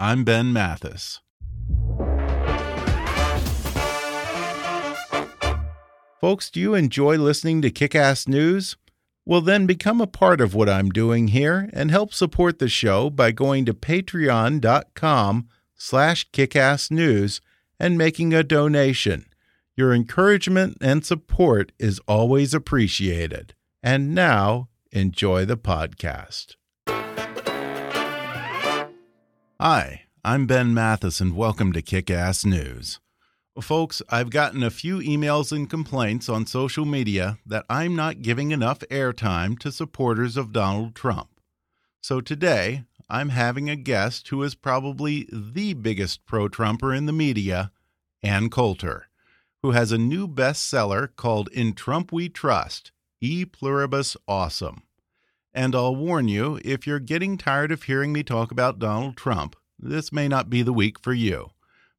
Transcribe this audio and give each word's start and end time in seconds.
I'm 0.00 0.24
Ben 0.24 0.50
Mathis. 0.50 1.20
Folks, 6.22 6.50
do 6.50 6.58
you 6.58 6.74
enjoy 6.74 7.18
listening 7.18 7.60
to 7.60 7.70
Kick 7.70 7.94
Ass 7.94 8.26
News? 8.26 8.78
Well, 9.26 9.42
then 9.42 9.66
become 9.66 10.00
a 10.00 10.06
part 10.06 10.40
of 10.40 10.54
what 10.54 10.70
I'm 10.70 10.88
doing 10.88 11.28
here 11.28 11.68
and 11.74 11.90
help 11.90 12.14
support 12.14 12.58
the 12.58 12.68
show 12.68 13.10
by 13.10 13.30
going 13.30 13.66
to 13.66 13.74
patreon.com 13.74 15.48
slash 15.76 16.30
kickassnews 16.30 17.42
and 17.78 17.98
making 17.98 18.32
a 18.32 18.42
donation. 18.42 19.26
Your 19.76 19.92
encouragement 19.92 20.78
and 20.80 21.04
support 21.04 21.72
is 21.78 22.00
always 22.08 22.54
appreciated. 22.54 23.52
And 23.82 24.14
now, 24.14 24.70
enjoy 24.92 25.44
the 25.44 25.58
podcast. 25.58 26.56
Hi, 29.62 30.04
I'm 30.24 30.46
Ben 30.46 30.72
Mathis, 30.72 31.20
and 31.20 31.36
welcome 31.36 31.74
to 31.74 31.82
Kick 31.82 32.10
Ass 32.10 32.46
News. 32.46 32.98
Folks, 33.60 34.00
I've 34.08 34.30
gotten 34.30 34.62
a 34.62 34.70
few 34.70 35.00
emails 35.00 35.52
and 35.52 35.68
complaints 35.68 36.30
on 36.30 36.46
social 36.46 36.86
media 36.86 37.36
that 37.44 37.66
I'm 37.68 37.94
not 37.94 38.22
giving 38.22 38.52
enough 38.52 38.78
airtime 38.90 39.58
to 39.58 39.70
supporters 39.70 40.38
of 40.38 40.54
Donald 40.54 40.94
Trump. 40.94 41.28
So 42.00 42.22
today, 42.22 42.84
I'm 43.10 43.28
having 43.28 43.68
a 43.68 43.76
guest 43.76 44.28
who 44.28 44.42
is 44.44 44.54
probably 44.54 45.28
the 45.30 45.74
biggest 45.74 46.24
pro 46.24 46.48
Trumper 46.48 46.94
in 46.94 47.04
the 47.04 47.12
media, 47.12 47.70
Ann 48.22 48.48
Coulter, 48.48 49.08
who 49.62 49.72
has 49.72 49.92
a 49.92 49.98
new 49.98 50.26
bestseller 50.26 51.14
called 51.16 51.50
In 51.52 51.74
Trump 51.74 52.12
We 52.12 52.30
Trust 52.30 52.92
E 53.20 53.44
Pluribus 53.44 54.16
Awesome. 54.26 54.84
And 55.52 55.74
I'll 55.74 55.96
warn 55.96 56.28
you 56.28 56.60
if 56.64 56.86
you're 56.86 57.00
getting 57.00 57.36
tired 57.36 57.72
of 57.72 57.84
hearing 57.84 58.12
me 58.12 58.22
talk 58.22 58.52
about 58.52 58.78
Donald 58.78 59.16
Trump, 59.16 59.56
this 59.78 60.12
may 60.12 60.28
not 60.28 60.48
be 60.48 60.62
the 60.62 60.72
week 60.72 61.00
for 61.00 61.12
you. 61.12 61.50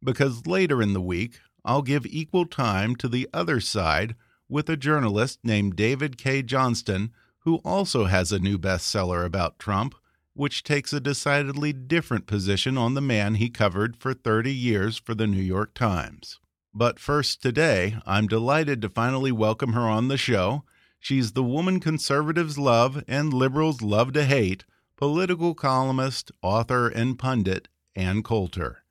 Because 0.04 0.48
later 0.48 0.82
in 0.82 0.94
the 0.94 1.02
week, 1.02 1.40
I'll 1.66 1.82
give 1.82 2.06
equal 2.06 2.46
time 2.46 2.96
to 2.98 3.08
the 3.08 3.28
other 3.34 3.60
side 3.60 4.16
with 4.48 4.70
a 4.70 4.78
journalist 4.78 5.40
named 5.44 5.76
David 5.76 6.18
Cay 6.18 6.42
Johnston, 6.42 7.12
who 7.40 7.58
also 7.58 8.06
has 8.06 8.32
a 8.32 8.40
new 8.40 8.58
bestseller 8.58 9.26
about 9.26 9.60
Trump, 9.60 9.96
which 10.34 10.64
takes 10.64 10.94
a 10.94 11.00
decidedly 11.00 11.74
different 11.74 12.28
position 12.28 12.78
on 12.78 12.94
the 12.94 13.02
man 13.02 13.36
he 13.36 13.50
covered 13.50 13.98
for 13.98 14.14
30 14.14 14.54
years 14.54 14.98
for 14.98 15.14
the 15.14 15.28
New 15.28 15.42
York 15.42 15.74
Times. 15.74 16.40
But 16.74 17.00
first, 17.00 17.42
today, 17.42 17.98
I'm 18.06 18.28
delighted 18.28 18.82
to 18.82 18.90
finally 18.90 19.32
welcome 19.32 19.74
her 19.74 19.82
on 19.82 20.08
the 20.08 20.18
show. 20.18 20.64
She's 21.02 21.32
the 21.32 21.44
woman 21.44 21.80
conservatives 21.80 22.60
love 22.60 23.04
and 23.08 23.34
liberals 23.34 23.82
love 23.82 24.14
to 24.14 24.24
hate, 24.24 24.66
political 24.98 25.56
columnist, 25.56 26.32
author, 26.44 26.88
and 26.88 27.18
pundit, 27.18 27.68
Ann 27.96 28.22
Coulter. 28.22 28.84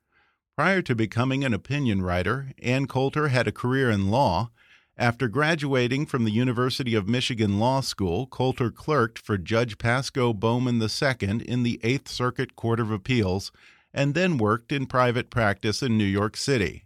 Prior 0.57 0.81
to 0.81 0.93
becoming 0.93 1.45
an 1.45 1.53
opinion 1.53 2.01
writer, 2.01 2.51
Ann 2.61 2.85
Coulter 2.85 3.29
had 3.29 3.47
a 3.47 3.53
career 3.53 3.89
in 3.89 4.11
law. 4.11 4.51
After 4.97 5.29
graduating 5.29 6.05
from 6.05 6.25
the 6.25 6.33
University 6.33 6.95
of 6.95 7.07
Michigan 7.07 7.59
Law 7.59 7.79
School, 7.79 8.27
Coulter 8.27 8.71
clerked 8.71 9.17
for 9.17 9.37
Judge 9.37 9.77
Pasco 9.77 10.33
Bowman 10.33 10.81
II 10.81 11.41
in 11.47 11.63
the 11.63 11.79
Eighth 11.81 12.09
Circuit 12.09 12.57
Court 12.57 12.81
of 12.81 12.91
Appeals 12.91 13.53
and 13.93 14.13
then 14.13 14.37
worked 14.37 14.73
in 14.73 14.85
private 14.85 15.29
practice 15.29 15.81
in 15.81 15.97
New 15.97 16.03
York 16.03 16.35
City. 16.35 16.83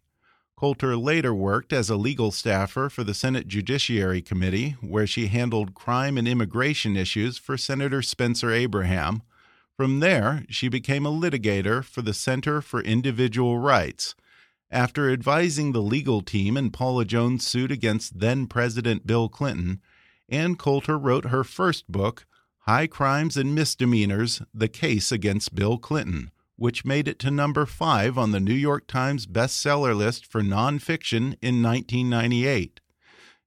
Coulter 0.57 0.95
later 0.95 1.33
worked 1.33 1.73
as 1.73 1.89
a 1.89 1.97
legal 1.97 2.31
staffer 2.31 2.87
for 2.89 3.03
the 3.03 3.13
Senate 3.13 3.45
Judiciary 3.45 4.21
Committee, 4.21 4.77
where 4.79 5.05
she 5.05 5.27
handled 5.27 5.73
crime 5.73 6.17
and 6.17 6.29
immigration 6.29 6.95
issues 6.95 7.37
for 7.37 7.57
Senator 7.57 8.01
Spencer 8.01 8.51
Abraham. 8.51 9.21
From 9.75 9.99
there, 9.99 10.45
she 10.49 10.69
became 10.69 11.05
a 11.05 11.11
litigator 11.11 11.83
for 11.83 12.01
the 12.01 12.13
Center 12.13 12.61
for 12.61 12.79
Individual 12.79 13.59
Rights. 13.59 14.15
After 14.71 15.11
advising 15.11 15.73
the 15.73 15.81
legal 15.81 16.21
team 16.21 16.55
in 16.55 16.71
Paula 16.71 17.03
Jones' 17.03 17.45
suit 17.45 17.69
against 17.69 18.21
then 18.21 18.47
President 18.47 19.05
Bill 19.05 19.27
Clinton, 19.27 19.81
Ann 20.29 20.55
Coulter 20.55 20.97
wrote 20.97 21.25
her 21.25 21.43
first 21.43 21.91
book, 21.91 22.25
High 22.59 22.87
Crimes 22.87 23.35
and 23.35 23.53
Misdemeanors 23.53 24.41
The 24.53 24.69
Case 24.69 25.11
Against 25.11 25.53
Bill 25.53 25.77
Clinton 25.77 26.31
which 26.57 26.85
made 26.85 27.07
it 27.07 27.19
to 27.19 27.31
number 27.31 27.65
five 27.65 28.17
on 28.17 28.31
the 28.31 28.39
New 28.39 28.53
York 28.53 28.87
Times 28.87 29.25
bestseller 29.25 29.95
list 29.95 30.25
for 30.25 30.41
nonfiction 30.41 31.35
in 31.41 31.61
1998. 31.61 32.79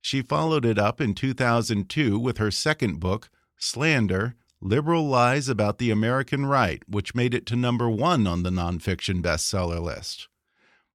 She 0.00 0.22
followed 0.22 0.64
it 0.64 0.78
up 0.78 1.00
in 1.00 1.14
2002 1.14 2.18
with 2.18 2.38
her 2.38 2.50
second 2.50 3.00
book, 3.00 3.30
Slander 3.58 4.36
Liberal 4.60 5.06
Lies 5.06 5.48
About 5.48 5.78
the 5.78 5.90
American 5.90 6.46
Right, 6.46 6.82
which 6.88 7.14
made 7.14 7.32
it 7.32 7.46
to 7.46 7.56
number 7.56 7.88
one 7.88 8.26
on 8.26 8.42
the 8.42 8.50
nonfiction 8.50 9.22
bestseller 9.22 9.80
list. 9.80 10.28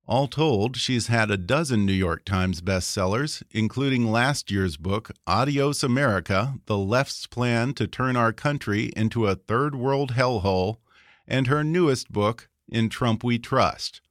All 0.06 0.28
told, 0.28 0.75
she's 0.75 1.07
had 1.07 1.31
a 1.31 1.38
dozen 1.38 1.85
New 1.85 1.94
York 1.94 2.25
Times 2.25 2.59
bestsellers, 2.59 3.41
including 3.51 4.12
last 4.12 4.51
year's 4.51 4.75
book, 4.75 5.12
Adios 5.25 5.81
America 5.81 6.56
The 6.66 6.78
Left's 6.78 7.25
Plan 7.25 7.74
to 7.75 7.88
Turn 7.88 8.18
Our 8.18 8.34
Country 8.34 8.91
into 8.97 9.28
a 9.28 9.35
Third 9.35 9.75
World 9.75 10.12
Hellhole 10.12 10.80
and 11.28 11.47
her 11.47 11.63
newest 11.63 12.11
book, 12.11 12.50
In 12.69 12.89
Trump 12.89 13.23
We 13.23 13.39
Trust. 13.39 14.01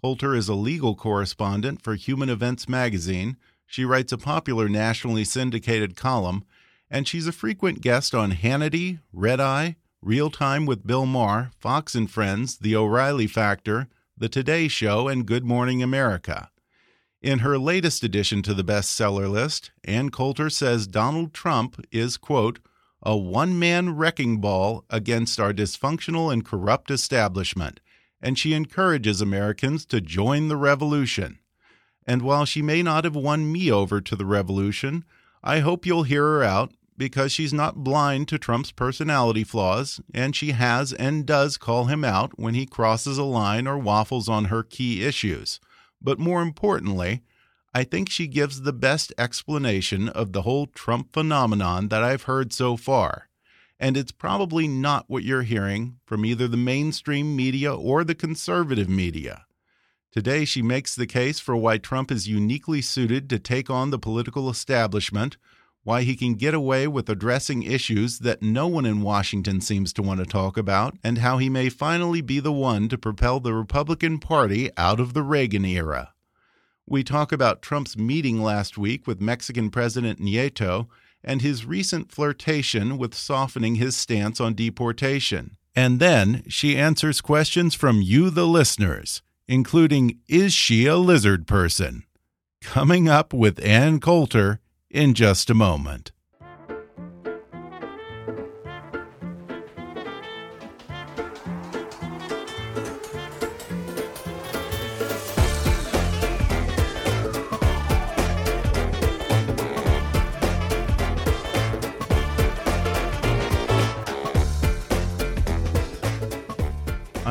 Coulter 0.00 0.34
is 0.34 0.48
a 0.48 0.54
legal 0.54 0.94
correspondent 0.94 1.82
for 1.82 1.94
Human 1.94 2.28
Events 2.28 2.68
magazine. 2.68 3.36
She 3.66 3.84
writes 3.84 4.12
a 4.12 4.18
popular 4.18 4.68
nationally 4.68 5.24
syndicated 5.24 5.96
column, 5.96 6.44
and 6.90 7.06
she's 7.06 7.26
a 7.26 7.32
frequent 7.32 7.80
guest 7.80 8.14
on 8.14 8.32
Hannity, 8.32 9.00
Red 9.12 9.40
Eye, 9.40 9.76
Real 10.00 10.30
Time 10.30 10.66
with 10.66 10.86
Bill 10.86 11.06
Maher, 11.06 11.52
Fox 11.58 11.94
and 11.94 12.10
Friends, 12.10 12.58
The 12.58 12.74
O'Reilly 12.74 13.28
Factor, 13.28 13.88
The 14.18 14.28
Today 14.28 14.66
Show, 14.66 15.06
and 15.06 15.24
Good 15.24 15.44
Morning 15.44 15.82
America. 15.82 16.50
In 17.22 17.38
her 17.38 17.56
latest 17.56 18.02
addition 18.02 18.42
to 18.42 18.52
the 18.52 18.64
bestseller 18.64 19.30
list, 19.30 19.70
Ann 19.84 20.10
Coulter 20.10 20.50
says 20.50 20.88
Donald 20.88 21.32
Trump 21.32 21.80
is, 21.92 22.16
quote, 22.16 22.58
a 23.02 23.16
one 23.16 23.58
man 23.58 23.96
wrecking 23.96 24.40
ball 24.40 24.84
against 24.88 25.40
our 25.40 25.52
dysfunctional 25.52 26.32
and 26.32 26.44
corrupt 26.44 26.90
establishment, 26.90 27.80
and 28.20 28.38
she 28.38 28.54
encourages 28.54 29.20
Americans 29.20 29.84
to 29.86 30.00
join 30.00 30.48
the 30.48 30.56
revolution. 30.56 31.38
And 32.06 32.22
while 32.22 32.44
she 32.44 32.62
may 32.62 32.82
not 32.82 33.04
have 33.04 33.16
won 33.16 33.50
me 33.50 33.70
over 33.70 34.00
to 34.00 34.16
the 34.16 34.26
revolution, 34.26 35.04
I 35.42 35.60
hope 35.60 35.86
you'll 35.86 36.04
hear 36.04 36.22
her 36.22 36.42
out 36.42 36.72
because 36.96 37.32
she's 37.32 37.52
not 37.52 37.82
blind 37.82 38.28
to 38.28 38.38
Trump's 38.38 38.70
personality 38.70 39.44
flaws, 39.44 40.00
and 40.14 40.36
she 40.36 40.52
has 40.52 40.92
and 40.92 41.26
does 41.26 41.56
call 41.56 41.86
him 41.86 42.04
out 42.04 42.38
when 42.38 42.54
he 42.54 42.66
crosses 42.66 43.18
a 43.18 43.24
line 43.24 43.66
or 43.66 43.78
waffles 43.78 44.28
on 44.28 44.46
her 44.46 44.62
key 44.62 45.04
issues. 45.04 45.58
But 46.00 46.18
more 46.18 46.42
importantly, 46.42 47.22
I 47.74 47.84
think 47.84 48.10
she 48.10 48.26
gives 48.26 48.62
the 48.62 48.72
best 48.74 49.14
explanation 49.16 50.10
of 50.10 50.32
the 50.32 50.42
whole 50.42 50.66
Trump 50.66 51.12
phenomenon 51.14 51.88
that 51.88 52.02
I've 52.02 52.24
heard 52.24 52.52
so 52.52 52.76
far. 52.76 53.30
And 53.80 53.96
it's 53.96 54.12
probably 54.12 54.68
not 54.68 55.06
what 55.08 55.24
you're 55.24 55.42
hearing 55.42 55.96
from 56.04 56.26
either 56.26 56.46
the 56.46 56.58
mainstream 56.58 57.34
media 57.34 57.74
or 57.74 58.04
the 58.04 58.14
conservative 58.14 58.90
media. 58.90 59.46
Today, 60.12 60.44
she 60.44 60.60
makes 60.60 60.94
the 60.94 61.06
case 61.06 61.40
for 61.40 61.56
why 61.56 61.78
Trump 61.78 62.12
is 62.12 62.28
uniquely 62.28 62.82
suited 62.82 63.30
to 63.30 63.38
take 63.38 63.70
on 63.70 63.90
the 63.90 63.98
political 63.98 64.50
establishment, 64.50 65.38
why 65.82 66.02
he 66.02 66.14
can 66.14 66.34
get 66.34 66.52
away 66.52 66.86
with 66.86 67.08
addressing 67.08 67.62
issues 67.62 68.18
that 68.18 68.42
no 68.42 68.68
one 68.68 68.84
in 68.84 69.00
Washington 69.00 69.62
seems 69.62 69.94
to 69.94 70.02
want 70.02 70.20
to 70.20 70.26
talk 70.26 70.58
about, 70.58 70.94
and 71.02 71.18
how 71.18 71.38
he 71.38 71.48
may 71.48 71.70
finally 71.70 72.20
be 72.20 72.38
the 72.38 72.52
one 72.52 72.90
to 72.90 72.98
propel 72.98 73.40
the 73.40 73.54
Republican 73.54 74.18
Party 74.18 74.70
out 74.76 75.00
of 75.00 75.14
the 75.14 75.22
Reagan 75.22 75.64
era. 75.64 76.12
We 76.86 77.04
talk 77.04 77.32
about 77.32 77.62
Trump's 77.62 77.96
meeting 77.96 78.42
last 78.42 78.76
week 78.76 79.06
with 79.06 79.20
Mexican 79.20 79.70
President 79.70 80.20
Nieto 80.20 80.88
and 81.22 81.40
his 81.40 81.64
recent 81.64 82.10
flirtation 82.10 82.98
with 82.98 83.14
softening 83.14 83.76
his 83.76 83.96
stance 83.96 84.40
on 84.40 84.54
deportation. 84.54 85.56
And 85.74 86.00
then 86.00 86.42
she 86.48 86.76
answers 86.76 87.20
questions 87.20 87.74
from 87.74 88.02
you, 88.02 88.30
the 88.30 88.46
listeners, 88.46 89.22
including 89.46 90.18
Is 90.28 90.52
she 90.52 90.86
a 90.86 90.96
lizard 90.96 91.46
person? 91.46 92.02
Coming 92.60 93.08
up 93.08 93.32
with 93.32 93.64
Ann 93.64 94.00
Coulter 94.00 94.60
in 94.90 95.14
just 95.14 95.50
a 95.50 95.54
moment. 95.54 96.12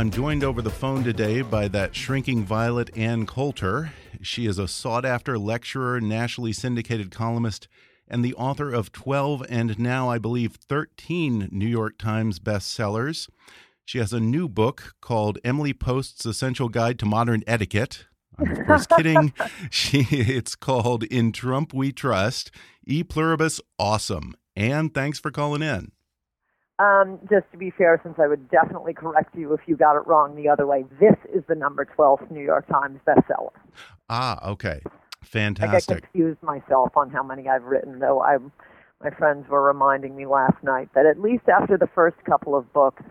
I'm 0.02 0.10
joined 0.10 0.44
over 0.44 0.64
the 0.64 0.72
phone 0.72 1.04
today 1.04 1.44
by 1.44 1.68
that 1.68 1.96
shrinking 1.96 2.44
violet 2.44 2.90
Ann 2.98 3.28
Coulter. 3.28 3.94
She 4.20 4.48
is 4.48 4.58
a 4.58 4.68
sought 4.68 5.06
after 5.06 5.38
lecturer, 5.38 6.02
nationally 6.02 6.54
syndicated 6.54 7.12
columnist, 7.12 7.68
and 8.08 8.26
the 8.26 8.34
author 8.34 8.72
of 8.72 8.92
12 8.92 9.46
and 9.48 9.78
now, 9.78 10.10
I 10.10 10.18
believe, 10.18 10.56
13 10.56 11.50
New 11.52 11.68
York 11.68 12.00
Times 12.00 12.40
bestsellers. 12.40 13.30
She 13.86 14.00
has 14.00 14.12
a 14.12 14.20
new 14.20 14.50
book 14.50 14.96
called 15.02 15.38
Emily 15.44 15.72
Post's 15.72 16.26
Essential 16.26 16.68
Guide 16.68 16.98
to 16.98 17.06
Modern 17.06 17.44
Etiquette. 17.46 18.06
I'm 18.40 18.50
of 18.54 18.66
course 18.66 18.88
kidding. 18.98 19.34
She, 19.70 20.08
it's 20.10 20.56
called 20.56 21.04
In 21.04 21.32
Trump 21.32 21.76
We 21.76 21.92
Trust, 21.92 22.50
E 22.88 23.04
Pluribus 23.04 23.62
Awesome. 23.78 24.34
Ann, 24.56 24.90
thanks 24.90 25.20
for 25.20 25.30
calling 25.30 25.62
in. 25.62 25.92
Um, 26.82 27.20
just 27.30 27.46
to 27.52 27.58
be 27.58 27.70
fair, 27.70 28.02
since 28.04 28.16
I 28.18 28.28
would 28.28 28.50
definitely 28.50 28.94
correct 28.94 29.36
you 29.36 29.54
if 29.54 29.60
you 29.68 29.78
got 29.78 29.98
it 29.98 30.08
wrong 30.08 30.36
the 30.36 30.50
other 30.50 30.66
way, 30.66 30.84
this 31.00 31.16
is 31.32 31.44
the 31.48 31.54
number 31.54 31.86
12th 31.86 32.32
New 32.32 32.44
York 32.44 32.68
Times 32.68 33.00
bestseller. 33.08 33.52
Ah, 34.10 34.50
okay. 34.50 34.82
Fantastic. 35.24 35.92
I 35.92 35.94
get 35.94 36.04
confused 36.04 36.42
myself 36.42 36.92
on 36.96 37.12
how 37.12 37.22
many 37.22 37.48
I've 37.48 37.66
written, 37.66 38.00
though 38.00 38.24
I, 38.24 38.38
my 39.04 39.12
friends 39.12 39.48
were 39.48 39.62
reminding 39.62 40.16
me 40.16 40.26
last 40.26 40.64
night 40.64 40.90
that 40.96 41.06
at 41.06 41.22
least 41.22 41.44
after 41.48 41.78
the 41.78 41.90
first 41.94 42.18
couple 42.26 42.56
of 42.56 42.74
books, 42.74 43.04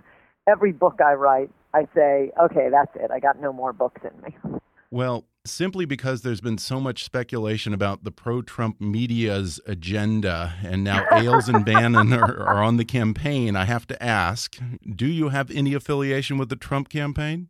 every 0.48 0.72
book 0.72 0.98
I 1.04 1.12
write, 1.12 1.50
I 1.72 1.86
say, 1.94 2.32
okay, 2.42 2.70
that's 2.72 2.90
it. 2.96 3.12
I 3.12 3.20
got 3.20 3.40
no 3.40 3.52
more 3.52 3.72
books 3.72 4.00
in 4.02 4.20
me. 4.22 4.59
Well, 4.90 5.26
simply 5.46 5.84
because 5.84 6.22
there's 6.22 6.40
been 6.40 6.58
so 6.58 6.80
much 6.80 7.04
speculation 7.04 7.72
about 7.72 8.04
the 8.04 8.10
pro 8.10 8.42
Trump 8.42 8.80
media's 8.80 9.60
agenda, 9.66 10.54
and 10.62 10.84
now 10.84 11.06
Ailes 11.12 11.48
and 11.48 11.64
Bannon 11.64 12.12
are, 12.12 12.42
are, 12.46 12.62
on 12.62 12.76
the 12.76 12.84
campaign, 12.84 13.56
I 13.56 13.64
have 13.64 13.86
to 13.88 14.02
ask 14.02 14.58
do 14.84 15.06
you 15.06 15.28
have 15.28 15.50
any 15.50 15.74
affiliation 15.74 16.38
with 16.38 16.48
the 16.48 16.56
Trump 16.56 16.88
campaign? 16.88 17.48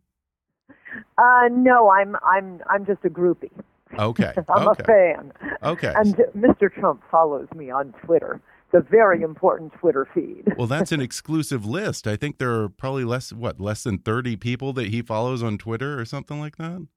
Uh, 1.17 1.49
no, 1.51 1.89
I'm 1.89 2.15
I'm 2.23 2.61
I'm 2.69 2.85
just 2.85 3.03
a 3.03 3.09
groupie. 3.09 3.51
Okay. 3.97 4.33
I'm 4.49 4.67
okay. 4.69 4.83
a 4.83 4.85
fan. 4.85 5.33
Okay. 5.63 5.93
And 5.95 6.15
Mr. 6.37 6.71
Trump 6.73 7.01
follows 7.09 7.47
me 7.55 7.69
on 7.69 7.93
Twitter. 8.05 8.41
It's 8.73 8.85
a 8.85 8.89
very 8.89 9.21
important 9.21 9.73
Twitter 9.73 10.07
feed. 10.13 10.53
well, 10.57 10.67
that's 10.67 10.93
an 10.93 11.01
exclusive 11.01 11.65
list. 11.65 12.07
I 12.07 12.15
think 12.15 12.37
there 12.37 12.53
are 12.61 12.69
probably 12.69 13.03
less 13.03 13.33
what 13.33 13.59
less 13.59 13.83
than 13.83 13.97
30 13.97 14.37
people 14.37 14.71
that 14.73 14.87
he 14.87 15.01
follows 15.01 15.43
on 15.43 15.57
Twitter 15.57 15.99
or 15.99 16.05
something 16.05 16.39
like 16.39 16.57
that. 16.57 16.87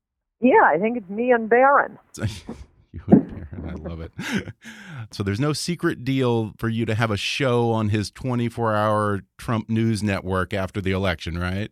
Yeah, 0.44 0.62
I 0.62 0.76
think 0.76 0.98
it's 0.98 1.08
me 1.08 1.30
and 1.30 1.48
Barron. 1.48 1.98
you 2.18 3.00
and 3.08 3.48
Barron, 3.50 3.66
I 3.66 3.88
love 3.88 4.02
it. 4.02 4.12
so 5.10 5.22
there's 5.22 5.40
no 5.40 5.54
secret 5.54 6.04
deal 6.04 6.52
for 6.58 6.68
you 6.68 6.84
to 6.84 6.94
have 6.94 7.10
a 7.10 7.16
show 7.16 7.70
on 7.70 7.88
his 7.88 8.10
24-hour 8.10 9.22
Trump 9.38 9.70
news 9.70 10.02
network 10.02 10.52
after 10.52 10.82
the 10.82 10.90
election, 10.90 11.38
right? 11.38 11.70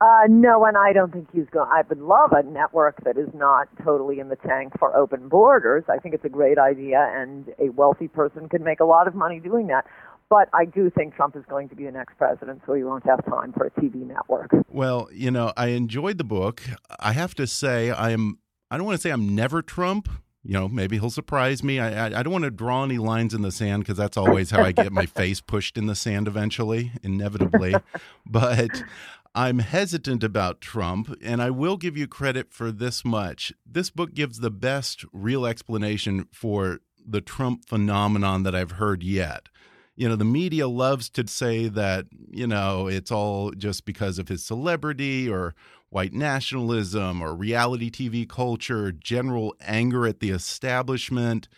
Uh, 0.00 0.22
no, 0.26 0.64
and 0.64 0.78
I 0.78 0.94
don't 0.94 1.12
think 1.12 1.28
he's 1.34 1.48
going. 1.50 1.68
I 1.70 1.82
would 1.86 2.00
love 2.00 2.32
a 2.32 2.42
network 2.42 3.04
that 3.04 3.18
is 3.18 3.28
not 3.34 3.68
totally 3.84 4.20
in 4.20 4.30
the 4.30 4.36
tank 4.36 4.72
for 4.78 4.96
open 4.96 5.28
borders. 5.28 5.84
I 5.86 5.98
think 5.98 6.14
it's 6.14 6.24
a 6.24 6.30
great 6.30 6.56
idea, 6.58 7.12
and 7.14 7.46
a 7.58 7.68
wealthy 7.70 8.08
person 8.08 8.48
could 8.48 8.62
make 8.62 8.80
a 8.80 8.84
lot 8.86 9.06
of 9.06 9.14
money 9.14 9.38
doing 9.38 9.66
that. 9.66 9.84
But 10.28 10.48
I 10.52 10.64
do 10.64 10.90
think 10.90 11.14
Trump 11.14 11.36
is 11.36 11.44
going 11.48 11.68
to 11.68 11.76
be 11.76 11.84
the 11.84 11.92
next 11.92 12.18
president, 12.18 12.62
so 12.66 12.74
he 12.74 12.82
won't 12.82 13.06
have 13.06 13.24
time 13.26 13.52
for 13.52 13.66
a 13.66 13.70
TV 13.80 14.06
network. 14.06 14.50
Well, 14.68 15.08
you 15.12 15.30
know, 15.30 15.52
I 15.56 15.68
enjoyed 15.68 16.18
the 16.18 16.24
book. 16.24 16.62
I 16.98 17.12
have 17.12 17.34
to 17.36 17.46
say, 17.46 17.90
I 17.90 18.10
am. 18.10 18.38
I 18.70 18.76
don't 18.76 18.86
want 18.86 18.98
to 18.98 19.02
say 19.02 19.12
I'm 19.12 19.34
never 19.36 19.62
Trump. 19.62 20.08
You 20.42 20.54
know, 20.54 20.68
maybe 20.68 20.98
he'll 20.98 21.10
surprise 21.10 21.62
me. 21.62 21.78
I 21.78 22.06
I, 22.08 22.18
I 22.18 22.22
don't 22.24 22.32
want 22.32 22.44
to 22.44 22.50
draw 22.50 22.82
any 22.82 22.98
lines 22.98 23.34
in 23.34 23.42
the 23.42 23.52
sand 23.52 23.84
because 23.84 23.96
that's 23.96 24.16
always 24.16 24.50
how 24.50 24.62
I 24.62 24.72
get 24.72 24.92
my 24.92 25.06
face 25.06 25.40
pushed 25.40 25.78
in 25.78 25.86
the 25.86 25.94
sand 25.94 26.26
eventually, 26.26 26.92
inevitably. 27.04 27.76
but 28.26 28.82
I'm 29.32 29.60
hesitant 29.60 30.24
about 30.24 30.60
Trump, 30.60 31.16
and 31.22 31.40
I 31.40 31.50
will 31.50 31.76
give 31.76 31.96
you 31.96 32.08
credit 32.08 32.52
for 32.52 32.72
this 32.72 33.04
much. 33.04 33.52
This 33.64 33.90
book 33.90 34.12
gives 34.12 34.40
the 34.40 34.50
best 34.50 35.04
real 35.12 35.46
explanation 35.46 36.26
for 36.32 36.80
the 37.06 37.20
Trump 37.20 37.68
phenomenon 37.68 38.42
that 38.42 38.56
I've 38.56 38.72
heard 38.72 39.04
yet 39.04 39.48
you 39.96 40.08
know, 40.08 40.16
the 40.16 40.24
media 40.24 40.68
loves 40.68 41.08
to 41.10 41.26
say 41.26 41.68
that, 41.68 42.06
you 42.30 42.46
know, 42.46 42.86
it's 42.86 43.10
all 43.10 43.50
just 43.52 43.86
because 43.86 44.18
of 44.18 44.28
his 44.28 44.44
celebrity 44.44 45.28
or 45.28 45.54
white 45.88 46.12
nationalism 46.12 47.22
or 47.22 47.34
reality 47.34 47.90
TV 47.90 48.28
culture, 48.28 48.92
general 48.92 49.54
anger 49.62 50.06
at 50.06 50.20
the 50.20 50.30
establishment. 50.30 51.48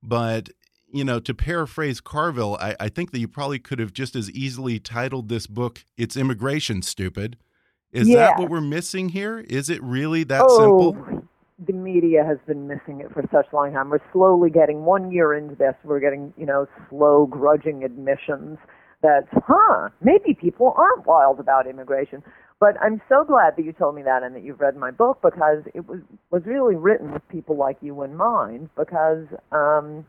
But, 0.00 0.50
you 0.92 1.04
know, 1.04 1.18
to 1.18 1.34
paraphrase 1.34 2.00
Carville, 2.00 2.56
I, 2.60 2.76
I 2.78 2.88
think 2.88 3.10
that 3.10 3.18
you 3.18 3.26
probably 3.26 3.58
could 3.58 3.80
have 3.80 3.92
just 3.92 4.14
as 4.14 4.30
easily 4.30 4.78
titled 4.78 5.28
this 5.28 5.48
book, 5.48 5.84
It's 5.96 6.16
Immigration, 6.16 6.82
Stupid. 6.82 7.36
Is 7.90 8.06
yeah. 8.06 8.16
that 8.16 8.38
what 8.38 8.50
we're 8.50 8.60
missing 8.60 9.08
here? 9.08 9.40
Is 9.40 9.68
it 9.70 9.82
really 9.82 10.22
that 10.24 10.44
oh, 10.46 10.92
simple? 10.92 11.28
The 11.66 11.72
media 11.72 12.24
has 12.24 12.38
been 12.46 12.68
missing 12.68 13.00
it 13.00 13.12
for 13.12 13.22
such 13.32 13.46
a 13.52 13.56
long 13.56 13.72
time. 13.72 13.90
We're 13.90 13.98
slowly 14.12 14.50
getting 14.50 14.84
one 14.84 15.10
year 15.10 15.34
into 15.34 15.54
this, 15.54 15.74
we're 15.84 16.00
getting, 16.00 16.32
you 16.36 16.46
know, 16.46 16.66
slow, 16.88 17.26
grudging 17.26 17.82
admissions 17.82 18.58
that, 19.02 19.24
huh, 19.32 19.88
maybe 20.00 20.34
people 20.34 20.74
aren't 20.76 21.06
wild 21.06 21.40
about 21.40 21.66
immigration. 21.66 22.22
But 22.60 22.74
I'm 22.82 23.00
so 23.08 23.24
glad 23.24 23.54
that 23.56 23.64
you 23.64 23.72
told 23.72 23.94
me 23.94 24.02
that 24.02 24.22
and 24.22 24.34
that 24.34 24.42
you've 24.42 24.60
read 24.60 24.76
my 24.76 24.90
book 24.90 25.20
because 25.22 25.62
it 25.74 25.86
was 25.86 26.00
was 26.32 26.42
really 26.44 26.74
written 26.74 27.12
with 27.12 27.22
people 27.28 27.56
like 27.56 27.76
you 27.80 28.02
in 28.02 28.16
mind. 28.16 28.68
Because, 28.76 29.26
um, 29.52 30.04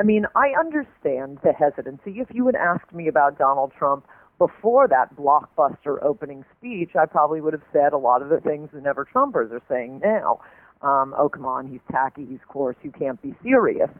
I 0.00 0.02
mean, 0.02 0.26
I 0.34 0.50
understand 0.58 1.38
the 1.44 1.52
hesitancy. 1.52 2.18
If 2.20 2.28
you 2.34 2.46
had 2.46 2.56
asked 2.56 2.92
me 2.92 3.06
about 3.06 3.38
Donald 3.38 3.72
Trump 3.78 4.04
before 4.38 4.88
that 4.88 5.14
blockbuster 5.16 6.02
opening 6.02 6.44
speech, 6.58 6.90
I 7.00 7.06
probably 7.06 7.40
would 7.40 7.52
have 7.52 7.62
said 7.72 7.92
a 7.92 7.98
lot 7.98 8.20
of 8.20 8.30
the 8.30 8.40
things 8.40 8.70
the 8.72 8.80
Never 8.80 9.06
Trumpers 9.06 9.52
are 9.52 9.62
saying 9.68 10.00
now 10.02 10.40
um, 10.82 11.14
oh, 11.18 11.28
come 11.28 11.46
on, 11.46 11.66
he's 11.66 11.80
tacky, 11.90 12.26
he's 12.28 12.40
coarse, 12.48 12.76
you 12.82 12.90
can't 12.90 13.20
be 13.22 13.34
serious. 13.42 13.90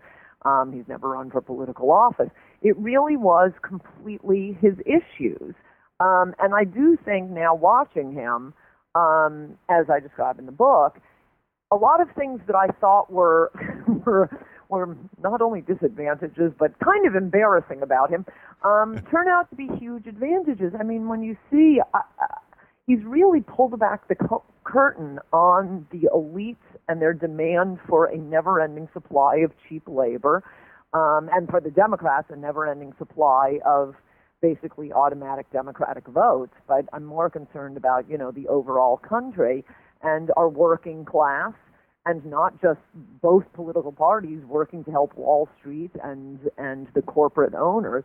Um, 0.44 0.72
he's 0.72 0.86
never 0.86 1.08
run 1.08 1.30
for 1.30 1.40
political 1.40 1.90
office. 1.90 2.30
It 2.62 2.76
really 2.76 3.16
was 3.16 3.52
completely 3.62 4.56
his 4.60 4.74
issues. 4.86 5.54
Um, 5.98 6.34
and 6.38 6.54
I 6.54 6.64
do 6.64 6.96
think 7.04 7.30
now, 7.30 7.54
watching 7.54 8.12
him, 8.12 8.54
um, 8.94 9.58
as 9.68 9.86
I 9.90 9.98
describe 10.00 10.38
in 10.38 10.46
the 10.46 10.52
book, 10.52 10.98
a 11.72 11.76
lot 11.76 12.00
of 12.00 12.08
things 12.16 12.40
that 12.46 12.54
I 12.54 12.68
thought 12.80 13.10
were 13.10 13.50
were 14.06 14.30
were 14.68 14.96
not 15.22 15.40
only 15.40 15.60
disadvantages 15.60 16.52
but 16.58 16.76
kind 16.80 17.06
of 17.06 17.14
embarrassing 17.14 17.82
about 17.82 18.10
him 18.10 18.26
um, 18.64 19.00
turn 19.10 19.28
out 19.28 19.48
to 19.50 19.56
be 19.56 19.68
huge 19.78 20.06
advantages. 20.06 20.72
I 20.78 20.82
mean, 20.82 21.08
when 21.08 21.22
you 21.22 21.36
see, 21.50 21.80
uh, 21.94 22.00
he's 22.86 23.02
really 23.04 23.40
pulled 23.40 23.78
back 23.78 24.08
the 24.08 24.14
co- 24.14 24.44
curtain 24.64 25.18
on 25.32 25.86
the 25.90 26.08
elites 26.14 26.56
and 26.88 27.00
their 27.00 27.12
demand 27.12 27.78
for 27.88 28.06
a 28.06 28.16
never-ending 28.16 28.88
supply 28.92 29.36
of 29.36 29.52
cheap 29.68 29.82
labor, 29.86 30.42
um, 30.92 31.28
and 31.32 31.48
for 31.48 31.60
the 31.60 31.70
Democrats, 31.70 32.28
a 32.30 32.36
never-ending 32.36 32.92
supply 32.98 33.58
of 33.64 33.94
basically 34.42 34.92
automatic 34.92 35.50
Democratic 35.52 36.06
votes. 36.06 36.54
But 36.68 36.84
I'm 36.92 37.04
more 37.04 37.30
concerned 37.30 37.76
about 37.76 38.08
you 38.08 38.18
know 38.18 38.30
the 38.30 38.48
overall 38.48 38.96
country 38.96 39.64
and 40.02 40.30
our 40.36 40.48
working 40.48 41.04
class. 41.04 41.52
And 42.08 42.24
not 42.24 42.62
just 42.62 42.78
both 43.20 43.42
political 43.52 43.90
parties 43.90 44.38
working 44.46 44.84
to 44.84 44.92
help 44.92 45.16
Wall 45.16 45.48
Street 45.58 45.90
and 46.04 46.38
and 46.56 46.86
the 46.94 47.02
corporate 47.02 47.52
owners, 47.52 48.04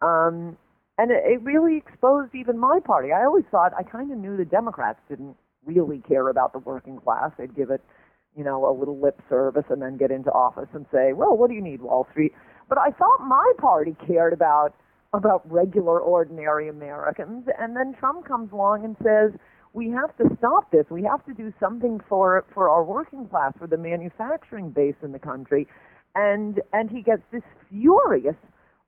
um, 0.00 0.56
and 0.96 1.10
it, 1.10 1.22
it 1.26 1.42
really 1.42 1.76
exposed 1.76 2.34
even 2.34 2.58
my 2.58 2.80
party. 2.80 3.12
I 3.12 3.24
always 3.24 3.44
thought 3.50 3.72
I 3.78 3.82
kind 3.82 4.10
of 4.10 4.16
knew 4.16 4.38
the 4.38 4.46
Democrats 4.46 5.00
didn't 5.06 5.36
really 5.66 5.98
care 6.08 6.28
about 6.28 6.54
the 6.54 6.60
working 6.60 6.96
class. 6.98 7.30
They'd 7.36 7.54
give 7.54 7.68
it, 7.68 7.82
you 8.36 8.44
know, 8.44 8.68
a 8.68 8.72
little 8.72 8.98
lip 8.98 9.20
service 9.28 9.64
and 9.70 9.82
then 9.82 9.96
get 9.96 10.10
into 10.10 10.30
office 10.30 10.68
and 10.72 10.86
say, 10.92 11.12
"Well, 11.12 11.36
what 11.36 11.48
do 11.48 11.54
you 11.54 11.62
need, 11.62 11.82
Wall 11.82 12.06
Street?" 12.10 12.32
But 12.68 12.78
I 12.78 12.90
thought 12.90 13.20
my 13.26 13.52
party 13.58 13.96
cared 14.06 14.32
about 14.32 14.74
about 15.14 15.42
regular, 15.50 16.00
ordinary 16.00 16.68
Americans. 16.68 17.46
And 17.58 17.76
then 17.76 17.94
Trump 17.98 18.26
comes 18.26 18.50
along 18.50 18.82
and 18.82 18.96
says, 19.02 19.38
we 19.74 19.90
have 19.90 20.16
to 20.18 20.36
stop 20.38 20.70
this. 20.70 20.84
We 20.90 21.02
have 21.04 21.24
to 21.26 21.34
do 21.34 21.52
something 21.58 22.00
for 22.08 22.44
for 22.52 22.68
our 22.68 22.84
working 22.84 23.26
class, 23.28 23.52
for 23.58 23.66
the 23.66 23.78
manufacturing 23.78 24.70
base 24.70 24.96
in 25.02 25.12
the 25.12 25.18
country. 25.18 25.66
And 26.14 26.60
and 26.72 26.90
he 26.90 27.02
gets 27.02 27.22
this 27.32 27.42
furious 27.70 28.36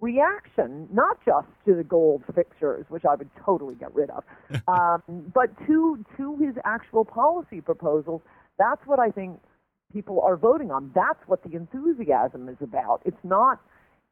reaction, 0.00 0.86
not 0.92 1.24
just 1.24 1.46
to 1.64 1.74
the 1.74 1.84
gold 1.84 2.22
fixtures, 2.34 2.84
which 2.90 3.04
I 3.08 3.14
would 3.14 3.30
totally 3.42 3.74
get 3.76 3.94
rid 3.94 4.10
of, 4.10 4.24
um, 4.68 5.02
but 5.32 5.56
to 5.66 6.04
to 6.16 6.36
his 6.36 6.54
actual 6.64 7.04
policy 7.04 7.60
proposals. 7.60 8.20
That's 8.58 8.80
what 8.86 8.98
I 8.98 9.10
think 9.10 9.40
people 9.92 10.20
are 10.20 10.36
voting 10.36 10.70
on. 10.70 10.90
That's 10.94 11.20
what 11.26 11.42
the 11.42 11.56
enthusiasm 11.56 12.48
is 12.48 12.56
about. 12.60 13.02
It's 13.04 13.22
not 13.24 13.60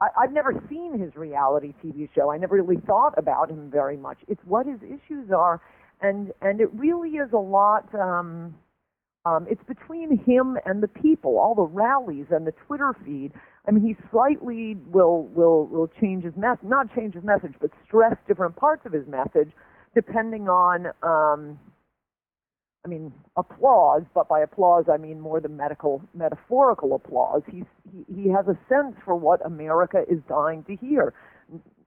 I, 0.03 0.09
I've 0.25 0.33
never 0.33 0.53
seen 0.69 0.99
his 0.99 1.15
reality 1.15 1.73
TV 1.85 2.09
show. 2.15 2.31
I 2.31 2.39
never 2.39 2.57
really 2.57 2.81
thought 2.87 3.15
about 3.17 3.51
him 3.51 3.71
very 3.71 3.97
much. 3.97 4.19
It's 4.29 4.41
what 4.45 4.67
his 4.67 4.81
issues 4.83 5.31
are, 5.31 5.61
and 6.01 6.33
and 6.41 6.61
it 6.61 6.73
really 6.75 7.11
is 7.11 7.33
a 7.33 7.39
lot. 7.39 7.95
Um, 7.95 8.55
um, 9.25 9.47
it's 9.49 9.63
between 9.69 10.19
him 10.19 10.59
and 10.67 10.83
the 10.83 10.89
people, 10.89 11.39
all 11.39 11.55
the 11.55 11.63
rallies 11.63 12.27
and 12.31 12.45
the 12.45 12.53
Twitter 12.67 12.93
feed. 13.05 13.31
I 13.69 13.71
mean, 13.71 13.85
he 13.87 13.97
slightly 14.11 14.77
will 14.87 15.29
will 15.29 15.67
will 15.67 15.89
change 16.01 16.25
his 16.25 16.35
message, 16.37 16.65
not 16.65 16.93
change 16.95 17.15
his 17.15 17.23
message, 17.23 17.55
but 17.61 17.71
stress 17.87 18.17
different 18.27 18.57
parts 18.57 18.85
of 18.85 18.93
his 18.93 19.07
message 19.07 19.53
depending 19.95 20.49
on 20.49 20.87
um, 21.03 21.59
I 22.85 22.89
mean, 22.89 23.13
applause, 23.37 24.03
but 24.13 24.29
by 24.29 24.41
applause 24.41 24.87
I 24.93 24.97
mean 24.97 25.21
more 25.21 25.41
the 25.41 25.49
medical, 25.49 26.03
metaphorical 26.15 26.95
applause. 26.95 27.43
He's, 27.51 27.65
he, 27.93 28.23
he 28.23 28.29
has 28.31 28.47
a 28.49 28.59
sense 28.69 28.97
for 29.05 29.15
what 29.15 29.45
America 29.47 30.03
is 30.11 30.19
dying 30.29 30.65
to 30.65 30.75
hear. 30.77 31.15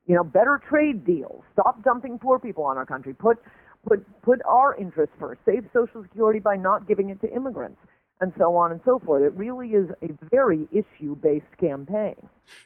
You 0.08 0.16
know, 0.16 0.24
better 0.24 0.62
trade 0.70 1.06
deals. 1.06 1.44
Stop 1.52 1.84
dumping 1.84 2.20
poor 2.20 2.40
people 2.40 2.64
on 2.64 2.78
our 2.78 2.86
country. 2.86 3.14
Put, 3.14 3.40
put, 3.88 4.06
put 4.22 4.40
our 4.48 4.76
interests 4.78 5.16
first. 5.20 5.42
Save 5.46 5.66
Social 5.74 6.04
Security 6.04 6.40
by 6.40 6.56
not 6.56 6.88
giving 6.88 7.10
it 7.10 7.20
to 7.22 7.34
immigrants 7.34 7.80
and 8.22 8.32
so 8.38 8.56
on 8.56 8.72
and 8.72 8.80
so 8.86 9.00
forth. 9.00 9.24
It 9.24 9.34
really 9.34 9.70
is 9.70 9.90
a 10.02 10.10
very 10.30 10.68
issue 10.72 11.16
based 11.16 11.46
campaign. 11.60 12.16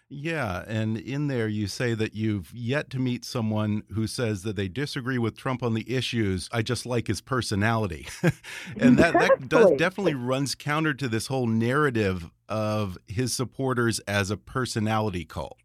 Yeah, 0.10 0.64
and 0.68 0.98
in 0.98 1.28
there 1.28 1.48
you 1.48 1.68
say 1.68 1.94
that 1.94 2.14
you've 2.14 2.52
yet 2.54 2.90
to 2.92 3.00
meet 3.00 3.26
someone 3.26 3.84
who 3.94 4.08
says 4.08 4.44
that 4.44 4.56
they 4.56 4.68
disagree 4.68 5.18
with 5.18 5.38
Trump 5.38 5.64
on 5.64 5.74
the 5.74 5.92
issues. 5.92 6.50
I 6.52 6.62
just 6.62 6.86
like 6.86 7.08
his 7.08 7.22
personality. 7.22 8.08
and 8.80 8.98
that, 8.98 9.16
exactly. 9.16 9.38
that 9.40 9.50
does 9.50 9.72
definitely 9.78 10.16
runs 10.16 10.54
counter 10.54 10.94
to 10.94 11.08
this 11.08 11.28
whole 11.28 11.48
narrative 11.48 12.30
of 12.48 12.98
his 13.08 13.34
supporters 13.34 14.00
as 14.00 14.30
a 14.30 14.38
personality 14.38 15.26
cult. 15.26 15.58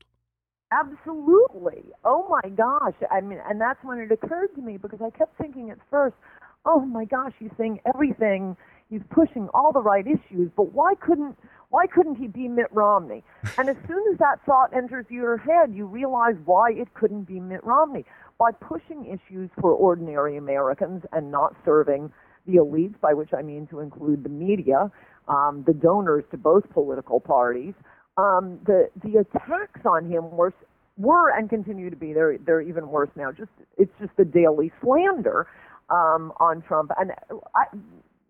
Absolutely. 0.73 1.85
Oh 2.05 2.26
my 2.29 2.49
gosh. 2.50 2.95
I 3.11 3.21
mean, 3.21 3.38
and 3.49 3.61
that's 3.61 3.83
when 3.85 3.99
it 3.99 4.11
occurred 4.11 4.55
to 4.57 4.62
me 4.62 4.76
because 4.76 5.00
I 5.05 5.11
kept 5.17 5.37
thinking 5.38 5.71
at 5.71 5.79
first, 5.91 6.17
oh 6.64 6.81
my 6.81 7.05
gosh, 7.05 7.33
he's 7.38 7.50
saying 7.59 7.81
everything 7.95 8.57
he's 8.95 9.03
pushing 9.11 9.49
all 9.53 9.73
the 9.73 9.83
right 9.83 10.07
issues, 10.07 10.51
but 10.57 10.73
why 10.73 10.95
couldn't 11.01 11.37
why 11.71 11.87
couldn't 11.89 12.15
he 12.15 12.29
be 12.29 12.47
Mitt 12.47 12.69
Romney? 12.71 13.25
And 13.59 13.69
as 13.69 13.77
soon 13.89 14.05
as 14.13 14.19
that 14.19 14.39
thought 14.47 14.73
enters 14.73 15.07
your 15.11 15.37
head, 15.39 15.75
you 15.75 15.87
realize 15.87 16.37
why 16.45 16.71
it 16.71 16.95
couldn't 16.95 17.25
be 17.25 17.41
Mitt 17.41 17.65
Romney. 17.65 18.05
By 18.39 18.53
pushing 18.53 19.07
issues 19.07 19.51
for 19.61 19.73
ordinary 19.73 20.37
Americans 20.37 21.03
and 21.13 21.33
not 21.33 21.57
serving 21.65 22.13
the 22.47 22.55
elites, 22.55 23.01
by 23.01 23.13
which 23.13 23.31
I 23.37 23.43
mean 23.43 23.67
to 23.69 23.81
include 23.81 24.23
the 24.23 24.29
media, 24.29 24.93
um, 25.27 25.65
the 25.67 25.73
donors 25.73 26.25
to 26.31 26.37
both 26.37 26.71
political 26.71 27.19
parties, 27.19 27.75
um, 28.17 28.61
the 28.65 28.89
the 29.03 29.19
attacks 29.19 29.81
on 29.85 30.09
him 30.09 30.31
were 30.31 30.55
were 30.97 31.31
and 31.37 31.51
continue 31.51 31.91
to 31.91 31.97
be 31.97 32.13
they're 32.13 32.39
they're 32.39 32.61
even 32.61 32.89
worse 32.89 33.11
now. 33.17 33.33
Just 33.33 33.51
it's 33.77 33.93
just 34.01 34.17
the 34.17 34.25
daily 34.25 34.71
slander 34.81 35.49
um, 35.91 36.33
on 36.39 36.63
Trump, 36.63 36.93
and 36.97 37.11
I, 37.57 37.65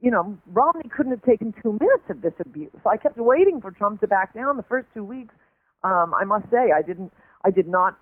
you 0.05 0.11
know, 0.11 0.37
Romney 0.53 0.91
couldn't 0.95 1.13
have 1.13 1.23
taken 1.23 1.55
two 1.63 1.79
minutes 1.81 2.05
of 2.11 2.21
this 2.21 2.35
abuse. 2.39 2.69
I 2.85 2.99
kept 2.99 3.17
waiting 3.17 3.59
for 3.63 3.71
Trump 3.71 4.03
to 4.03 4.07
back 4.07 4.35
down 4.35 4.59
the 4.59 4.63
first 4.63 4.87
two 4.93 5.03
weeks. 5.03 5.35
Um, 5.83 6.13
I 6.13 6.25
must 6.25 6.45
say, 6.51 6.73
I 6.77 6.83
didn't, 6.83 7.11
I 7.43 7.51
did 7.51 7.67
not, 7.67 7.97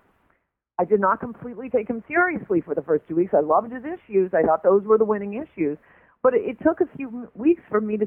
I 0.77 0.83
did 0.83 0.99
not 0.99 1.21
completely 1.21 1.69
take 1.69 1.89
him 1.89 2.03
seriously 2.05 2.59
for 2.59 2.75
the 2.75 2.81
first 2.81 3.05
two 3.07 3.15
weeks. 3.15 3.33
I 3.33 3.39
loved 3.39 3.71
his 3.71 3.83
issues. 3.85 4.31
I 4.33 4.41
thought 4.41 4.63
those 4.63 4.83
were 4.83 4.97
the 4.97 5.05
winning 5.05 5.35
issues. 5.35 5.77
But 6.21 6.33
it, 6.33 6.41
it 6.43 6.57
took 6.61 6.81
a 6.81 6.97
few 6.97 7.29
weeks 7.35 7.61
for 7.69 7.79
me 7.79 7.95
to 7.95 8.05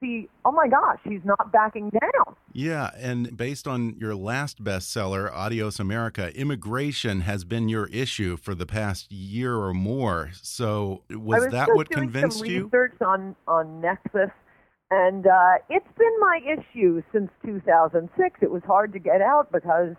see, 0.00 0.28
oh 0.44 0.52
my 0.52 0.68
gosh, 0.68 0.98
he's 1.04 1.24
not 1.24 1.52
backing 1.52 1.90
down. 1.90 2.36
Yeah, 2.52 2.90
and 2.96 3.36
based 3.36 3.66
on 3.66 3.96
your 3.98 4.14
last 4.14 4.62
bestseller, 4.62 5.32
Adios 5.32 5.78
America, 5.78 6.34
immigration 6.36 7.22
has 7.22 7.44
been 7.44 7.68
your 7.68 7.86
issue 7.86 8.36
for 8.36 8.54
the 8.54 8.66
past 8.66 9.10
year 9.12 9.54
or 9.54 9.74
more. 9.74 10.30
So 10.42 11.02
was, 11.10 11.44
was 11.44 11.52
that 11.52 11.68
what 11.74 11.90
convinced 11.90 12.46
you? 12.46 12.64
Research 12.64 12.96
on 13.00 13.36
on 13.46 13.82
Nexis, 13.82 14.32
and 14.90 15.26
uh, 15.26 15.54
it's 15.68 15.88
been 15.96 16.20
my 16.20 16.40
issue 16.44 17.02
since 17.12 17.30
2006. 17.44 18.38
It 18.42 18.50
was 18.50 18.62
hard 18.66 18.92
to 18.92 18.98
get 18.98 19.20
out 19.20 19.52
because 19.52 19.94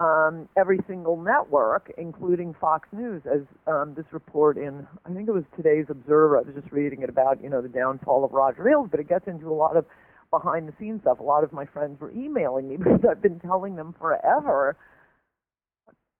um, 0.00 0.48
every 0.56 0.78
single 0.88 1.16
network, 1.16 1.92
including 1.98 2.54
Fox 2.60 2.88
News, 2.92 3.22
as 3.26 3.42
um, 3.66 3.94
this 3.96 4.06
report 4.10 4.56
in, 4.56 4.86
I 5.06 5.12
think 5.12 5.28
it 5.28 5.32
was 5.32 5.44
today's 5.56 5.86
Observer, 5.88 6.38
I 6.38 6.42
was 6.42 6.54
just 6.54 6.72
reading 6.72 7.02
it 7.02 7.08
about, 7.08 7.42
you 7.42 7.48
know, 7.48 7.62
the 7.62 7.68
downfall 7.68 8.24
of 8.24 8.32
Roger 8.32 8.68
Ailes, 8.68 8.88
but 8.90 8.98
it 8.98 9.08
gets 9.08 9.28
into 9.28 9.48
a 9.48 9.54
lot 9.54 9.76
of 9.76 9.86
behind 10.30 10.66
the 10.66 10.72
scenes 10.80 11.02
stuff. 11.02 11.20
A 11.20 11.22
lot 11.22 11.44
of 11.44 11.52
my 11.52 11.64
friends 11.66 12.00
were 12.00 12.10
emailing 12.12 12.68
me 12.68 12.76
because 12.78 13.00
I've 13.08 13.22
been 13.22 13.38
telling 13.40 13.76
them 13.76 13.94
forever. 13.98 14.76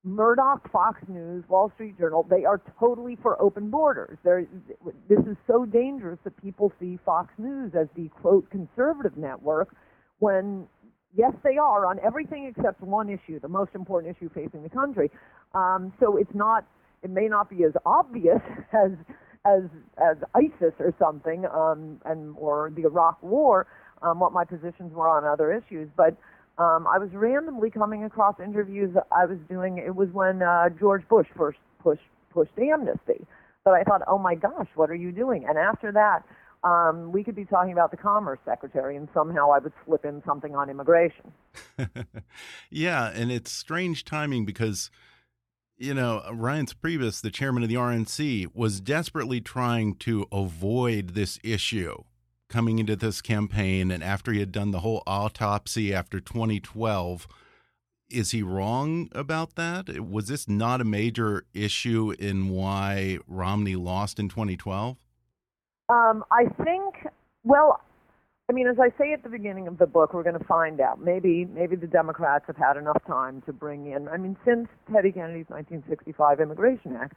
Murdoch, 0.04 0.70
Fox 0.70 1.00
News, 1.08 1.44
Wall 1.48 1.72
Street 1.74 1.98
Journal, 1.98 2.26
they 2.28 2.44
are 2.44 2.60
totally 2.78 3.16
for 3.22 3.40
open 3.40 3.70
borders. 3.70 4.18
They're, 4.22 4.46
this 5.08 5.20
is 5.20 5.36
so 5.46 5.64
dangerous 5.64 6.18
that 6.24 6.40
people 6.42 6.72
see 6.78 6.98
Fox 7.06 7.32
News 7.38 7.72
as 7.74 7.88
the 7.96 8.08
quote 8.20 8.48
conservative 8.50 9.16
network 9.16 9.74
when 10.18 10.68
Yes, 11.16 11.32
they 11.44 11.58
are 11.58 11.86
on 11.86 12.00
everything 12.04 12.52
except 12.56 12.80
one 12.80 13.08
issue, 13.08 13.38
the 13.38 13.48
most 13.48 13.70
important 13.74 14.16
issue 14.16 14.28
facing 14.34 14.62
the 14.62 14.68
country. 14.68 15.10
Um, 15.54 15.92
so 16.00 16.16
it's 16.16 16.34
not, 16.34 16.66
it 17.02 17.10
may 17.10 17.28
not 17.28 17.48
be 17.48 17.64
as 17.64 17.72
obvious 17.86 18.40
as 18.72 18.92
as 19.46 19.64
as 19.98 20.16
ISIS 20.34 20.72
or 20.78 20.94
something, 20.98 21.44
um, 21.46 22.00
and 22.06 22.34
or 22.38 22.72
the 22.74 22.82
Iraq 22.82 23.22
War, 23.22 23.66
um, 24.02 24.18
what 24.18 24.32
my 24.32 24.42
positions 24.44 24.92
were 24.94 25.08
on 25.08 25.24
other 25.24 25.52
issues, 25.52 25.88
but. 25.96 26.16
Um, 26.56 26.86
I 26.86 26.98
was 26.98 27.08
randomly 27.12 27.68
coming 27.68 28.04
across 28.04 28.36
interviews 28.38 28.96
I 29.10 29.26
was 29.26 29.38
doing. 29.48 29.78
It 29.78 29.96
was 29.96 30.08
when 30.12 30.40
uh, 30.40 30.68
George 30.78 31.02
Bush 31.08 31.26
first 31.36 31.58
pushed 31.82 32.00
pushed 32.30 32.56
amnesty. 32.56 33.26
But 33.64 33.72
I 33.74 33.82
thought, 33.82 34.02
oh 34.06 34.18
my 34.18 34.36
gosh, 34.36 34.68
what 34.76 34.88
are 34.88 34.94
you 34.94 35.10
doing? 35.10 35.46
And 35.48 35.58
after 35.58 35.90
that, 35.90 36.22
um, 36.64 37.12
we 37.12 37.22
could 37.22 37.36
be 37.36 37.44
talking 37.44 37.72
about 37.72 37.90
the 37.90 37.96
Commerce 37.96 38.38
Secretary, 38.44 38.96
and 38.96 39.06
somehow 39.12 39.52
I 39.52 39.58
would 39.58 39.72
slip 39.84 40.04
in 40.04 40.22
something 40.24 40.56
on 40.56 40.70
immigration. 40.70 41.32
yeah, 42.70 43.10
and 43.14 43.30
it's 43.30 43.52
strange 43.52 44.04
timing 44.04 44.46
because, 44.46 44.90
you 45.76 45.92
know, 45.92 46.22
Reince 46.30 46.74
Priebus, 46.74 47.20
the 47.20 47.30
chairman 47.30 47.62
of 47.62 47.68
the 47.68 47.74
RNC, 47.74 48.54
was 48.54 48.80
desperately 48.80 49.42
trying 49.42 49.96
to 49.96 50.26
avoid 50.32 51.10
this 51.10 51.38
issue 51.44 52.02
coming 52.48 52.78
into 52.78 52.96
this 52.96 53.20
campaign. 53.20 53.90
And 53.90 54.02
after 54.02 54.32
he 54.32 54.40
had 54.40 54.52
done 54.52 54.70
the 54.70 54.80
whole 54.80 55.02
autopsy 55.06 55.92
after 55.92 56.18
2012, 56.18 57.28
is 58.08 58.30
he 58.30 58.42
wrong 58.42 59.10
about 59.12 59.56
that? 59.56 60.00
Was 60.00 60.28
this 60.28 60.48
not 60.48 60.80
a 60.80 60.84
major 60.84 61.44
issue 61.52 62.14
in 62.18 62.48
why 62.48 63.18
Romney 63.26 63.76
lost 63.76 64.18
in 64.18 64.30
2012? 64.30 65.03
Um, 65.88 66.24
I 66.30 66.44
think, 66.64 66.94
well, 67.44 67.80
I 68.48 68.52
mean, 68.52 68.66
as 68.66 68.76
I 68.78 68.88
say 68.98 69.12
at 69.12 69.22
the 69.22 69.28
beginning 69.28 69.68
of 69.68 69.78
the 69.78 69.86
book, 69.86 70.12
we're 70.14 70.22
going 70.22 70.38
to 70.38 70.44
find 70.44 70.80
out. 70.80 71.00
Maybe, 71.00 71.46
maybe 71.46 71.76
the 71.76 71.86
Democrats 71.86 72.44
have 72.46 72.56
had 72.56 72.76
enough 72.76 73.02
time 73.06 73.42
to 73.46 73.52
bring 73.52 73.90
in. 73.92 74.08
I 74.08 74.16
mean, 74.16 74.36
since 74.44 74.68
Teddy 74.92 75.12
Kennedy's 75.12 75.48
1965 75.48 76.40
Immigration 76.40 76.96
Act, 76.96 77.16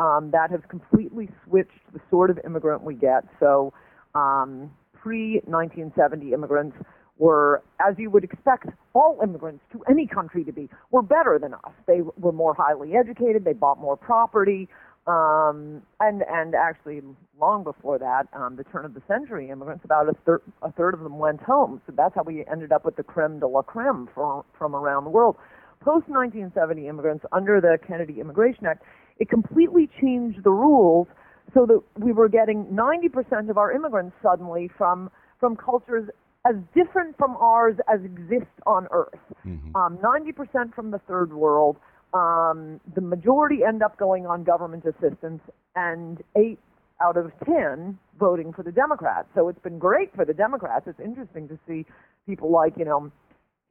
um, 0.00 0.30
that 0.32 0.50
has 0.50 0.60
completely 0.68 1.28
switched 1.44 1.92
the 1.92 2.00
sort 2.10 2.30
of 2.30 2.38
immigrant 2.44 2.82
we 2.82 2.94
get. 2.94 3.24
So, 3.40 3.72
um, 4.14 4.70
pre 4.94 5.40
1970 5.46 6.32
immigrants 6.32 6.76
were, 7.18 7.62
as 7.80 7.96
you 7.98 8.10
would 8.10 8.22
expect 8.22 8.66
all 8.94 9.18
immigrants 9.22 9.64
to 9.72 9.82
any 9.90 10.06
country 10.06 10.44
to 10.44 10.52
be, 10.52 10.68
were 10.92 11.02
better 11.02 11.38
than 11.40 11.54
us. 11.54 11.72
They 11.86 12.00
were 12.16 12.32
more 12.32 12.54
highly 12.54 12.94
educated. 12.96 13.44
They 13.44 13.52
bought 13.52 13.80
more 13.80 13.96
property. 13.96 14.68
Um, 15.08 15.80
and 16.00 16.22
and 16.28 16.54
actually, 16.54 17.00
long 17.40 17.64
before 17.64 17.98
that, 17.98 18.28
um, 18.34 18.56
the 18.56 18.64
turn 18.64 18.84
of 18.84 18.92
the 18.92 19.02
century, 19.08 19.48
immigrants 19.48 19.82
about 19.84 20.06
a 20.06 20.12
third 20.26 20.42
a 20.60 20.70
third 20.70 20.92
of 20.92 21.00
them 21.00 21.18
went 21.18 21.40
home. 21.40 21.80
So 21.86 21.94
that's 21.96 22.14
how 22.14 22.24
we 22.24 22.44
ended 22.50 22.72
up 22.72 22.84
with 22.84 22.96
the 22.96 23.02
creme 23.02 23.40
de 23.40 23.46
la 23.46 23.62
creme 23.62 24.08
from 24.14 24.44
from 24.58 24.76
around 24.76 25.04
the 25.04 25.10
world. 25.10 25.36
Post 25.80 26.08
1970 26.08 26.88
immigrants 26.88 27.24
under 27.32 27.58
the 27.60 27.78
Kennedy 27.86 28.20
Immigration 28.20 28.66
Act, 28.66 28.82
it 29.18 29.30
completely 29.30 29.88
changed 30.00 30.44
the 30.44 30.50
rules 30.50 31.06
so 31.54 31.64
that 31.64 31.80
we 31.96 32.12
were 32.12 32.28
getting 32.28 32.66
90% 32.66 33.48
of 33.48 33.56
our 33.56 33.72
immigrants 33.72 34.14
suddenly 34.22 34.70
from 34.76 35.10
from 35.40 35.56
cultures 35.56 36.10
as 36.46 36.56
different 36.74 37.16
from 37.16 37.36
ours 37.38 37.76
as 37.92 38.00
exist 38.04 38.52
on 38.66 38.88
Earth. 38.90 39.18
Mm-hmm. 39.46 39.74
Um, 39.74 39.98
90% 39.98 40.74
from 40.74 40.90
the 40.90 40.98
third 41.08 41.32
world. 41.32 41.76
Um, 42.14 42.80
the 42.94 43.00
majority 43.00 43.58
end 43.66 43.82
up 43.82 43.98
going 43.98 44.26
on 44.26 44.44
government 44.44 44.84
assistance, 44.84 45.42
and 45.76 46.22
eight 46.36 46.58
out 47.02 47.16
of 47.16 47.30
10 47.44 47.98
voting 48.18 48.52
for 48.52 48.62
the 48.62 48.72
Democrats. 48.72 49.28
So 49.34 49.48
it's 49.48 49.60
been 49.60 49.78
great 49.78 50.14
for 50.14 50.24
the 50.24 50.34
Democrats. 50.34 50.86
It's 50.88 51.00
interesting 51.00 51.48
to 51.48 51.58
see 51.66 51.86
people 52.26 52.50
like, 52.50 52.74
you 52.76 52.84
know, 52.84 53.12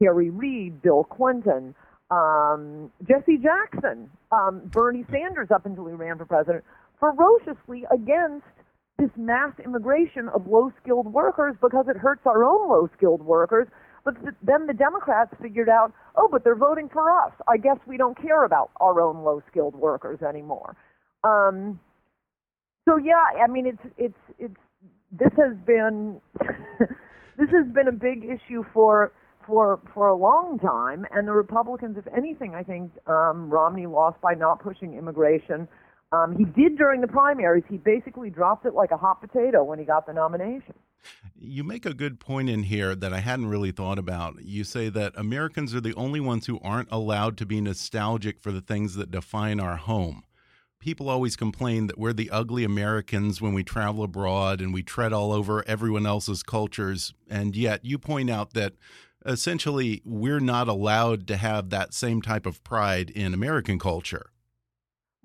Harry 0.00 0.30
Reid, 0.30 0.80
Bill 0.82 1.04
Clinton, 1.04 1.74
um, 2.10 2.90
Jesse 3.06 3.38
Jackson, 3.38 4.08
um, 4.32 4.62
Bernie 4.72 5.04
Sanders, 5.10 5.48
up 5.54 5.66
until 5.66 5.86
he 5.86 5.92
ran 5.92 6.16
for 6.16 6.24
president, 6.24 6.64
ferociously 6.98 7.84
against 7.92 8.46
this 8.98 9.10
mass 9.16 9.52
immigration 9.64 10.28
of 10.30 10.46
low 10.46 10.72
skilled 10.82 11.06
workers 11.12 11.54
because 11.60 11.86
it 11.88 11.96
hurts 11.96 12.22
our 12.24 12.44
own 12.44 12.68
low 12.68 12.88
skilled 12.96 13.22
workers. 13.22 13.68
But 14.08 14.22
th- 14.22 14.34
then 14.42 14.66
the 14.66 14.72
Democrats 14.72 15.34
figured 15.42 15.68
out, 15.68 15.92
oh, 16.16 16.30
but 16.32 16.42
they're 16.42 16.56
voting 16.56 16.88
for 16.90 17.10
us. 17.10 17.32
I 17.46 17.58
guess 17.58 17.76
we 17.86 17.98
don't 17.98 18.16
care 18.16 18.44
about 18.46 18.70
our 18.80 19.02
own 19.02 19.22
low 19.22 19.42
skilled 19.50 19.74
workers 19.74 20.20
anymore. 20.22 20.76
Um, 21.24 21.78
so 22.88 22.96
yeah, 22.96 23.22
I 23.44 23.46
mean 23.48 23.66
it's 23.66 23.94
it's 23.98 24.18
it's 24.38 24.56
this 25.12 25.32
has 25.36 25.54
been 25.66 26.22
this 26.40 27.50
has 27.50 27.66
been 27.74 27.88
a 27.88 27.92
big 27.92 28.24
issue 28.24 28.64
for 28.72 29.12
for 29.46 29.78
for 29.92 30.06
a 30.08 30.16
long 30.16 30.58
time, 30.58 31.04
and 31.12 31.28
the 31.28 31.32
Republicans, 31.32 31.98
if 31.98 32.06
anything, 32.16 32.54
I 32.54 32.62
think 32.62 32.90
um, 33.08 33.50
Romney 33.50 33.86
lost 33.86 34.22
by 34.22 34.32
not 34.32 34.62
pushing 34.62 34.94
immigration. 34.94 35.68
Um, 36.10 36.36
he 36.36 36.44
did 36.44 36.78
during 36.78 37.00
the 37.00 37.08
primaries. 37.08 37.64
He 37.68 37.76
basically 37.76 38.30
dropped 38.30 38.64
it 38.64 38.74
like 38.74 38.90
a 38.90 38.96
hot 38.96 39.20
potato 39.20 39.62
when 39.62 39.78
he 39.78 39.84
got 39.84 40.06
the 40.06 40.12
nomination. 40.12 40.74
You 41.38 41.64
make 41.64 41.86
a 41.86 41.94
good 41.94 42.18
point 42.18 42.48
in 42.48 42.64
here 42.64 42.94
that 42.94 43.12
I 43.12 43.20
hadn't 43.20 43.46
really 43.46 43.70
thought 43.70 43.98
about. 43.98 44.42
You 44.42 44.64
say 44.64 44.88
that 44.88 45.12
Americans 45.16 45.74
are 45.74 45.80
the 45.80 45.94
only 45.94 46.18
ones 46.18 46.46
who 46.46 46.58
aren't 46.62 46.90
allowed 46.90 47.36
to 47.38 47.46
be 47.46 47.60
nostalgic 47.60 48.40
for 48.40 48.52
the 48.52 48.60
things 48.60 48.94
that 48.94 49.10
define 49.10 49.60
our 49.60 49.76
home 49.76 50.24
people 50.78 51.08
always 51.08 51.36
complain 51.36 51.86
that 51.86 51.98
we're 51.98 52.12
the 52.12 52.30
ugly 52.30 52.64
Americans 52.64 53.40
when 53.40 53.52
we 53.52 53.64
travel 53.64 54.04
abroad 54.04 54.60
and 54.60 54.72
we 54.72 54.82
tread 54.82 55.12
all 55.12 55.32
over 55.32 55.64
everyone 55.66 56.06
else's 56.06 56.42
cultures. 56.42 57.14
And 57.28 57.56
yet 57.56 57.84
you 57.84 57.98
point 57.98 58.30
out 58.30 58.54
that 58.54 58.74
essentially 59.26 60.02
we're 60.04 60.40
not 60.40 60.68
allowed 60.68 61.26
to 61.28 61.36
have 61.36 61.70
that 61.70 61.94
same 61.94 62.22
type 62.22 62.46
of 62.46 62.62
pride 62.64 63.10
in 63.10 63.34
American 63.34 63.78
culture. 63.78 64.30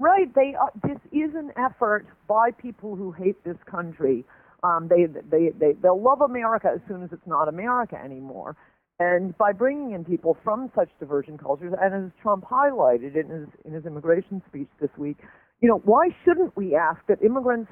Right. 0.03 0.27
They 0.35 0.53
uh, 0.61 0.67
this 0.83 0.97
is 1.13 1.33
an 1.33 1.51
effort 1.55 2.05
by 2.27 2.51
people 2.51 2.97
who 2.97 3.13
hate 3.13 3.41
this 3.45 3.55
country. 3.71 4.25
Um, 4.61 4.89
they 4.89 5.05
they 5.05 5.51
they 5.57 5.71
they'll 5.81 6.01
love 6.01 6.19
America 6.19 6.67
as 6.75 6.81
soon 6.89 7.03
as 7.03 7.09
it's 7.13 7.25
not 7.25 7.47
America 7.47 7.95
anymore. 7.95 8.57
And 8.99 9.37
by 9.37 9.53
bringing 9.53 9.93
in 9.93 10.03
people 10.03 10.35
from 10.43 10.69
such 10.75 10.89
divergent 10.99 11.41
cultures, 11.41 11.73
and 11.81 11.95
as 12.07 12.11
Trump 12.21 12.43
highlighted 12.43 13.15
in 13.15 13.29
his 13.29 13.47
in 13.63 13.71
his 13.71 13.85
immigration 13.85 14.41
speech 14.49 14.67
this 14.81 14.89
week, 14.97 15.19
you 15.61 15.69
know, 15.69 15.81
why 15.85 16.09
shouldn't 16.25 16.53
we 16.57 16.75
ask 16.75 16.99
that 17.07 17.23
immigrants 17.23 17.71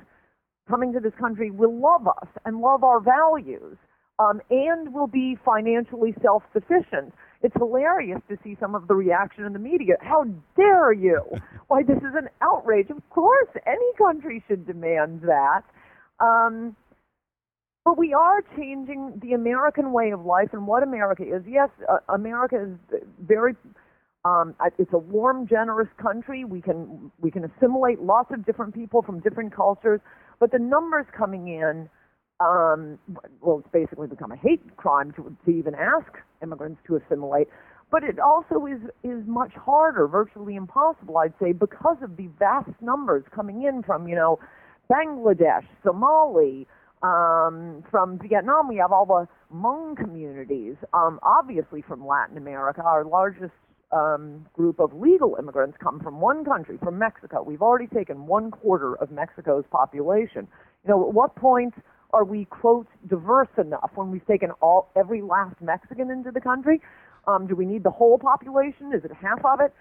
coming 0.69 0.93
to 0.93 1.01
this 1.01 1.13
country 1.19 1.51
will 1.51 1.77
love 1.77 2.07
us 2.07 2.29
and 2.45 2.61
love 2.61 2.85
our 2.85 3.01
values 3.01 3.75
um, 4.19 4.39
and 4.49 4.93
will 4.93 5.07
be 5.07 5.37
financially 5.43 6.15
self 6.21 6.43
sufficient? 6.53 7.13
It's 7.43 7.55
hilarious 7.57 8.21
to 8.29 8.37
see 8.43 8.55
some 8.59 8.75
of 8.75 8.87
the 8.87 8.93
reaction 8.93 9.45
in 9.45 9.53
the 9.53 9.59
media. 9.59 9.95
How 10.01 10.25
dare 10.55 10.93
you? 10.93 11.23
Why, 11.67 11.83
this 11.83 11.97
is 11.97 12.13
an 12.15 12.29
outrage. 12.41 12.89
Of 12.89 13.07
course, 13.09 13.49
any 13.65 13.93
country 13.97 14.43
should 14.47 14.67
demand 14.67 15.21
that. 15.23 15.63
Um, 16.19 16.75
but 17.83 17.97
we 17.97 18.13
are 18.13 18.43
changing 18.55 19.19
the 19.23 19.33
American 19.33 19.91
way 19.91 20.11
of 20.11 20.23
life 20.23 20.49
and 20.53 20.67
what 20.67 20.83
America 20.83 21.23
is. 21.23 21.41
Yes, 21.47 21.69
uh, 21.89 21.97
America 22.09 22.61
is 22.61 23.01
very 23.25 23.55
um, 24.23 24.53
it's 24.77 24.93
a 24.93 24.99
warm, 24.99 25.47
generous 25.47 25.87
country. 25.99 26.45
We 26.45 26.61
can 26.61 27.11
we 27.19 27.31
can 27.31 27.43
assimilate 27.43 28.01
lots 28.01 28.31
of 28.31 28.45
different 28.45 28.75
people 28.75 29.01
from 29.01 29.19
different 29.19 29.55
cultures, 29.55 29.99
but 30.39 30.51
the 30.51 30.59
numbers 30.59 31.07
coming 31.17 31.47
in, 31.47 31.89
um, 32.41 32.97
well, 33.41 33.59
it's 33.59 33.67
basically 33.71 34.07
become 34.07 34.31
a 34.31 34.37
hate 34.37 34.75
crime 34.77 35.13
to, 35.13 35.35
to 35.45 35.51
even 35.51 35.75
ask 35.75 36.11
immigrants 36.41 36.81
to 36.87 36.95
assimilate. 36.97 37.47
But 37.91 38.03
it 38.03 38.19
also 38.19 38.65
is 38.65 38.79
is 39.03 39.21
much 39.27 39.51
harder, 39.53 40.07
virtually 40.07 40.55
impossible, 40.55 41.17
I'd 41.17 41.33
say, 41.41 41.51
because 41.51 41.97
of 42.01 42.15
the 42.17 42.27
vast 42.39 42.71
numbers 42.81 43.23
coming 43.35 43.63
in 43.63 43.83
from 43.83 44.07
you 44.07 44.15
know 44.15 44.39
Bangladesh, 44.89 45.65
Somali, 45.83 46.67
um, 47.03 47.83
from 47.91 48.17
Vietnam. 48.19 48.69
We 48.69 48.77
have 48.77 48.93
all 48.93 49.05
the 49.05 49.27
Hmong 49.53 49.97
communities. 49.97 50.75
Um, 50.93 51.19
obviously, 51.21 51.83
from 51.85 52.07
Latin 52.07 52.37
America, 52.37 52.81
our 52.81 53.03
largest 53.03 53.53
um, 53.91 54.45
group 54.53 54.79
of 54.79 54.93
legal 54.93 55.35
immigrants 55.37 55.77
come 55.83 55.99
from 55.99 56.21
one 56.21 56.45
country, 56.45 56.77
from 56.81 56.97
Mexico. 56.97 57.43
We've 57.43 57.61
already 57.61 57.87
taken 57.87 58.25
one 58.25 58.51
quarter 58.51 58.95
of 58.95 59.11
Mexico's 59.11 59.65
population. 59.69 60.47
You 60.85 60.91
know, 60.91 61.07
at 61.09 61.13
what 61.13 61.35
point 61.35 61.73
are 62.13 62.23
we 62.23 62.45
quote 62.45 62.87
diverse 63.07 63.49
enough 63.57 63.91
when 63.95 64.11
we've 64.11 64.25
taken 64.25 64.51
all 64.61 64.89
every 64.95 65.21
last 65.21 65.55
Mexican 65.61 66.09
into 66.11 66.31
the 66.31 66.41
country? 66.41 66.81
Um, 67.27 67.47
do 67.47 67.55
we 67.55 67.65
need 67.65 67.83
the 67.83 67.91
whole 67.91 68.17
population? 68.17 68.91
Is 68.93 69.03
it 69.03 69.11
half 69.13 69.43
of 69.45 69.59
it? 69.61 69.73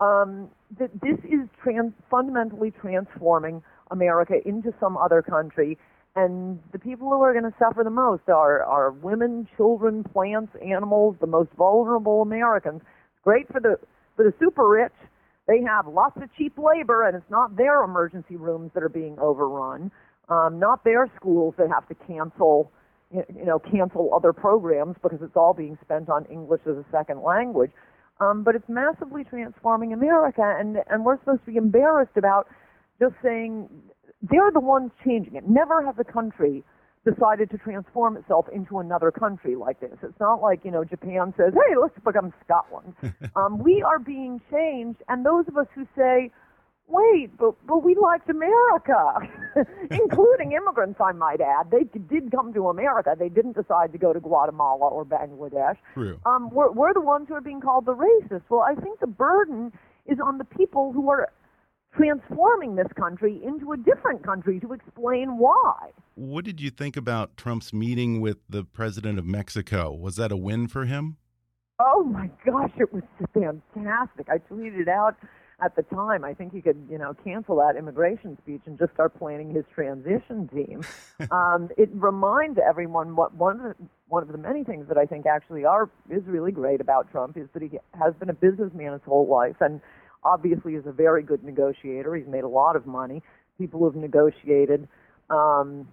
Um, 0.00 0.48
th- 0.78 0.90
this 1.02 1.18
is 1.24 1.48
trans- 1.62 1.94
fundamentally 2.10 2.72
transforming 2.80 3.62
America 3.90 4.34
into 4.44 4.72
some 4.78 4.96
other 4.96 5.22
country, 5.22 5.78
and 6.14 6.60
the 6.72 6.78
people 6.78 7.08
who 7.08 7.20
are 7.22 7.32
going 7.32 7.50
to 7.50 7.56
suffer 7.58 7.82
the 7.84 7.90
most 7.90 8.28
are, 8.28 8.62
are 8.62 8.90
women, 8.90 9.48
children, 9.56 10.04
plants, 10.04 10.52
animals, 10.64 11.16
the 11.20 11.26
most 11.26 11.50
vulnerable 11.56 12.22
Americans 12.22 12.82
great 13.22 13.46
for 13.52 13.60
the 13.60 13.76
for 14.16 14.24
the 14.24 14.32
super 14.38 14.68
rich. 14.68 14.92
They 15.46 15.62
have 15.62 15.86
lots 15.86 16.16
of 16.16 16.28
cheap 16.36 16.58
labor, 16.58 17.06
and 17.06 17.16
it's 17.16 17.30
not 17.30 17.56
their 17.56 17.82
emergency 17.82 18.36
rooms 18.36 18.70
that 18.74 18.82
are 18.82 18.88
being 18.88 19.18
overrun, 19.18 19.90
um, 20.28 20.58
not 20.58 20.84
their 20.84 21.10
schools 21.16 21.54
that 21.58 21.68
have 21.68 21.86
to 21.88 21.94
cancel, 22.06 22.70
you 23.12 23.44
know, 23.44 23.58
cancel 23.58 24.12
other 24.14 24.32
programs 24.32 24.96
because 25.02 25.18
it's 25.22 25.36
all 25.36 25.54
being 25.54 25.78
spent 25.82 26.08
on 26.08 26.26
English 26.26 26.60
as 26.66 26.76
a 26.76 26.84
second 26.90 27.22
language. 27.22 27.70
Um, 28.20 28.42
but 28.42 28.54
it's 28.54 28.68
massively 28.68 29.22
transforming 29.24 29.92
America, 29.92 30.42
and 30.42 30.78
and 30.90 31.04
we're 31.04 31.18
supposed 31.20 31.44
to 31.44 31.52
be 31.52 31.56
embarrassed 31.56 32.16
about 32.16 32.48
just 33.00 33.14
saying 33.22 33.68
they're 34.22 34.50
the 34.52 34.60
ones 34.60 34.90
changing 35.04 35.36
it. 35.36 35.48
Never 35.48 35.84
has 35.86 35.94
a 35.98 36.04
country 36.04 36.64
decided 37.08 37.50
to 37.50 37.58
transform 37.58 38.16
itself 38.16 38.46
into 38.52 38.78
another 38.78 39.10
country 39.10 39.54
like 39.54 39.80
this. 39.80 39.96
It's 40.02 40.20
not 40.20 40.42
like, 40.42 40.64
you 40.64 40.70
know, 40.70 40.84
Japan 40.84 41.32
says, 41.36 41.52
hey, 41.54 41.76
let's 41.80 41.94
become 42.04 42.32
Scotland. 42.44 42.94
um, 43.36 43.58
we 43.58 43.82
are 43.82 43.98
being 43.98 44.40
changed, 44.50 45.00
and 45.08 45.24
those 45.24 45.46
of 45.48 45.56
us 45.56 45.66
who 45.74 45.86
say, 45.96 46.30
wait, 46.88 47.30
but, 47.38 47.54
but 47.66 47.84
we 47.84 47.94
liked 47.94 48.28
America, 48.28 49.20
including 49.90 50.52
immigrants, 50.52 50.98
I 51.00 51.12
might 51.12 51.40
add. 51.40 51.70
They 51.70 51.84
did 51.84 52.30
come 52.30 52.52
to 52.54 52.68
America. 52.68 53.14
They 53.18 53.28
didn't 53.28 53.56
decide 53.56 53.92
to 53.92 53.98
go 53.98 54.12
to 54.12 54.20
Guatemala 54.20 54.88
or 54.88 55.04
Bangladesh. 55.04 55.76
True. 55.94 56.18
Um, 56.26 56.50
we're, 56.50 56.70
we're 56.72 56.94
the 56.94 57.00
ones 57.00 57.26
who 57.28 57.34
are 57.34 57.40
being 57.40 57.60
called 57.60 57.86
the 57.86 57.94
racists. 57.94 58.42
Well, 58.48 58.60
I 58.60 58.74
think 58.74 59.00
the 59.00 59.06
burden 59.06 59.72
is 60.06 60.18
on 60.24 60.38
the 60.38 60.44
people 60.44 60.92
who 60.92 61.10
are 61.10 61.28
transforming 61.96 62.76
this 62.76 62.88
country 62.98 63.40
into 63.44 63.72
a 63.72 63.76
different 63.76 64.22
country 64.24 64.60
to 64.60 64.72
explain 64.72 65.38
why. 65.38 65.90
What 66.14 66.44
did 66.44 66.60
you 66.60 66.70
think 66.70 66.96
about 66.96 67.36
Trump's 67.36 67.72
meeting 67.72 68.20
with 68.20 68.38
the 68.48 68.64
president 68.64 69.18
of 69.18 69.26
Mexico? 69.26 69.92
Was 69.92 70.16
that 70.16 70.32
a 70.32 70.36
win 70.36 70.68
for 70.68 70.84
him? 70.84 71.16
Oh 71.80 72.02
my 72.02 72.28
gosh, 72.44 72.72
it 72.76 72.92
was 72.92 73.04
fantastic. 73.32 74.26
I 74.28 74.38
tweeted 74.38 74.80
it 74.80 74.88
out 74.88 75.16
at 75.60 75.74
the 75.74 75.82
time, 75.82 76.24
I 76.24 76.34
think 76.34 76.52
he 76.52 76.60
could, 76.60 76.86
you 76.88 76.98
know, 76.98 77.14
cancel 77.24 77.56
that 77.56 77.76
immigration 77.76 78.38
speech 78.42 78.60
and 78.66 78.78
just 78.78 78.92
start 78.94 79.18
planning 79.18 79.52
his 79.52 79.64
transition 79.74 80.48
team. 80.48 80.84
um, 81.32 81.68
it 81.76 81.88
reminds 81.92 82.58
everyone 82.58 83.16
what 83.16 83.34
one 83.34 83.60
of 83.60 83.62
the 83.62 83.84
one 84.06 84.22
of 84.22 84.30
the 84.30 84.38
many 84.38 84.64
things 84.64 84.86
that 84.88 84.96
I 84.96 85.04
think 85.04 85.26
actually 85.26 85.64
are 85.64 85.90
is 86.08 86.22
really 86.26 86.52
great 86.52 86.80
about 86.80 87.10
Trump 87.10 87.36
is 87.36 87.48
that 87.54 87.62
he 87.62 87.70
has 87.98 88.14
been 88.14 88.30
a 88.30 88.34
businessman 88.34 88.92
his 88.92 89.02
whole 89.04 89.26
life 89.26 89.56
and 89.60 89.80
obviously 90.24 90.74
is 90.74 90.86
a 90.86 90.92
very 90.92 91.22
good 91.22 91.42
negotiator. 91.42 92.14
He's 92.14 92.26
made 92.28 92.44
a 92.44 92.48
lot 92.48 92.76
of 92.76 92.86
money. 92.86 93.22
People 93.58 93.80
who 93.80 93.86
have 93.86 93.96
negotiated 93.96 94.88
um, 95.28 95.88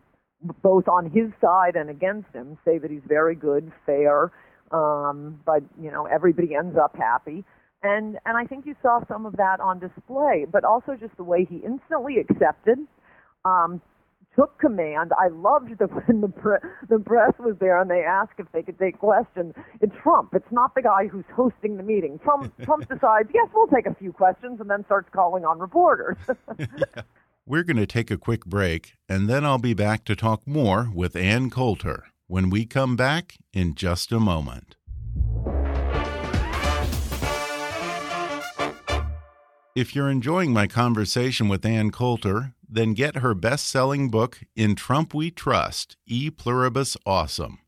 both 0.61 0.87
on 0.87 1.09
his 1.09 1.31
side 1.41 1.75
and 1.75 1.89
against 1.89 2.31
him 2.33 2.57
say 2.63 2.77
that 2.77 2.91
he's 2.91 3.01
very 3.07 3.35
good, 3.35 3.71
fair, 3.85 4.31
um, 4.71 5.39
but 5.45 5.63
you 5.81 5.91
know 5.91 6.05
everybody 6.05 6.55
ends 6.55 6.77
up 6.77 6.95
happy. 6.95 7.43
And 7.85 8.17
and 8.25 8.35
I 8.35 8.45
think 8.45 8.65
you 8.65 8.75
saw 8.81 9.01
some 9.07 9.25
of 9.25 9.37
that 9.37 9.59
on 9.59 9.79
display, 9.79 10.45
but 10.51 10.63
also 10.63 10.95
just 10.99 11.15
the 11.17 11.23
way 11.23 11.45
he 11.45 11.57
instantly 11.57 12.17
accepted 12.17 12.79
um, 13.45 13.79
took 14.35 14.57
command. 14.59 15.11
I 15.19 15.27
loved 15.27 15.77
the 15.77 15.85
when 16.05 16.21
the 16.21 16.29
pre- 16.29 16.69
the 16.89 16.97
press 16.97 17.33
was 17.39 17.55
there 17.59 17.79
and 17.79 17.89
they 17.89 18.03
asked 18.03 18.39
if 18.39 18.47
they 18.53 18.63
could 18.63 18.79
take 18.79 18.97
questions. 18.97 19.53
It's 19.81 19.93
Trump. 20.01 20.33
It's 20.33 20.51
not 20.51 20.73
the 20.73 20.81
guy 20.81 21.05
who's 21.07 21.25
hosting 21.35 21.77
the 21.77 21.83
meeting. 21.83 22.19
Trump 22.23 22.51
Trump 22.63 22.89
decides, 22.89 23.29
yes, 23.33 23.49
we'll 23.53 23.67
take 23.67 23.85
a 23.85 23.95
few 23.95 24.11
questions, 24.11 24.59
and 24.59 24.69
then 24.69 24.83
starts 24.85 25.09
calling 25.13 25.45
on 25.45 25.59
reporters. 25.59 26.17
yeah. 26.59 27.03
We're 27.45 27.63
going 27.63 27.77
to 27.77 27.85
take 27.85 28.09
a 28.09 28.17
quick 28.17 28.43
break, 28.45 28.93
and 29.07 29.29
then 29.29 29.45
I'll 29.45 29.59
be 29.59 29.75
back 29.75 30.03
to 30.05 30.15
talk 30.15 30.47
more 30.47 30.89
with 30.91 31.15
Ann 31.15 31.51
Coulter. 31.51 32.05
when 32.27 32.49
we 32.49 32.65
come 32.65 32.95
back 32.95 33.35
in 33.53 33.75
just 33.75 34.11
a 34.11 34.19
moment. 34.19 34.75
If 39.75 39.93
you're 39.93 40.09
enjoying 40.09 40.53
my 40.53 40.67
conversation 40.67 41.49
with 41.49 41.65
Ann 41.65 41.91
Coulter, 41.91 42.53
then 42.65 42.93
get 42.93 43.17
her 43.17 43.33
best 43.33 43.67
selling 43.67 44.09
book, 44.09 44.39
In 44.55 44.73
Trump 44.73 45.13
We 45.13 45.31
Trust 45.31 45.97
E 46.07 46.29
Pluribus 46.29 46.95
Awesome. 47.05 47.59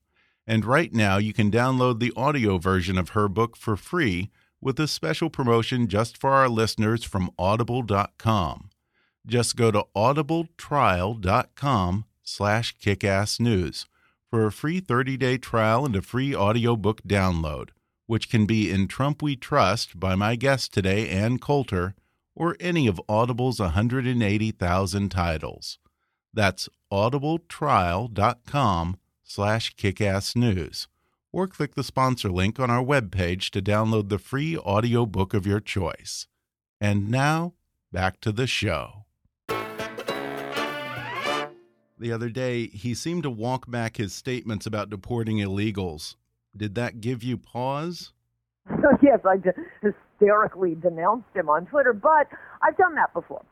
And 0.47 0.63
right 0.63 0.93
now, 0.93 1.17
you 1.17 1.33
can 1.33 1.51
download 1.51 1.99
the 1.99 2.13
audio 2.15 2.59
version 2.59 2.97
of 2.97 3.09
her 3.09 3.27
book 3.27 3.57
for 3.57 3.75
free 3.75 4.31
with 4.61 4.79
a 4.79 4.87
special 4.87 5.29
promotion 5.29 5.89
just 5.89 6.17
for 6.17 6.29
our 6.29 6.47
listeners 6.47 7.03
from 7.03 7.29
audible.com. 7.37 8.69
Just 9.25 9.57
go 9.57 9.69
to 9.71 9.83
audibletrial.com 9.93 12.05
slash 12.23 12.77
kickassnews 12.77 13.85
for 14.29 14.45
a 14.45 14.51
free 14.53 14.79
30-day 14.79 15.39
trial 15.39 15.85
and 15.85 15.97
a 15.97 16.01
free 16.01 16.33
audiobook 16.33 17.03
download, 17.03 17.71
which 18.07 18.29
can 18.29 18.45
be 18.45 18.71
In 18.71 18.87
Trump 18.87 19.21
We 19.21 19.35
Trust 19.35 19.99
by 19.99 20.15
my 20.15 20.35
guest 20.35 20.73
today, 20.73 21.07
Ann 21.09 21.37
Coulter, 21.37 21.93
or 22.35 22.55
any 22.59 22.87
of 22.87 23.01
Audible's 23.07 23.59
180,000 23.59 25.09
titles. 25.09 25.77
That's 26.33 26.67
audibletrial.com 26.91 28.97
slash 29.23 29.75
kickassnews. 29.75 30.87
Or 31.31 31.47
click 31.47 31.75
the 31.75 31.83
sponsor 31.83 32.29
link 32.29 32.59
on 32.59 32.71
our 32.71 32.83
webpage 32.83 33.49
to 33.51 33.61
download 33.61 34.09
the 34.09 34.17
free 34.17 34.57
audiobook 34.57 35.33
of 35.33 35.45
your 35.45 35.59
choice. 35.59 36.27
And 36.79 37.11
now, 37.11 37.53
back 37.91 38.21
to 38.21 38.31
the 38.31 38.47
show. 38.47 39.03
The 41.99 42.11
other 42.11 42.29
day, 42.29 42.67
he 42.67 42.93
seemed 42.93 43.23
to 43.23 43.29
walk 43.29 43.69
back 43.69 43.97
his 43.97 44.13
statements 44.13 44.65
about 44.65 44.91
deporting 44.91 45.37
illegals. 45.37 46.15
Did 46.57 46.75
that 46.75 47.01
give 47.01 47.23
you 47.23 47.37
pause? 47.37 48.11
yes, 49.01 49.19
I 49.25 49.37
hysterically 49.81 50.75
denounced 50.75 51.35
him 51.35 51.49
on 51.49 51.65
Twitter, 51.67 51.93
but 51.93 52.27
I've 52.61 52.77
done 52.77 52.95
that 52.95 53.13
before. 53.13 53.43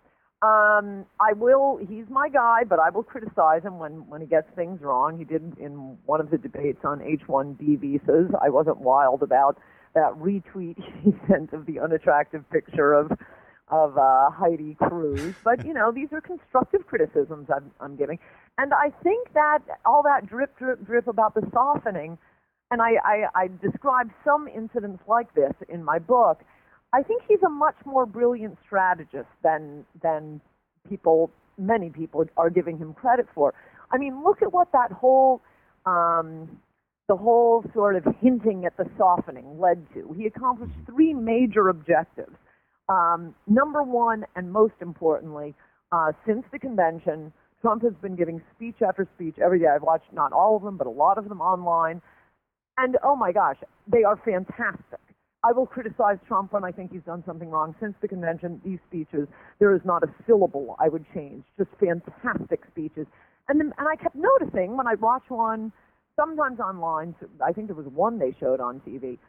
Um, 0.42 1.06
I 1.20 1.34
will. 1.34 1.78
He's 1.78 2.06
my 2.10 2.30
guy, 2.30 2.64
but 2.68 2.80
I 2.80 2.90
will 2.90 3.04
criticize 3.04 3.64
him 3.64 3.80
when 3.80 4.08
when 4.10 4.22
he 4.22 4.28
gets 4.28 4.48
things 4.56 4.82
wrong. 4.82 5.18
He 5.18 5.24
did 5.24 5.58
in 5.58 5.98
one 6.06 6.20
of 6.20 6.30
the 6.30 6.38
debates 6.38 6.84
on 6.84 7.02
H-1B 7.02 7.80
visas. 7.80 8.32
I 8.42 8.50
wasn't 8.50 8.80
wild 8.80 9.24
about 9.24 9.58
that 9.96 10.14
retweet 10.14 10.76
he 11.04 11.14
sent 11.28 11.54
of 11.54 11.66
the 11.66 11.80
unattractive 11.80 12.48
picture 12.52 12.94
of 12.94 13.12
of 13.70 13.98
uh, 13.98 14.30
Heidi 14.30 14.76
Cruz, 14.76 15.34
but 15.44 15.66
you 15.66 15.74
know 15.74 15.92
these 15.92 16.10
are 16.12 16.22
constructive 16.22 16.86
criticisms 16.86 17.48
I'm, 17.50 17.72
I'm 17.80 17.96
giving, 17.96 18.20
and 18.60 18.74
I 18.74 18.92
think 19.02 19.34
that 19.34 19.60
all 19.86 20.04
that 20.04 20.28
drip, 20.28 20.56
drip, 20.60 20.86
drip 20.86 21.08
about 21.08 21.34
the 21.34 21.42
softening, 21.52 22.20
and 22.72 22.82
I, 22.82 22.94
I, 23.04 23.26
I 23.36 23.50
describe 23.62 24.10
some 24.24 24.48
incidents 24.48 25.04
like 25.08 25.34
this 25.36 25.54
in 25.70 25.84
my 25.84 26.00
book 26.00 26.42
I 26.96 27.04
think 27.04 27.24
he's 27.28 27.44
a 27.46 27.50
much 27.50 27.76
more 27.86 28.06
brilliant 28.06 28.58
strategist 28.66 29.28
than 29.44 29.86
than 30.02 30.40
people, 30.88 31.30
many 31.58 31.90
people 31.90 32.26
are 32.38 32.50
giving 32.50 32.78
him 32.78 32.94
credit 32.94 33.28
for. 33.36 33.54
I 33.92 33.98
mean, 33.98 34.24
look 34.24 34.42
at 34.42 34.54
what 34.54 34.72
that 34.72 34.94
whole 34.94 35.42
um, 35.86 36.50
the 37.10 37.18
whole 37.18 37.66
sort 37.74 37.98
of 37.98 38.06
hinting 38.22 38.66
at 38.66 38.78
the 38.78 38.86
softening 38.98 39.60
led 39.60 39.86
to. 39.94 40.16
He 40.18 40.26
accomplished 40.26 40.74
three 40.86 41.14
major 41.14 41.68
objectives. 41.68 42.36
Um, 42.88 43.36
number 43.46 43.84
one, 43.84 44.26
and 44.36 44.52
most 44.52 44.76
importantly, 44.80 45.54
uh, 45.92 46.14
since 46.26 46.44
the 46.52 46.60
convention, 46.60 47.34
Trump 47.62 47.84
has 47.84 47.94
been 48.02 48.16
giving 48.16 48.42
speech 48.56 48.78
after 48.88 49.08
speech 49.16 49.36
every 49.44 49.60
day. 49.60 49.68
I've 49.68 49.82
watched 49.82 50.14
not 50.14 50.32
all 50.32 50.56
of 50.56 50.64
them, 50.64 50.78
but 50.78 50.88
a 50.88 50.92
lot 50.92 51.18
of 51.18 51.28
them 51.28 51.42
online. 51.42 52.02
And 52.78 52.98
oh 53.04 53.16
my 53.16 53.32
gosh, 53.32 53.58
they 53.88 54.04
are 54.04 54.18
fantastic. 54.18 55.00
I 55.44 55.52
will 55.52 55.68
criticize 55.68 56.18
Trump 56.28 56.54
when 56.54 56.64
I 56.64 56.72
think 56.72 56.92
he's 56.92 57.04
done 57.06 57.24
something 57.26 57.50
wrong. 57.50 57.76
Since 57.80 57.94
the 58.02 58.08
convention, 58.08 58.60
these 58.66 58.80
speeches, 58.88 59.28
there 59.60 59.76
is 59.76 59.82
not 59.86 60.04
a 60.04 60.08
syllable 60.26 60.76
I 60.80 60.90
would 60.90 61.06
change. 61.14 61.44
Just 61.58 61.70
fantastic 61.80 62.62
speeches. 62.72 63.06
And 63.48 63.60
then, 63.60 63.72
and 63.78 63.88
I 63.88 63.96
kept 63.96 64.16
noticing 64.16 64.76
when 64.76 64.88
I 64.88 64.96
watch 64.96 65.24
one, 65.30 65.72
sometimes 66.16 66.60
online. 66.60 67.14
I 67.46 67.52
think 67.52 67.68
there 67.68 67.76
was 67.76 67.86
one 67.86 68.18
they 68.18 68.36
showed 68.40 68.60
on 68.60 68.82
TV. 68.82 69.20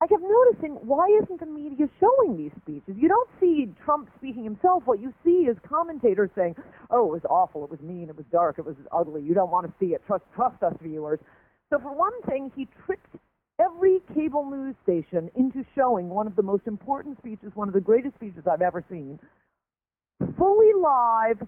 I 0.00 0.06
kept 0.06 0.22
noticing 0.22 0.74
why 0.86 1.06
isn't 1.22 1.40
the 1.40 1.46
media 1.46 1.88
showing 1.98 2.36
these 2.36 2.52
speeches? 2.62 2.94
You 2.96 3.08
don't 3.08 3.28
see 3.40 3.72
Trump 3.84 4.08
speaking 4.16 4.44
himself. 4.44 4.82
What 4.84 5.00
you 5.00 5.12
see 5.24 5.48
is 5.50 5.56
commentators 5.68 6.30
saying, 6.36 6.56
"Oh, 6.90 7.06
it 7.06 7.12
was 7.12 7.24
awful. 7.30 7.64
It 7.64 7.70
was 7.70 7.80
mean. 7.80 8.08
It 8.10 8.16
was 8.16 8.26
dark. 8.30 8.58
It 8.58 8.64
was 8.64 8.76
ugly. 8.92 9.22
You 9.22 9.34
don't 9.34 9.50
want 9.50 9.66
to 9.66 9.72
see 9.78 9.94
it. 9.94 10.04
Trust, 10.06 10.24
trust 10.34 10.62
us, 10.62 10.74
viewers." 10.80 11.20
So 11.70 11.78
for 11.78 11.94
one 11.94 12.20
thing, 12.22 12.52
he 12.54 12.68
tricked 12.86 13.16
every 13.60 14.00
cable 14.14 14.48
news 14.50 14.74
station 14.82 15.30
into 15.36 15.64
showing 15.74 16.08
one 16.08 16.26
of 16.26 16.36
the 16.36 16.42
most 16.42 16.66
important 16.66 17.18
speeches, 17.18 17.52
one 17.54 17.68
of 17.68 17.74
the 17.74 17.80
greatest 17.80 18.14
speeches 18.16 18.44
I've 18.50 18.62
ever 18.62 18.84
seen, 18.90 19.18
fully 20.38 20.72
live, 20.76 21.38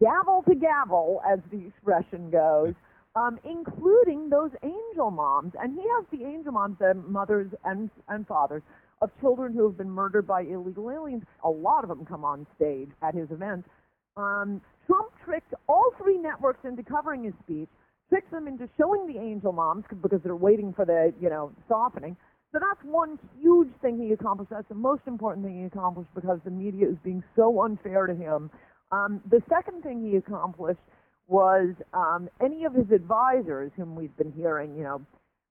gavel 0.00 0.42
to 0.48 0.54
gavel, 0.54 1.20
as 1.30 1.38
the 1.50 1.66
expression 1.66 2.30
goes, 2.30 2.74
um, 3.16 3.38
including 3.44 4.28
those 4.30 4.50
angel 4.62 5.10
moms. 5.10 5.52
And 5.60 5.74
he 5.74 5.82
has 5.96 6.04
the 6.10 6.24
angel 6.26 6.52
moms, 6.52 6.78
the 6.78 6.94
mothers 6.94 7.50
and, 7.64 7.90
and 8.08 8.26
fathers 8.26 8.62
of 9.02 9.10
children 9.20 9.52
who 9.52 9.64
have 9.64 9.76
been 9.76 9.90
murdered 9.90 10.26
by 10.26 10.42
illegal 10.42 10.90
aliens. 10.90 11.22
A 11.44 11.48
lot 11.50 11.84
of 11.84 11.88
them 11.88 12.04
come 12.04 12.24
on 12.24 12.46
stage 12.56 12.90
at 13.02 13.14
his 13.14 13.30
events. 13.30 13.68
Um, 14.16 14.60
Trump 14.86 15.12
tricked 15.24 15.54
all 15.68 15.92
three 16.02 16.18
networks 16.18 16.64
into 16.64 16.82
covering 16.82 17.24
his 17.24 17.34
speech 17.42 17.68
trick 18.10 18.30
them 18.30 18.46
into 18.46 18.68
showing 18.76 19.06
the 19.06 19.18
angel 19.18 19.52
moms 19.52 19.84
because 20.02 20.20
they're 20.22 20.36
waiting 20.36 20.74
for 20.74 20.84
the, 20.84 21.14
you 21.20 21.30
know, 21.30 21.52
softening. 21.68 22.16
So 22.52 22.58
that's 22.58 22.84
one 22.84 23.18
huge 23.40 23.70
thing 23.80 23.98
he 23.98 24.12
accomplished. 24.12 24.50
That's 24.50 24.68
the 24.68 24.74
most 24.74 25.02
important 25.06 25.46
thing 25.46 25.60
he 25.60 25.64
accomplished 25.64 26.10
because 26.14 26.40
the 26.44 26.50
media 26.50 26.88
is 26.88 26.96
being 27.04 27.22
so 27.36 27.62
unfair 27.62 28.06
to 28.06 28.14
him. 28.14 28.50
Um, 28.90 29.20
the 29.30 29.40
second 29.48 29.82
thing 29.82 30.04
he 30.04 30.16
accomplished 30.16 30.80
was 31.28 31.74
um, 31.94 32.28
any 32.44 32.64
of 32.64 32.74
his 32.74 32.90
advisors, 32.92 33.70
whom 33.76 33.94
we've 33.94 34.16
been 34.16 34.32
hearing, 34.32 34.76
you 34.76 34.82
know, 34.82 35.00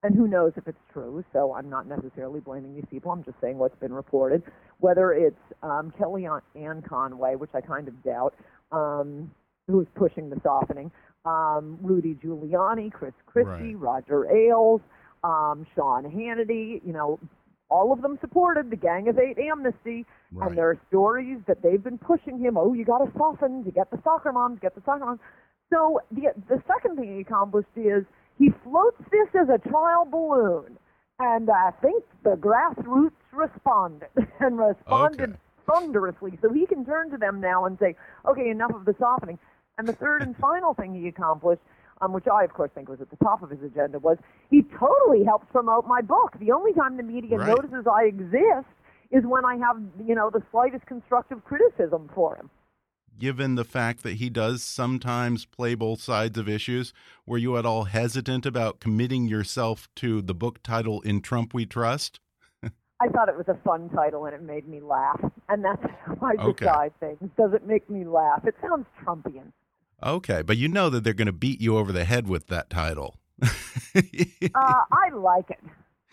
and 0.04 0.14
who 0.14 0.28
knows 0.28 0.52
if 0.58 0.68
it's 0.68 0.78
true. 0.92 1.24
So 1.32 1.54
I'm 1.54 1.70
not 1.70 1.88
necessarily 1.88 2.42
blaming 2.42 2.76
these 2.76 2.86
people. 2.92 3.12
I'm 3.12 3.24
just 3.24 3.38
saying 3.42 3.58
what's 3.58 3.80
been 3.80 3.94
reported. 3.94 4.44
Whether 4.80 5.14
it's 5.14 5.40
um, 5.64 5.94
Kellyanne 5.98 6.88
Conway, 6.88 7.36
which 7.36 7.52
I 7.54 7.62
kind 7.62 7.88
of 7.88 8.04
doubt, 8.04 8.36
um, 8.74 9.32
who's 9.68 9.88
pushing 9.96 10.30
the 10.30 10.40
softening, 10.44 10.92
um, 11.26 11.78
Rudy 11.82 12.16
Giuliani, 12.16 12.92
Chris 12.92 13.14
Christie, 13.26 13.76
right. 13.76 14.04
Roger 14.10 14.32
Ailes, 14.32 14.82
um, 15.24 15.66
Sean 15.76 16.04
Hannity, 16.04 16.82
you 16.86 16.94
know, 16.94 17.20
all 17.70 17.94
of 17.94 18.02
them 18.02 18.18
supported 18.20 18.72
the 18.72 18.76
Gang 18.76 19.08
of 19.08 19.20
Eight 19.20 19.38
amnesty, 19.38 20.06
right. 20.32 20.48
and 20.48 20.58
there 20.58 20.70
are 20.70 20.80
stories 20.88 21.38
that 21.48 21.62
they've 21.62 21.84
been 21.84 21.98
pushing 22.00 22.40
him. 22.40 22.58
Oh, 22.58 22.74
you 22.74 22.84
got 22.84 23.00
to 23.00 23.12
soften 23.18 23.64
to 23.64 23.72
get 23.72 23.92
the 23.92 24.00
soccer 24.04 24.32
moms, 24.32 24.60
get 24.60 24.76
the 24.76 24.82
soccer 24.86 25.06
moms. 25.06 25.20
So 25.72 26.00
the 26.12 26.34
the 26.48 26.62
second 26.68 26.98
thing 26.98 27.16
he 27.16 27.22
accomplished 27.22 27.70
is 27.76 28.04
he 28.38 28.50
floats 28.64 29.02
this 29.12 29.30
as 29.40 29.50
a 29.50 29.60
trial 29.70 30.06
balloon, 30.06 30.78
and 31.20 31.50
I 31.50 31.72
think 31.82 32.04
the 32.24 32.36
grassroots 32.36 33.12
responded 33.32 34.10
and 34.40 34.58
responded 34.58 35.32
okay. 35.32 35.40
thunderously. 35.68 36.40
So 36.42 36.52
he 36.52 36.66
can 36.66 36.86
turn 36.86 37.12
to 37.12 37.18
them 37.18 37.40
now 37.40 37.66
and 37.66 37.78
say, 37.80 37.96
"Okay, 38.28 38.50
enough 38.50 38.74
of 38.74 38.86
the 38.86 38.96
softening." 39.00 39.38
And 39.80 39.88
the 39.88 39.94
third 39.94 40.22
and 40.24 40.36
final 40.36 40.74
thing 40.74 40.94
he 40.94 41.08
accomplished, 41.08 41.62
um, 42.02 42.12
which 42.12 42.26
I, 42.28 42.44
of 42.44 42.54
course, 42.54 42.70
think 42.76 42.90
was 42.90 43.00
at 43.00 43.10
the 43.10 43.16
top 43.16 43.42
of 43.42 43.50
his 43.50 43.64
agenda, 43.64 43.98
was 43.98 44.18
he 44.52 44.62
totally 44.78 45.24
helps 45.24 45.48
promote 45.54 45.88
my 45.88 46.02
book. 46.02 46.36
The 46.38 46.52
only 46.52 46.74
time 46.74 46.98
the 46.98 47.04
media 47.04 47.38
right. 47.38 47.48
notices 47.48 47.86
I 47.90 48.04
exist 48.04 48.68
is 49.10 49.24
when 49.24 49.46
I 49.46 49.56
have, 49.56 49.82
you 50.06 50.16
know, 50.16 50.30
the 50.30 50.44
slightest 50.52 50.86
constructive 50.86 51.46
criticism 51.46 52.10
for 52.14 52.36
him. 52.36 52.50
Given 53.18 53.56
the 53.56 53.64
fact 53.64 54.04
that 54.04 54.16
he 54.16 54.30
does 54.30 54.64
sometimes 54.64 55.46
play 55.46 55.76
both 55.76 56.02
sides 56.02 56.38
of 56.38 56.50
issues, 56.50 56.92
were 57.26 57.38
you 57.38 57.56
at 57.56 57.66
all 57.66 57.86
hesitant 57.86 58.46
about 58.46 58.82
committing 58.82 59.30
yourself 59.30 59.88
to 59.96 60.22
the 60.22 60.34
book 60.34 60.62
title 60.62 61.00
In 61.04 61.22
Trump 61.22 61.54
We 61.54 61.66
Trust? 61.66 62.20
I 63.02 63.08
thought 63.08 63.30
it 63.30 63.38
was 63.38 63.48
a 63.48 63.58
fun 63.64 63.90
title 63.96 64.26
and 64.26 64.36
it 64.36 64.44
made 64.44 64.68
me 64.68 64.82
laugh. 64.82 65.22
And 65.48 65.64
that's 65.64 65.82
how 66.06 66.18
I 66.22 66.34
okay. 66.34 66.66
decide 66.66 67.00
things. 67.00 67.32
Does 67.38 67.54
it 67.54 67.66
make 67.66 67.90
me 67.90 68.04
laugh? 68.04 68.46
It 68.46 68.56
sounds 68.62 68.86
Trumpian. 69.02 69.54
Okay, 70.02 70.42
but 70.42 70.58
you 70.58 70.68
know 70.68 70.90
that 70.90 71.04
they're 71.04 71.14
going 71.14 71.26
to 71.26 71.32
beat 71.32 71.62
you 71.62 71.78
over 71.78 71.92
the 71.92 72.06
head 72.06 72.28
with 72.28 72.48
that 72.48 72.70
title. 72.70 73.16
uh, 73.42 73.46
I 73.96 75.10
like 75.14 75.50
it. 75.50 75.60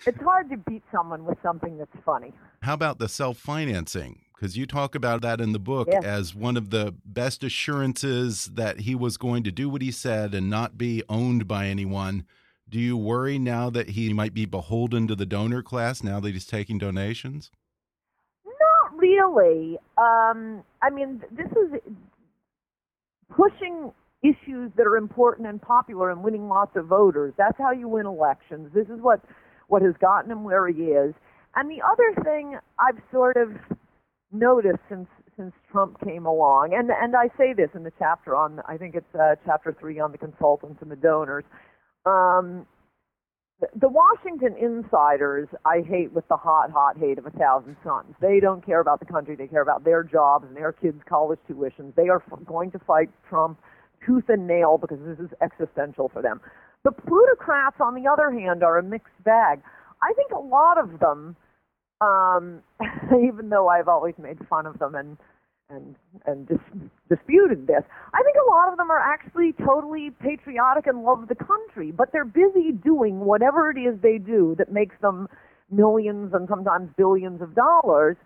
It's 0.06 0.20
hard 0.20 0.50
to 0.50 0.56
beat 0.56 0.82
someone 0.92 1.24
with 1.24 1.38
something 1.42 1.78
that's 1.78 1.96
funny. 2.04 2.32
How 2.62 2.74
about 2.74 2.98
the 2.98 3.08
self 3.08 3.38
financing? 3.38 4.20
Because 4.34 4.56
you 4.56 4.66
talk 4.66 4.94
about 4.94 5.22
that 5.22 5.40
in 5.40 5.52
the 5.52 5.58
book 5.58 5.88
as 5.88 6.34
one 6.34 6.58
of 6.58 6.68
the 6.68 6.94
best 7.06 7.42
assurances 7.42 8.46
that 8.54 8.80
he 8.80 8.94
was 8.94 9.16
going 9.16 9.42
to 9.44 9.50
do 9.50 9.70
what 9.70 9.80
he 9.80 9.90
said 9.90 10.34
and 10.34 10.50
not 10.50 10.76
be 10.76 11.02
owned 11.08 11.48
by 11.48 11.68
anyone. 11.68 12.26
Do 12.68 12.78
you 12.78 12.98
worry 12.98 13.38
now 13.38 13.70
that 13.70 13.90
he 13.90 14.12
might 14.12 14.34
be 14.34 14.44
beholden 14.44 15.06
to 15.06 15.14
the 15.14 15.24
donor 15.24 15.62
class 15.62 16.02
now 16.02 16.20
that 16.20 16.32
he's 16.32 16.46
taking 16.46 16.76
donations? 16.76 17.50
Not 18.44 18.98
really. 18.98 19.78
Um, 19.96 20.62
I 20.82 20.90
mean, 20.90 21.22
this 21.30 21.50
is 21.52 21.80
pushing 23.34 23.92
issues 24.22 24.72
that 24.76 24.86
are 24.86 24.96
important 24.96 25.46
and 25.46 25.60
popular 25.60 26.10
and 26.10 26.22
winning 26.22 26.48
lots 26.48 26.76
of 26.76 26.86
voters. 26.86 27.34
That's 27.36 27.58
how 27.58 27.72
you 27.72 27.88
win 27.88 28.06
elections. 28.06 28.70
This 28.74 28.86
is 28.86 29.00
what 29.00 29.20
what 29.68 29.82
has 29.82 29.94
gotten 30.00 30.30
him 30.30 30.44
where 30.44 30.68
he 30.68 30.94
is. 30.94 31.14
And 31.54 31.70
the 31.70 31.82
other 31.82 32.22
thing 32.22 32.58
I've 32.78 33.02
sort 33.10 33.36
of 33.36 33.50
noticed 34.32 34.78
since 34.88 35.08
since 35.36 35.52
Trump 35.70 35.98
came 36.02 36.24
along, 36.26 36.72
and 36.74 36.90
and 36.90 37.14
I 37.14 37.28
say 37.36 37.52
this 37.52 37.68
in 37.74 37.82
the 37.82 37.92
chapter 37.98 38.34
on 38.34 38.60
I 38.66 38.76
think 38.76 38.94
it's 38.94 39.14
uh, 39.14 39.36
chapter 39.44 39.76
three 39.78 40.00
on 40.00 40.12
the 40.12 40.18
consultants 40.18 40.80
and 40.80 40.90
the 40.90 40.96
donors. 40.96 41.44
Um, 42.04 42.66
the 43.74 43.88
Washington 43.88 44.54
insiders 44.60 45.48
I 45.64 45.80
hate 45.80 46.12
with 46.12 46.28
the 46.28 46.36
hot, 46.36 46.70
hot 46.70 46.98
hate 46.98 47.18
of 47.18 47.24
a 47.24 47.30
thousand 47.30 47.76
suns. 47.82 48.14
They 48.20 48.38
don't 48.38 48.64
care 48.64 48.80
about 48.80 49.00
the 49.00 49.06
country. 49.06 49.34
They 49.34 49.46
care 49.46 49.62
about 49.62 49.84
their 49.84 50.02
jobs 50.02 50.44
and 50.46 50.54
their 50.54 50.72
kids' 50.72 51.00
college 51.08 51.38
tuitions. 51.48 51.94
They 51.94 52.08
are 52.08 52.22
going 52.44 52.70
to 52.72 52.78
fight 52.80 53.08
Trump 53.28 53.58
tooth 54.04 54.24
and 54.28 54.46
nail 54.46 54.76
because 54.78 54.98
this 55.06 55.18
is 55.18 55.30
existential 55.40 56.10
for 56.12 56.20
them. 56.20 56.40
The 56.84 56.92
plutocrats, 56.92 57.76
on 57.80 57.94
the 57.94 58.08
other 58.08 58.30
hand, 58.30 58.62
are 58.62 58.78
a 58.78 58.82
mixed 58.82 59.24
bag. 59.24 59.62
I 60.02 60.12
think 60.12 60.32
a 60.32 60.38
lot 60.38 60.78
of 60.78 61.00
them, 61.00 61.34
um, 62.02 62.62
even 63.26 63.48
though 63.48 63.68
I've 63.68 63.88
always 63.88 64.14
made 64.18 64.36
fun 64.50 64.66
of 64.66 64.78
them 64.78 64.94
and 64.94 65.16
and 65.70 65.96
and 66.26 66.46
dis- 66.48 66.90
disputed 67.08 67.66
this. 67.66 67.82
I 68.14 68.22
think 68.22 68.36
a 68.36 68.50
lot 68.50 68.70
of 68.70 68.76
them 68.76 68.90
are 68.90 69.00
actually 69.00 69.52
totally 69.64 70.10
patriotic 70.20 70.86
and 70.86 71.02
love 71.02 71.28
the 71.28 71.34
country, 71.34 71.90
but 71.92 72.12
they're 72.12 72.24
busy 72.24 72.72
doing 72.72 73.20
whatever 73.20 73.70
it 73.70 73.78
is 73.78 74.00
they 74.02 74.18
do 74.18 74.54
that 74.58 74.72
makes 74.72 74.94
them 75.02 75.28
millions 75.70 76.32
and 76.32 76.48
sometimes 76.48 76.90
billions 76.96 77.42
of 77.42 77.54
dollars. 77.54 78.16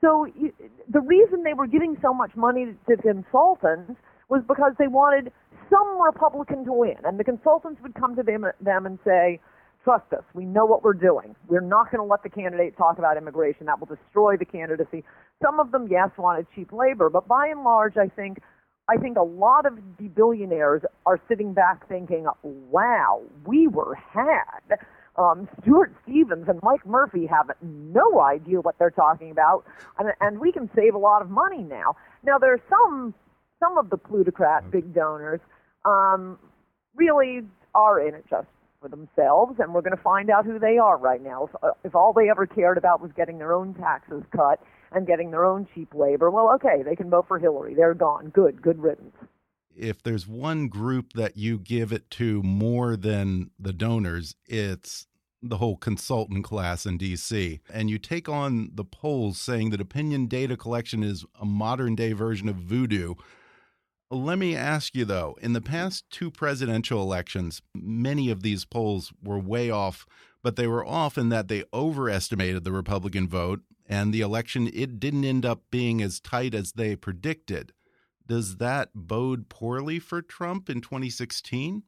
So 0.00 0.26
you, 0.38 0.52
the 0.88 1.00
reason 1.00 1.42
they 1.42 1.54
were 1.54 1.66
giving 1.66 1.96
so 2.02 2.12
much 2.14 2.34
money 2.36 2.74
to 2.88 2.96
consultants 2.96 3.92
was 4.28 4.42
because 4.46 4.72
they 4.78 4.88
wanted 4.88 5.32
some 5.70 6.00
Republican 6.00 6.64
to 6.64 6.72
win, 6.72 6.96
and 7.04 7.18
the 7.18 7.24
consultants 7.24 7.80
would 7.82 7.94
come 7.94 8.16
to 8.16 8.22
them 8.22 8.44
them 8.60 8.86
and 8.86 8.98
say, 9.04 9.40
Trust 9.86 10.12
us. 10.14 10.24
We 10.34 10.44
know 10.44 10.66
what 10.66 10.82
we're 10.82 10.94
doing. 10.94 11.36
We're 11.46 11.60
not 11.60 11.92
going 11.92 12.02
to 12.02 12.10
let 12.10 12.24
the 12.24 12.28
candidate 12.28 12.76
talk 12.76 12.98
about 12.98 13.16
immigration. 13.16 13.66
That 13.66 13.78
will 13.78 13.86
destroy 13.86 14.36
the 14.36 14.44
candidacy. 14.44 15.04
Some 15.40 15.60
of 15.60 15.70
them, 15.70 15.86
yes, 15.88 16.10
wanted 16.18 16.48
cheap 16.56 16.72
labor, 16.72 17.08
but 17.08 17.28
by 17.28 17.46
and 17.46 17.62
large, 17.62 17.96
I 17.96 18.08
think 18.08 18.38
I 18.88 18.96
think 18.96 19.16
a 19.16 19.22
lot 19.22 19.64
of 19.64 19.78
the 20.00 20.08
billionaires 20.08 20.82
are 21.06 21.20
sitting 21.28 21.52
back 21.52 21.86
thinking, 21.88 22.26
"Wow, 22.42 23.22
we 23.46 23.68
were 23.68 23.94
had." 23.94 24.80
Um, 25.14 25.48
Stuart 25.62 25.94
Stevens 26.02 26.48
and 26.48 26.58
Mike 26.64 26.84
Murphy 26.84 27.26
have 27.26 27.52
no 27.62 28.20
idea 28.20 28.60
what 28.60 28.76
they're 28.80 28.90
talking 28.90 29.30
about, 29.30 29.64
and, 30.00 30.08
and 30.20 30.40
we 30.40 30.50
can 30.50 30.68
save 30.74 30.96
a 30.96 30.98
lot 30.98 31.22
of 31.22 31.30
money 31.30 31.62
now. 31.62 31.94
Now 32.24 32.38
there 32.38 32.52
are 32.52 32.62
some 32.68 33.14
some 33.60 33.78
of 33.78 33.90
the 33.90 33.96
plutocrat 33.96 34.68
big 34.68 34.92
donors 34.92 35.38
um, 35.84 36.40
really 36.96 37.42
are 37.72 38.00
in 38.00 38.16
it 38.16 38.24
just 38.28 38.48
for 38.80 38.88
themselves, 38.88 39.56
and 39.58 39.72
we're 39.72 39.82
going 39.82 39.96
to 39.96 40.02
find 40.02 40.30
out 40.30 40.44
who 40.44 40.58
they 40.58 40.78
are 40.78 40.96
right 40.96 41.22
now. 41.22 41.44
If, 41.44 41.62
uh, 41.62 41.70
if 41.84 41.94
all 41.94 42.12
they 42.12 42.30
ever 42.30 42.46
cared 42.46 42.78
about 42.78 43.00
was 43.00 43.10
getting 43.16 43.38
their 43.38 43.52
own 43.52 43.74
taxes 43.74 44.22
cut 44.34 44.60
and 44.92 45.06
getting 45.06 45.30
their 45.30 45.44
own 45.44 45.66
cheap 45.74 45.94
labor, 45.94 46.30
well, 46.30 46.52
okay, 46.54 46.82
they 46.82 46.96
can 46.96 47.10
vote 47.10 47.26
for 47.28 47.38
Hillary. 47.38 47.74
They're 47.74 47.94
gone. 47.94 48.30
Good, 48.30 48.62
good 48.62 48.78
riddance. 48.78 49.14
If 49.74 50.02
there's 50.02 50.26
one 50.26 50.68
group 50.68 51.12
that 51.14 51.36
you 51.36 51.58
give 51.58 51.92
it 51.92 52.10
to 52.12 52.42
more 52.42 52.96
than 52.96 53.50
the 53.58 53.74
donors, 53.74 54.34
it's 54.46 55.06
the 55.42 55.58
whole 55.58 55.76
consultant 55.76 56.44
class 56.44 56.86
in 56.86 56.98
DC. 56.98 57.60
And 57.72 57.90
you 57.90 57.98
take 57.98 58.28
on 58.28 58.70
the 58.74 58.84
polls 58.84 59.38
saying 59.38 59.70
that 59.70 59.80
opinion 59.80 60.26
data 60.26 60.56
collection 60.56 61.02
is 61.02 61.24
a 61.40 61.44
modern 61.44 61.94
day 61.94 62.12
version 62.12 62.48
of 62.48 62.56
voodoo. 62.56 63.14
Let 64.10 64.38
me 64.38 64.54
ask 64.54 64.94
you 64.94 65.04
though, 65.04 65.36
in 65.40 65.52
the 65.52 65.60
past 65.60 66.04
two 66.10 66.30
presidential 66.30 67.02
elections, 67.02 67.60
many 67.74 68.30
of 68.30 68.42
these 68.42 68.64
polls 68.64 69.12
were 69.22 69.38
way 69.38 69.68
off, 69.68 70.06
but 70.42 70.54
they 70.54 70.68
were 70.68 70.86
off 70.86 71.18
in 71.18 71.28
that 71.30 71.48
they 71.48 71.64
overestimated 71.74 72.62
the 72.62 72.70
Republican 72.70 73.28
vote 73.28 73.62
and 73.88 74.14
the 74.14 74.20
election 74.20 74.70
it 74.72 75.00
didn't 75.00 75.24
end 75.24 75.44
up 75.44 75.62
being 75.70 76.00
as 76.02 76.20
tight 76.20 76.54
as 76.54 76.72
they 76.72 76.94
predicted. 76.94 77.72
Does 78.26 78.58
that 78.58 78.90
bode 78.94 79.48
poorly 79.48 79.98
for 79.98 80.22
Trump 80.22 80.70
in 80.70 80.80
2016? 80.80 81.82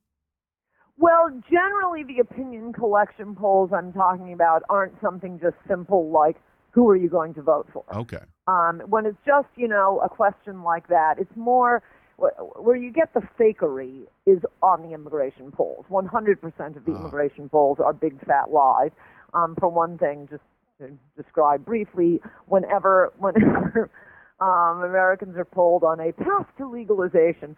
Well, 0.96 1.30
generally 1.48 2.02
the 2.02 2.18
opinion 2.18 2.72
collection 2.72 3.36
polls 3.36 3.70
I'm 3.72 3.92
talking 3.92 4.32
about 4.32 4.64
aren't 4.68 5.00
something 5.00 5.38
just 5.40 5.56
simple 5.68 6.10
like 6.10 6.36
who 6.72 6.88
are 6.88 6.96
you 6.96 7.08
going 7.08 7.34
to 7.34 7.42
vote 7.42 7.68
for? 7.72 7.84
Okay. 7.94 8.22
Um, 8.46 8.82
when 8.88 9.06
it's 9.06 9.18
just, 9.24 9.48
you 9.56 9.68
know, 9.68 10.00
a 10.04 10.08
question 10.08 10.62
like 10.62 10.88
that, 10.88 11.16
it's 11.18 11.36
more 11.36 11.82
where 12.18 12.76
you 12.76 12.92
get 12.92 13.14
the 13.14 13.22
fakery 13.38 14.02
is 14.26 14.42
on 14.62 14.82
the 14.82 14.92
immigration 14.92 15.52
polls. 15.52 15.86
100% 15.90 16.76
of 16.76 16.84
the 16.84 16.92
uh. 16.92 16.98
immigration 16.98 17.48
polls 17.48 17.78
are 17.82 17.92
big 17.92 18.18
fat 18.26 18.50
lies. 18.50 18.90
Um, 19.34 19.54
for 19.58 19.68
one 19.68 19.98
thing, 19.98 20.26
just 20.30 20.42
to 20.80 20.90
describe 21.20 21.64
briefly, 21.64 22.20
whenever 22.46 23.12
whenever 23.18 23.90
um, 24.40 24.82
Americans 24.82 25.36
are 25.36 25.44
polled 25.44 25.84
on 25.84 26.00
a 26.00 26.12
path 26.12 26.46
to 26.56 26.68
legalization, 26.68 27.56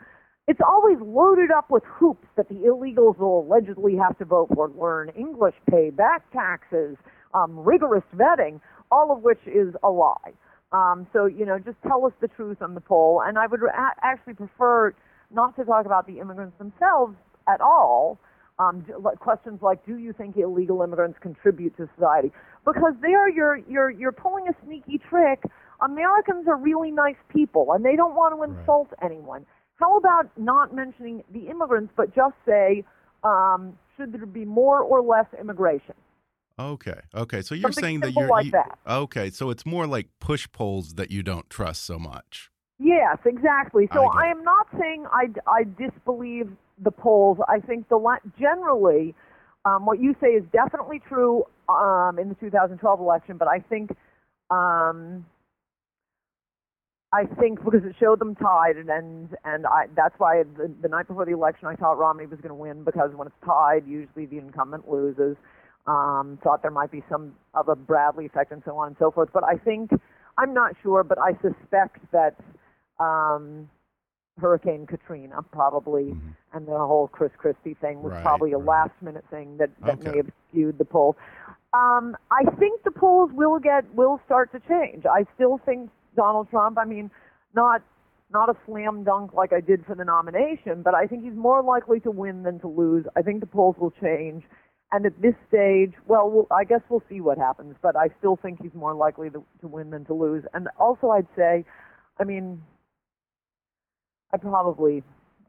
it's 0.49 0.61
always 0.66 0.99
loaded 1.01 1.51
up 1.51 1.70
with 1.70 1.85
hoops 1.87 2.27
that 2.37 2.49
the 2.49 2.57
illegals 2.57 3.18
will 3.18 3.46
allegedly 3.46 3.96
have 3.96 4.18
to 4.18 4.25
vote 4.25 4.49
for, 4.53 4.68
learn 4.70 5.11
English, 5.11 5.55
pay 5.70 5.90
back 5.90 6.31
taxes, 6.33 6.96
um, 7.35 7.57
rigorous 7.57 8.03
vetting, 8.16 8.61
all 8.90 9.12
of 9.12 9.23
which 9.23 9.38
is 9.46 9.75
a 9.85 9.88
lie. 9.90 10.33
Um, 10.72 11.06
so, 11.12 11.26
you 11.26 11.44
know, 11.44 11.59
just 11.59 11.76
tell 11.87 12.06
us 12.06 12.12
the 12.20 12.28
truth 12.28 12.62
on 12.62 12.74
the 12.74 12.80
poll. 12.80 13.22
And 13.24 13.38
I 13.38 13.46
would 13.46 13.61
a- 13.62 13.94
actually 14.02 14.35
prefer 14.35 14.94
not 15.30 15.56
to 15.56 15.64
talk 15.64 15.87
about 15.87 16.06
the 16.06 16.20
immigrants 16.20 16.56
themselves 16.59 17.16
at 17.48 17.61
all. 17.61 18.18
Um, 18.59 18.85
questions 19.18 19.61
like, 19.62 19.85
do 19.87 19.96
you 19.96 20.12
think 20.12 20.37
illegal 20.37 20.83
immigrants 20.83 21.18
contribute 21.20 21.76
to 21.78 21.88
society? 21.96 22.30
Because 22.64 22.92
there 23.00 23.28
you're, 23.28 23.56
you're, 23.68 23.90
you're 23.90 24.12
pulling 24.12 24.48
a 24.48 24.52
sneaky 24.64 24.98
trick. 24.98 25.42
Americans 25.83 26.46
are 26.46 26.59
really 26.59 26.90
nice 26.90 27.16
people, 27.30 27.72
and 27.72 27.85
they 27.85 27.96
don't 27.96 28.14
want 28.14 28.37
to 28.37 28.42
insult 28.42 28.88
right. 29.00 29.11
anyone. 29.11 29.46
How 29.76 29.96
about 29.96 30.30
not 30.37 30.74
mentioning 30.74 31.24
the 31.33 31.48
immigrants, 31.48 31.90
but 31.96 32.14
just 32.14 32.35
say, 32.46 32.85
um, 33.24 33.78
should 33.96 34.12
there 34.12 34.26
be 34.26 34.44
more 34.44 34.80
or 34.80 35.00
less 35.00 35.26
immigration? 35.40 35.94
Okay. 36.61 37.01
Okay. 37.14 37.42
So 37.42 37.55
you're 37.55 37.73
Something 37.73 37.83
saying 37.83 38.01
that 38.01 38.12
you're 38.12 38.29
like 38.29 38.46
you- 38.46 38.51
that. 38.53 38.79
okay. 38.87 39.31
So 39.31 39.51
it's 39.51 39.64
more 39.64 39.87
like 39.87 40.09
push 40.20 40.46
polls 40.53 40.94
that 40.94 41.11
you 41.11 41.23
don't 41.23 41.49
trust 41.49 41.85
so 41.85 41.99
much. 41.99 42.51
Yes, 42.79 43.18
exactly. 43.25 43.88
So 43.92 44.05
I 44.05 44.27
I, 44.27 44.31
am 44.31 44.42
not 44.42 44.66
saying 44.79 45.05
I, 45.12 45.29
I 45.46 45.64
disbelieve 45.64 46.51
the 46.83 46.90
polls. 46.90 47.38
I 47.46 47.61
think 47.61 47.88
the 47.88 47.96
la- 47.96 48.25
generally 48.38 49.14
um, 49.64 49.85
what 49.85 50.01
you 50.01 50.14
say 50.20 50.29
is 50.29 50.44
definitely 50.53 51.01
true 51.07 51.44
um, 51.68 52.18
in 52.18 52.31
the 52.31 52.35
2012 52.37 53.01
election, 53.01 53.37
but 53.37 53.49
I 53.49 53.59
think 53.59 53.90
um, 54.51 55.27
I 57.12 57.25
think 57.38 57.62
because 57.62 57.85
it 57.85 57.94
showed 58.01 58.18
them 58.18 58.35
tied, 58.35 58.77
and 58.77 58.88
and, 58.88 59.37
and 59.44 59.66
I, 59.66 59.87
that's 59.94 60.14
why 60.18 60.42
the, 60.57 60.73
the 60.81 60.88
night 60.88 61.07
before 61.07 61.27
the 61.27 61.33
election 61.33 61.68
I 61.68 61.77
thought 61.77 61.99
Romney 61.99 62.27
was 62.27 62.40
going 62.40 62.49
to 62.49 62.55
win 62.55 62.85
because 62.85 63.11
when 63.14 63.27
it's 63.27 63.37
tied, 63.44 63.87
usually 63.87 64.27
the 64.27 64.38
incumbent 64.38 64.90
loses 64.90 65.37
um, 65.90 66.38
thought 66.42 66.62
there 66.62 66.70
might 66.81 66.92
be 66.98 67.03
some 67.11 67.24
of 67.55 67.68
a 67.68 67.74
Bradley 67.76 68.26
effect 68.26 68.53
and 68.53 68.62
so 68.64 68.76
on 68.76 68.87
and 68.88 68.96
so 68.98 69.11
forth. 69.11 69.31
But 69.33 69.44
I 69.44 69.57
think 69.68 69.90
I'm 70.38 70.53
not 70.55 70.70
sure, 70.83 71.03
but 71.03 71.18
I 71.18 71.33
suspect 71.42 71.98
that 72.12 72.35
um, 72.98 73.68
Hurricane 74.40 74.87
Katrina 74.87 75.42
probably 75.53 76.07
Mhm. 76.12 76.35
and 76.53 76.66
the 76.66 76.79
whole 76.79 77.09
Chris 77.09 77.33
Christie 77.37 77.74
thing 77.74 78.03
was 78.03 78.12
Right, 78.12 78.22
probably 78.22 78.53
a 78.53 78.59
right. 78.59 78.66
last 78.74 79.03
minute 79.03 79.24
thing 79.31 79.57
that, 79.59 79.70
that 79.85 79.98
Okay. 80.00 80.11
may 80.11 80.16
have 80.16 80.31
skewed 80.48 80.79
the 80.79 80.85
polls. 80.85 81.16
Um, 81.72 82.16
I 82.31 82.44
think 82.59 82.83
the 82.83 82.90
polls 82.90 83.31
will 83.33 83.59
get 83.59 83.83
will 83.94 84.20
start 84.26 84.50
to 84.53 84.61
change. 84.61 85.07
I 85.07 85.24
still 85.35 85.59
think 85.59 85.90
Donald 86.16 86.48
Trump. 86.50 86.79
I 86.79 86.85
mean, 86.85 87.11
not 87.55 87.83
not 88.33 88.48
a 88.48 88.57
slam 88.64 89.03
dunk 89.05 89.33
like 89.35 89.53
I 89.53 89.61
did 89.61 89.85
for 89.87 89.94
the 89.96 90.05
nomination, 90.05 90.83
but 90.83 90.94
I 90.94 91.07
think 91.07 91.24
he's 91.24 91.35
more 91.35 91.62
likely 91.62 91.98
to 92.00 92.11
win 92.11 92.42
than 92.44 92.61
to 92.61 92.68
lose. 92.68 93.05
I 93.16 93.22
think 93.22 93.40
the 93.40 93.46
polls 93.46 93.76
will 93.79 93.90
change. 93.92 94.44
And 94.92 95.07
at 95.07 95.20
this 95.22 95.35
stage, 95.48 95.92
well, 96.09 96.29
we'll 96.29 96.46
I 96.50 96.64
guess 96.64 96.81
we'll 96.88 97.03
see 97.09 97.20
what 97.20 97.38
happens, 97.38 97.76
but 97.81 97.96
I 97.96 98.09
still 98.18 98.37
think 98.37 98.61
he's 98.61 98.74
more 98.74 98.94
likely 98.94 99.31
to, 99.31 99.44
to 99.61 99.68
win 99.68 99.90
than 99.90 100.05
to 100.07 100.14
lose. 100.14 100.44
And 100.53 100.68
also, 100.79 101.11
I'd 101.11 101.29
say, 101.37 101.64
I 102.18 102.24
mean, 102.24 102.61
I 104.33 104.37
probably 104.37 105.03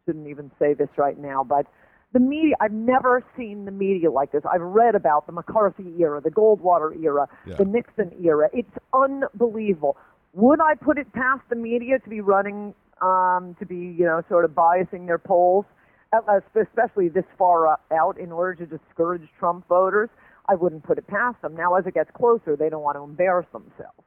shouldn't 0.06 0.27
even 0.27 0.51
say 0.60 0.73
this 0.73 0.89
right 0.97 1.17
now, 1.17 1.43
but 1.43 1.65
the 2.13 2.19
media, 2.19 2.56
I've 2.60 2.73
never 2.73 3.23
seen 3.38 3.65
the 3.65 3.71
media 3.71 4.12
like 4.12 4.32
this. 4.32 4.43
I've 4.51 4.62
read 4.62 4.95
about 4.95 5.27
the 5.27 5.32
McCarthy 5.32 5.93
era, 5.99 6.19
the 6.21 6.30
Goldwater 6.30 6.91
era, 7.01 7.27
Yeah. 7.47 7.56
the 7.56 7.65
Nixon 7.65 8.12
era. 8.23 8.49
It's 8.54 8.77
unbelievable. 8.93 9.97
Would 10.34 10.60
I 10.62 10.75
put 10.75 10.97
it 10.97 11.12
past 11.13 11.41
the 11.49 11.56
media 11.56 11.99
to 11.99 12.10
be 12.10 12.21
running, 12.21 12.73
um, 13.01 13.56
to 13.60 13.65
be, 13.65 13.75
you 13.77 14.06
know, 14.06 14.21
sort 14.30 14.45
of 14.45 14.51
biasing 14.51 15.08
their 15.08 15.17
polls? 15.19 15.65
Uh, 16.13 16.39
especially 16.62 17.10
this 17.10 17.26
far 17.38 17.67
uh, 17.67 17.76
out, 17.91 18.19
in 18.19 18.32
order 18.32 18.65
to 18.65 18.78
discourage 18.78 19.28
Trump 19.39 19.67
voters, 19.67 20.10
I 20.50 20.56
wouldn't 20.56 20.84
put 20.84 20.97
it 20.97 21.08
past 21.08 21.41
them. 21.41 21.56
Now, 21.56 21.76
as 21.76 21.86
it 21.86 21.93
gets 21.93 22.12
closer, 22.12 22.56
they 22.56 22.69
don't 22.69 22.84
want 22.84 22.97
to 22.97 23.04
embarrass 23.04 23.47
themselves. 23.54 24.02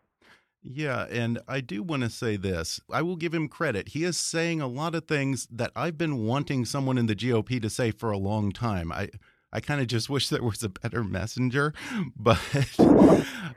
Yeah, 0.66 1.06
and 1.10 1.40
I 1.46 1.60
do 1.60 1.82
want 1.82 2.04
to 2.04 2.10
say 2.10 2.36
this. 2.36 2.80
I 2.90 3.02
will 3.02 3.16
give 3.16 3.34
him 3.34 3.48
credit. 3.48 3.88
He 3.88 4.02
is 4.02 4.16
saying 4.16 4.62
a 4.62 4.66
lot 4.66 4.94
of 4.94 5.06
things 5.06 5.46
that 5.50 5.70
I've 5.76 5.98
been 5.98 6.24
wanting 6.24 6.64
someone 6.64 6.96
in 6.96 7.04
the 7.04 7.14
GOP 7.14 7.60
to 7.60 7.68
say 7.68 7.90
for 7.90 8.10
a 8.10 8.16
long 8.16 8.50
time. 8.50 8.90
I 8.90 9.10
I 9.54 9.60
kind 9.60 9.80
of 9.80 9.86
just 9.86 10.10
wish 10.10 10.28
there 10.28 10.42
was 10.42 10.64
a 10.64 10.68
better 10.68 11.04
messenger, 11.04 11.72
but 12.16 12.40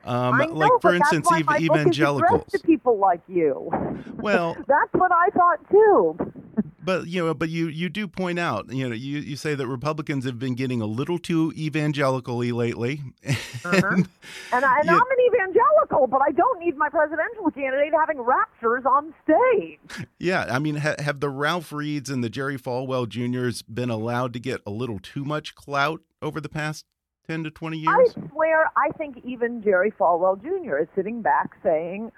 um, 0.05 0.37
know, 0.37 0.45
like 0.53 0.71
for 0.81 0.93
instance, 0.93 1.27
ev 1.31 1.49
evangelicals. 1.59 2.45
to 2.51 2.59
people 2.59 2.99
like 2.99 3.21
you. 3.27 3.71
Well, 4.17 4.55
that's 4.67 4.93
what 4.93 5.11
I 5.11 5.29
thought 5.29 5.59
too. 5.71 6.33
but 6.83 7.07
you 7.07 7.25
know, 7.25 7.33
but 7.33 7.49
you 7.49 7.67
you 7.67 7.89
do 7.89 8.07
point 8.07 8.39
out, 8.39 8.71
you 8.71 8.87
know, 8.87 8.95
you 8.95 9.19
you 9.19 9.35
say 9.35 9.55
that 9.55 9.67
Republicans 9.67 10.25
have 10.25 10.39
been 10.39 10.55
getting 10.55 10.81
a 10.81 10.85
little 10.85 11.19
too 11.19 11.51
evangelically 11.57 12.51
lately, 12.51 13.01
uh 13.27 13.31
-huh. 13.33 14.07
and, 14.53 14.65
I, 14.65 14.79
and 14.79 14.89
you, 14.89 14.95
I'm 14.95 15.11
an 15.15 15.21
evangelical, 15.29 16.07
but 16.07 16.21
I 16.27 16.31
don't 16.31 16.59
need 16.59 16.75
my 16.77 16.89
presidential 16.89 17.51
candidate 17.51 17.93
having 17.99 18.19
raptures 18.21 18.85
on 18.85 19.13
stage. 19.23 20.07
Yeah, 20.19 20.55
I 20.55 20.59
mean, 20.59 20.75
ha 20.77 20.93
have 21.07 21.19
the 21.19 21.29
Ralph 21.29 21.71
Reeds 21.71 22.09
and 22.09 22.23
the 22.23 22.29
Jerry 22.29 22.57
Falwell 22.57 23.05
Juniors 23.07 23.63
been 23.63 23.89
allowed 23.89 24.31
to 24.33 24.39
get 24.39 24.61
a 24.65 24.71
little 24.81 24.99
too 25.13 25.25
much 25.25 25.55
clout 25.55 25.86
over 26.21 26.41
the 26.41 26.49
past 26.49 26.85
10 27.27 27.43
to 27.43 27.51
20 27.51 27.77
years? 27.77 28.15
I 28.15 28.29
swear, 28.29 28.71
I 28.75 28.89
think 28.97 29.17
even 29.25 29.61
Jerry 29.61 29.91
Falwell 29.91 30.41
Jr. 30.41 30.77
is 30.77 30.87
sitting 30.95 31.21
back 31.21 31.51
saying, 31.63 32.11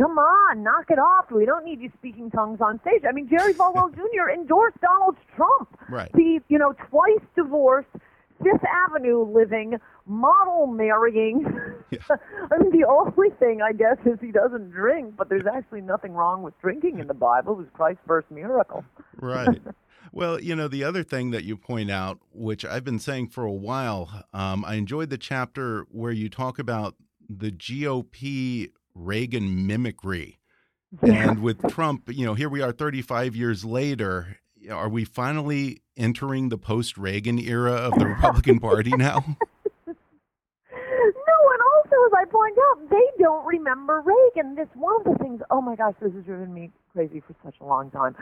Come 0.00 0.18
on, 0.18 0.64
knock 0.64 0.86
it 0.90 0.98
off. 0.98 1.30
We 1.30 1.46
don't 1.46 1.64
need 1.64 1.80
you 1.80 1.88
speaking 1.96 2.28
tongues 2.28 2.60
on 2.60 2.80
stage. 2.80 3.02
I 3.08 3.12
mean, 3.12 3.28
Jerry 3.28 3.54
Falwell 3.60 3.94
Jr. 3.94 4.28
endorsed 4.32 4.80
Donald 4.80 5.16
Trump. 5.36 5.68
Right. 5.88 6.10
The, 6.14 6.40
you 6.48 6.58
know, 6.58 6.74
twice 6.90 7.24
divorced, 7.36 7.90
Fifth 8.42 8.64
Avenue 8.88 9.24
living, 9.32 9.78
model 10.06 10.66
marrying. 10.66 11.44
Yeah. 11.90 11.98
I 12.10 12.58
mean, 12.58 12.72
the 12.72 12.86
only 12.88 13.30
thing, 13.38 13.60
I 13.62 13.72
guess, 13.72 13.98
is 14.04 14.18
he 14.20 14.32
doesn't 14.32 14.70
drink, 14.72 15.14
but 15.16 15.28
there's 15.28 15.46
actually 15.46 15.82
nothing 15.82 16.12
wrong 16.12 16.42
with 16.42 16.60
drinking 16.60 16.98
in 16.98 17.06
the 17.06 17.14
Bible. 17.14 17.52
It 17.52 17.58
was 17.58 17.66
Christ's 17.72 18.02
first 18.04 18.28
miracle. 18.32 18.84
Right. 19.20 19.48
Well, 20.12 20.40
you 20.40 20.54
know, 20.54 20.68
the 20.68 20.84
other 20.84 21.02
thing 21.02 21.30
that 21.30 21.44
you 21.44 21.56
point 21.56 21.90
out, 21.90 22.18
which 22.32 22.64
I've 22.64 22.84
been 22.84 22.98
saying 22.98 23.28
for 23.28 23.44
a 23.44 23.52
while, 23.52 24.24
um, 24.32 24.64
I 24.64 24.74
enjoyed 24.74 25.10
the 25.10 25.18
chapter 25.18 25.86
where 25.90 26.12
you 26.12 26.28
talk 26.28 26.58
about 26.58 26.94
the 27.28 27.50
GOP 27.50 28.70
Reagan 28.94 29.66
mimicry. 29.66 30.38
And 31.02 31.42
with 31.42 31.60
Trump, 31.68 32.08
you 32.12 32.24
know, 32.24 32.34
here 32.34 32.48
we 32.48 32.62
are 32.62 32.70
35 32.72 33.34
years 33.34 33.64
later. 33.64 34.38
Are 34.70 34.88
we 34.88 35.04
finally 35.04 35.82
entering 35.96 36.48
the 36.48 36.58
post 36.58 36.96
Reagan 36.96 37.38
era 37.38 37.72
of 37.72 37.98
the 37.98 38.06
Republican 38.06 38.60
Party 38.60 38.90
now? 38.90 39.24
no, 39.86 39.92
and 39.92 41.60
also, 41.74 41.96
as 42.06 42.12
I 42.16 42.24
point 42.30 42.56
out, 42.70 42.90
they 42.90 43.22
don't 43.22 43.44
remember 43.44 44.02
Reagan. 44.04 44.54
This 44.54 44.68
one 44.74 44.94
of 45.00 45.04
the 45.04 45.18
things, 45.22 45.42
oh 45.50 45.60
my 45.60 45.74
gosh, 45.74 45.94
this 46.00 46.12
has 46.12 46.24
driven 46.24 46.54
me 46.54 46.70
crazy 46.92 47.20
for 47.20 47.34
such 47.44 47.56
a 47.60 47.64
long 47.64 47.90
time. 47.90 48.14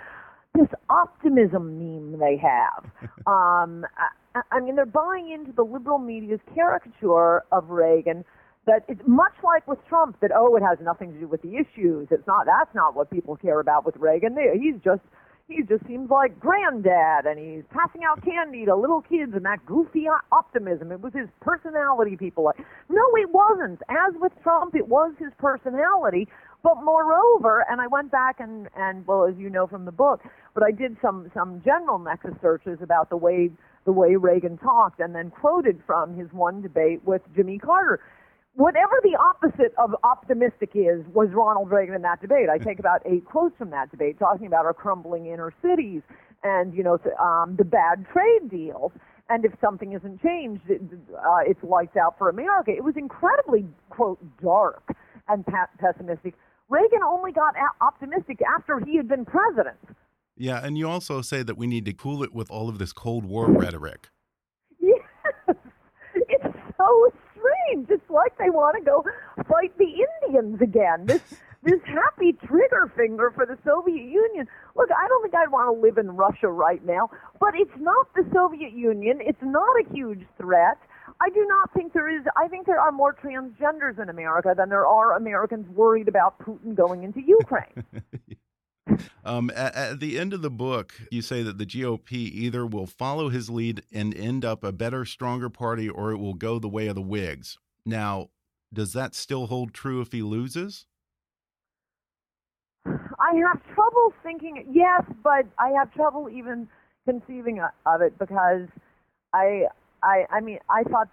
This 0.54 0.68
optimism 0.90 1.78
meme 1.78 2.18
they 2.18 2.36
have. 2.36 2.84
um, 3.26 3.86
I, 4.34 4.42
I 4.50 4.60
mean, 4.60 4.76
they're 4.76 4.86
buying 4.86 5.30
into 5.30 5.52
the 5.52 5.62
liberal 5.62 5.98
media's 5.98 6.40
caricature 6.54 7.42
of 7.50 7.70
Reagan 7.70 8.24
that 8.66 8.84
it's 8.88 9.00
much 9.06 9.32
like 9.42 9.66
with 9.66 9.78
Trump 9.88 10.20
that 10.20 10.30
oh 10.34 10.54
it 10.56 10.62
has 10.62 10.78
nothing 10.82 11.12
to 11.12 11.18
do 11.18 11.26
with 11.26 11.42
the 11.42 11.56
issues. 11.56 12.08
It's 12.10 12.26
not 12.26 12.46
that's 12.46 12.74
not 12.74 12.94
what 12.94 13.10
people 13.10 13.36
care 13.36 13.60
about 13.60 13.84
with 13.84 13.96
Reagan. 13.96 14.36
He's 14.54 14.80
just 14.84 15.02
he 15.48 15.62
just 15.62 15.86
seems 15.86 16.10
like 16.10 16.38
granddad 16.38 17.26
and 17.26 17.38
he's 17.38 17.64
passing 17.70 18.02
out 18.04 18.22
candy 18.24 18.64
to 18.64 18.76
little 18.76 19.02
kids 19.02 19.32
and 19.34 19.44
that 19.44 19.64
goofy 19.66 20.06
optimism. 20.30 20.92
It 20.92 21.00
was 21.00 21.12
his 21.12 21.28
personality 21.40 22.16
people 22.16 22.44
like. 22.44 22.58
No, 22.88 23.02
it 23.16 23.30
wasn't. 23.30 23.80
As 23.88 24.14
with 24.20 24.32
Trump, 24.42 24.74
it 24.74 24.88
was 24.88 25.12
his 25.18 25.32
personality. 25.38 26.28
But 26.62 26.76
moreover, 26.82 27.64
and 27.68 27.80
I 27.80 27.88
went 27.88 28.12
back 28.12 28.36
and, 28.38 28.68
and 28.76 29.06
well, 29.06 29.24
as 29.24 29.34
you 29.36 29.50
know 29.50 29.66
from 29.66 29.84
the 29.84 29.92
book, 29.92 30.20
but 30.54 30.62
I 30.62 30.70
did 30.70 30.96
some, 31.02 31.30
some 31.34 31.60
general 31.64 31.98
Nexis 31.98 32.40
searches 32.40 32.78
about 32.82 33.10
the 33.10 33.16
way, 33.16 33.50
the 33.84 33.92
way 33.92 34.14
Reagan 34.14 34.58
talked 34.58 35.00
and 35.00 35.14
then 35.14 35.30
quoted 35.30 35.82
from 35.86 36.16
his 36.16 36.28
one 36.32 36.62
debate 36.62 37.04
with 37.04 37.22
Jimmy 37.34 37.58
Carter 37.58 38.00
whatever 38.54 39.00
the 39.02 39.16
opposite 39.18 39.72
of 39.78 39.94
optimistic 40.04 40.70
is 40.74 41.04
was 41.14 41.28
Ronald 41.32 41.70
Reagan 41.70 41.94
in 41.94 42.02
that 42.02 42.20
debate. 42.20 42.48
I 42.50 42.58
take 42.58 42.78
about 42.84 43.02
eight 43.06 43.24
quotes 43.24 43.56
from 43.56 43.70
that 43.70 43.90
debate 43.90 44.18
talking 44.18 44.46
about 44.46 44.66
our 44.66 44.74
crumbling 44.74 45.26
inner 45.26 45.52
cities 45.62 46.02
and 46.42 46.74
you 46.74 46.82
know 46.82 46.98
um, 47.20 47.56
the 47.56 47.64
bad 47.64 48.06
trade 48.12 48.50
deals. 48.50 48.92
And 49.28 49.44
if 49.44 49.52
something 49.60 49.92
isn't 49.92 50.20
changed, 50.20 50.62
it, 50.68 50.82
uh, 51.16 51.38
it's 51.46 51.62
lights 51.62 51.96
out 51.96 52.18
for 52.18 52.28
America. 52.28 52.70
It 52.70 52.84
was 52.84 52.94
incredibly 52.96 53.64
quote 53.88 54.18
dark 54.42 54.82
and 55.28 55.44
pessimistic. 55.78 56.34
Reagan 56.72 57.02
only 57.06 57.32
got 57.32 57.54
optimistic 57.82 58.40
after 58.56 58.80
he 58.80 58.96
had 58.96 59.06
been 59.06 59.26
president. 59.26 59.76
Yeah, 60.38 60.64
and 60.64 60.78
you 60.78 60.88
also 60.88 61.20
say 61.20 61.42
that 61.42 61.58
we 61.58 61.66
need 61.66 61.84
to 61.84 61.92
cool 61.92 62.22
it 62.22 62.32
with 62.32 62.50
all 62.50 62.70
of 62.70 62.78
this 62.78 62.94
Cold 62.94 63.26
War 63.26 63.46
rhetoric. 63.46 64.08
Yes, 64.80 65.02
it's 66.14 66.56
so 66.78 67.12
strange 67.36 67.88
It's 67.90 68.08
like 68.08 68.36
they 68.38 68.48
want 68.48 68.78
to 68.78 68.84
go 68.84 69.04
fight 69.46 69.76
the 69.76 69.92
Indians 70.24 70.62
again. 70.62 71.04
This 71.04 71.20
this 71.62 71.80
happy 71.84 72.32
trigger 72.46 72.90
finger 72.96 73.30
for 73.34 73.44
the 73.44 73.58
Soviet 73.64 74.02
Union. 74.02 74.48
Look, 74.74 74.88
I 74.90 75.06
don't 75.08 75.22
think 75.22 75.34
I'd 75.34 75.52
want 75.52 75.76
to 75.76 75.80
live 75.80 75.98
in 75.98 76.16
Russia 76.16 76.48
right 76.48 76.84
now, 76.86 77.10
but 77.38 77.50
it's 77.54 77.78
not 77.78 78.08
the 78.14 78.24
Soviet 78.32 78.72
Union. 78.72 79.18
It's 79.20 79.42
not 79.42 79.76
a 79.84 79.94
huge 79.94 80.24
threat. 80.38 80.78
I 81.22 81.28
do 81.30 81.46
not 81.46 81.72
think 81.72 81.92
there 81.92 82.08
is. 82.08 82.24
I 82.36 82.48
think 82.48 82.66
there 82.66 82.80
are 82.80 82.90
more 82.90 83.14
transgenders 83.14 84.02
in 84.02 84.08
America 84.08 84.54
than 84.56 84.68
there 84.68 84.86
are 84.86 85.16
Americans 85.16 85.68
worried 85.68 86.08
about 86.08 86.38
Putin 86.40 86.74
going 86.74 87.04
into 87.04 87.20
Ukraine. 87.26 87.84
Um, 89.24 89.50
at, 89.54 89.74
at, 89.76 90.00
the 90.00 90.18
end 90.18 90.32
of 90.32 90.42
the 90.42 90.50
book, 90.50 90.94
you 91.12 91.22
say 91.22 91.44
that 91.44 91.56
the 91.56 91.64
GOP 91.64 92.12
either 92.12 92.66
will 92.66 92.86
follow 92.86 93.28
his 93.28 93.48
lead 93.48 93.82
and 93.92 94.14
end 94.16 94.44
up 94.44 94.64
a 94.64 94.72
better, 94.72 95.04
stronger 95.04 95.48
party, 95.48 95.88
or 95.88 96.10
it 96.10 96.18
will 96.18 96.34
go 96.34 96.58
the 96.58 96.68
way 96.68 96.88
of 96.88 96.96
the 96.96 97.02
Whigs. 97.02 97.56
Now, 97.86 98.30
does 98.72 98.92
that 98.94 99.14
still 99.14 99.46
hold 99.46 99.72
true 99.72 100.00
if 100.00 100.10
he 100.10 100.22
loses? 100.22 100.86
I 102.84 103.34
have 103.46 103.62
trouble 103.74 104.12
thinking. 104.24 104.66
Yes, 104.72 105.04
but 105.22 105.46
I 105.58 105.68
have 105.78 105.94
trouble 105.94 106.28
even 106.28 106.68
conceiving 107.06 107.60
of 107.86 108.02
it 108.02 108.18
because 108.18 108.66
I, 109.32 109.66
I, 110.02 110.24
I 110.30 110.40
mean, 110.40 110.58
I 110.68 110.82
thought, 110.84 111.08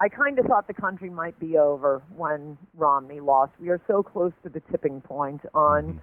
I 0.00 0.08
kind 0.08 0.38
of 0.38 0.46
thought 0.46 0.66
the 0.66 0.74
country 0.74 1.10
might 1.10 1.38
be 1.38 1.58
over 1.58 2.02
when 2.16 2.58
Romney 2.74 3.20
lost. 3.20 3.52
We 3.60 3.68
are 3.68 3.80
so 3.86 4.02
close 4.02 4.32
to 4.42 4.48
the 4.48 4.60
tipping 4.70 5.00
point 5.00 5.42
on. 5.54 5.84
Mm 5.84 5.90
-hmm 5.92 6.00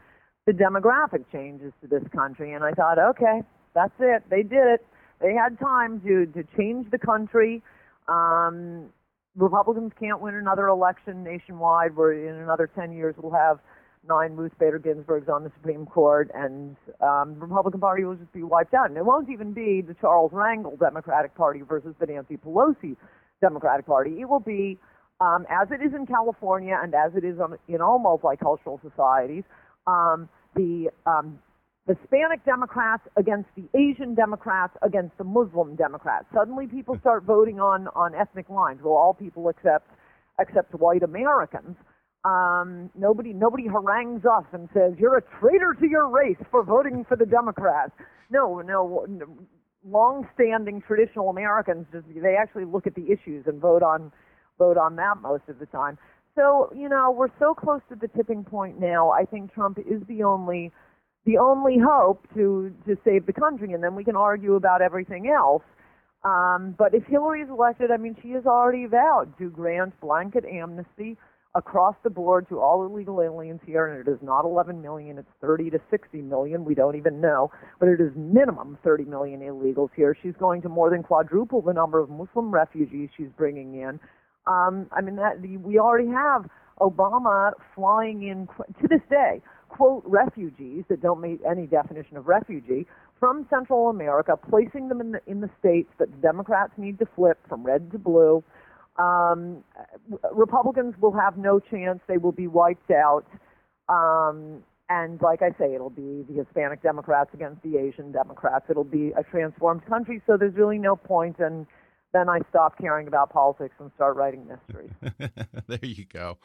the 0.49 0.53
demographic 0.53 1.25
changes 1.31 1.71
to 1.79 1.87
this 1.87 2.01
country. 2.11 2.53
And 2.53 2.63
I 2.63 2.71
thought, 2.71 2.97
okay, 2.97 3.41
that's 3.75 3.93
it. 3.99 4.23
They 4.31 4.41
did 4.41 4.65
it. 4.65 4.85
They 5.21 5.33
had 5.33 5.59
time 5.59 6.01
to 6.01 6.25
to 6.25 6.43
change 6.57 6.89
the 6.89 6.97
country. 6.97 7.61
Um, 8.07 8.89
Republicans 9.35 9.91
can't 9.99 10.21
win 10.21 10.33
another 10.33 10.67
election 10.67 11.23
nationwide. 11.23 11.95
Where 11.95 12.13
in 12.13 12.41
another 12.41 12.67
ten 12.73 12.91
years 12.93 13.13
we'll 13.17 13.33
have 13.33 13.59
nine 14.07 14.33
Ruth 14.33 14.53
Bader 14.59 14.79
Ginsburgs 14.79 15.27
on 15.29 15.43
the 15.43 15.51
Supreme 15.55 15.85
Court, 15.85 16.31
and 16.33 16.75
um, 17.01 17.35
the 17.35 17.45
Republican 17.45 17.79
Party 17.79 18.03
will 18.03 18.15
just 18.15 18.31
be 18.33 18.43
wiped 18.43 18.73
out. 18.73 18.89
And 18.89 18.97
it 18.97 19.05
won't 19.05 19.29
even 19.29 19.53
be 19.53 19.81
the 19.81 19.95
Charles 19.99 20.31
Rangel 20.31 20.79
Democratic 20.79 21.35
Party 21.35 21.61
versus 21.61 21.93
the 21.99 22.05
Nancy 22.05 22.37
Pelosi 22.37 22.95
Democratic 23.41 23.85
Party. 23.85 24.19
It 24.19 24.29
will 24.29 24.39
be, 24.39 24.77
um, 25.19 25.45
as 25.49 25.67
it 25.71 25.83
is 25.85 25.93
in 25.93 26.05
California 26.05 26.77
and 26.81 26.93
as 26.93 27.11
it 27.15 27.23
is 27.23 27.39
on, 27.39 27.57
in 27.67 27.81
all 27.81 27.99
multicultural 27.99 28.81
societies, 28.81 29.43
um, 29.87 30.29
the 30.55 30.89
um, 31.05 31.39
Hispanic 31.87 32.45
Democrats 32.45 33.03
against 33.17 33.49
the 33.55 33.65
Asian 33.77 34.13
Democrats 34.13 34.77
against 34.81 35.17
the 35.17 35.23
Muslim 35.23 35.75
Democrats. 35.75 36.25
Suddenly, 36.33 36.67
people 36.67 36.97
start 36.99 37.23
voting 37.23 37.59
on 37.59 37.87
on 37.95 38.13
ethnic 38.13 38.49
lines. 38.49 38.79
Well, 38.83 38.93
all 38.93 39.13
people 39.13 39.49
except 39.49 39.89
except 40.39 40.73
white 40.75 41.03
Americans. 41.03 41.75
Um, 42.25 42.89
nobody 42.97 43.31
nobody 43.31 43.67
harangues 43.67 44.25
us 44.25 44.43
and 44.51 44.67
says 44.73 44.93
you're 44.97 45.17
a 45.17 45.23
traitor 45.39 45.73
to 45.79 45.87
your 45.87 46.09
race 46.09 46.37
for 46.51 46.63
voting 46.63 47.05
for 47.07 47.15
the 47.15 47.25
Democrats. 47.25 47.93
No, 48.29 48.59
no. 48.59 49.07
Long-standing 49.87 50.81
traditional 50.85 51.29
Americans 51.29 51.85
they 51.93 52.35
actually 52.35 52.65
look 52.65 52.85
at 52.85 52.95
the 52.95 53.09
issues 53.09 53.45
and 53.47 53.61
vote 53.61 53.81
on 53.81 54.11
vote 54.57 54.77
on 54.77 54.97
that 54.97 55.21
most 55.21 55.43
of 55.47 55.59
the 55.59 55.65
time. 55.67 55.97
So, 56.35 56.71
you 56.75 56.89
know, 56.89 57.09
we're 57.09 57.31
so 57.39 57.53
close 57.53 57.81
to 57.87 57.95
the 57.95 58.09
tipping 58.09 58.43
point 58.43 58.79
now. 58.79 59.09
I 59.11 59.23
think 59.23 59.53
Trump 59.53 59.79
is 59.79 60.01
the 60.09 60.23
only 60.23 60.73
the 61.25 61.37
only 61.37 61.77
hope 61.81 62.27
to 62.33 62.75
to 62.85 62.97
save 63.05 63.27
the 63.27 63.33
country 63.33 63.71
and 63.71 63.81
then 63.81 63.95
we 63.95 64.03
can 64.03 64.17
argue 64.17 64.55
about 64.55 64.81
everything 64.81 65.29
else. 65.29 65.63
Um, 66.25 66.75
but 66.77 66.93
if 66.93 67.05
Hillary 67.05 67.43
is 67.43 67.49
elected, 67.49 67.91
I 67.91 67.97
mean, 67.97 68.17
she 68.21 68.31
has 68.31 68.45
already 68.45 68.85
vowed 68.87 69.37
to 69.37 69.49
grant 69.49 69.97
blanket 70.01 70.43
amnesty 70.43 71.17
across 71.55 71.95
the 72.03 72.09
board 72.09 72.47
to 72.49 72.59
all 72.59 72.85
illegal 72.85 73.21
aliens 73.21 73.59
here, 73.65 73.87
and 73.87 74.07
it 74.07 74.11
is 74.11 74.19
not 74.21 74.45
11 74.45 74.81
million, 74.81 75.17
it's 75.17 75.29
30 75.41 75.71
to 75.71 75.79
60 75.89 76.21
million. 76.21 76.63
We 76.63 76.75
don't 76.75 76.95
even 76.95 77.19
know, 77.19 77.51
but 77.79 77.89
it 77.89 77.99
is 77.99 78.11
minimum 78.15 78.77
30 78.83 79.05
million 79.05 79.41
illegals 79.41 79.89
here. 79.95 80.15
She's 80.21 80.35
going 80.39 80.61
to 80.61 80.69
more 80.69 80.89
than 80.89 81.01
quadruple 81.01 81.61
the 81.61 81.73
number 81.73 81.99
of 81.99 82.09
Muslim 82.09 82.51
refugees 82.51 83.09
she's 83.17 83.31
bringing 83.35 83.75
in. 83.75 83.99
Um, 84.45 84.87
I 84.91 85.01
mean, 85.01 85.15
that 85.15 85.41
we 85.41 85.79
already 85.79 86.09
have 86.09 86.49
Obama 86.79 87.51
flying 87.75 88.27
in 88.27 88.47
to 88.81 88.87
this 88.87 89.01
day, 89.09 89.41
quote, 89.69 90.03
refugees 90.05 90.83
that 90.89 91.01
don't 91.01 91.21
meet 91.21 91.39
any 91.49 91.65
definition 91.67 92.17
of 92.17 92.27
refugee 92.27 92.85
from 93.19 93.45
Central 93.49 93.89
America, 93.89 94.37
placing 94.49 94.87
them 94.87 95.01
in 95.01 95.11
the, 95.11 95.19
in 95.27 95.41
the 95.41 95.49
states 95.59 95.89
that 95.99 96.09
the 96.09 96.17
Democrats 96.17 96.71
need 96.77 96.97
to 96.99 97.05
flip 97.15 97.37
from 97.49 97.63
red 97.63 97.91
to 97.91 97.97
blue. 97.97 98.43
Um, 98.99 99.63
Republicans 100.33 100.93
will 100.99 101.13
have 101.13 101.37
no 101.37 101.59
chance. 101.59 101.99
They 102.07 102.17
will 102.17 102.31
be 102.31 102.47
wiped 102.47 102.91
out. 102.91 103.25
Um, 103.87 104.63
and 104.89 105.21
like 105.21 105.41
I 105.41 105.51
say, 105.57 105.73
it'll 105.73 105.89
be 105.89 106.25
the 106.27 106.43
Hispanic 106.43 106.81
Democrats 106.83 107.29
against 107.33 107.61
the 107.63 107.77
Asian 107.77 108.11
Democrats. 108.11 108.65
It'll 108.69 108.83
be 108.83 109.11
a 109.17 109.23
transformed 109.23 109.85
country. 109.85 110.21
So 110.27 110.35
there's 110.37 110.55
really 110.55 110.79
no 110.79 110.95
point 110.95 111.39
in 111.39 111.65
then 112.11 112.27
I 112.27 112.39
stop 112.49 112.77
caring 112.77 113.07
about 113.07 113.31
politics 113.31 113.75
and 113.79 113.91
start 113.95 114.15
writing 114.15 114.47
mysteries. 114.47 114.91
there 115.67 115.79
you 115.83 116.05
go. 116.05 116.37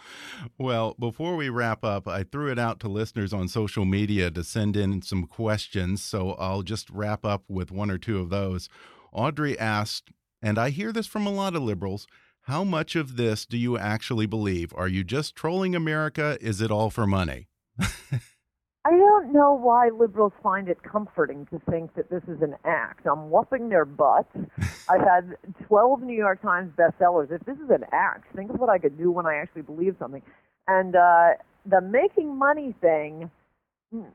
Well, 0.59 0.95
before 0.99 1.37
we 1.37 1.49
wrap 1.49 1.85
up, 1.85 2.07
I 2.07 2.23
threw 2.23 2.53
it 2.53 2.59
out 2.59 2.81
to 2.81 2.89
listeners 2.89 3.33
on 3.33 3.49
social 3.49 3.85
media 3.85 4.31
to 4.31 4.45
send 4.45 4.77
in 4.77 5.01
some 5.01 5.27
questions, 5.27 6.03
so 6.03 6.33
I'll 6.33 6.63
just 6.63 6.91
wrap 6.91 7.25
up 7.25 7.45
with 7.49 7.73
one 7.73 7.91
or 7.91 7.99
two 7.99 8.21
of 8.21 8.29
those. 8.29 8.69
Audrey 9.13 9.59
asked, 9.59 10.11
and 10.43 10.59
I 10.59 10.69
hear 10.69 10.93
this 10.93 11.07
from 11.07 11.27
a 11.27 11.33
lot 11.33 11.57
of 11.57 11.63
liberals, 11.63 12.07
how 12.45 12.63
much 12.63 12.95
of 12.95 13.17
this 13.17 13.47
do 13.47 13.57
you 13.57 13.79
actually 13.79 14.27
believe? 14.27 14.73
Are 14.77 14.89
you 14.89 15.03
just 15.03 15.35
trolling 15.35 15.75
America? 15.75 16.37
Is 16.43 16.61
it 16.61 16.71
all 16.71 16.91
for 16.91 17.07
money? 17.07 17.49
I 18.87 18.91
don't 18.91 19.33
know 19.33 19.55
why 19.55 19.89
liberals 19.89 20.35
find 20.43 20.69
it 20.69 20.77
comforting 20.83 21.47
to 21.47 21.59
think 21.71 21.95
that 21.95 22.11
this 22.11 22.23
is 22.25 22.43
an 22.43 22.55
act. 22.67 23.07
I'm 23.07 23.31
whooping 23.31 23.71
their 23.71 23.87
butts. 23.87 24.29
I've 24.91 25.01
had 25.01 25.37
12 25.67 26.03
New 26.03 26.17
York 26.17 26.43
Times 26.43 26.71
bestsellers. 26.77 27.33
If 27.33 27.47
this 27.47 27.57
is 27.57 27.71
an 27.71 27.85
act, 27.93 28.27
think 28.37 28.51
of 28.51 28.61
what 28.61 28.69
I 28.69 28.77
could 28.77 28.99
do 28.99 29.11
when 29.11 29.25
I 29.25 29.37
actually 29.37 29.63
believe 29.63 29.97
something. 29.99 30.21
And 30.69 30.95
uh, 30.95 31.29
the 31.65 31.81
making 31.81 32.37
money 32.37 32.75
thing, 32.83 33.31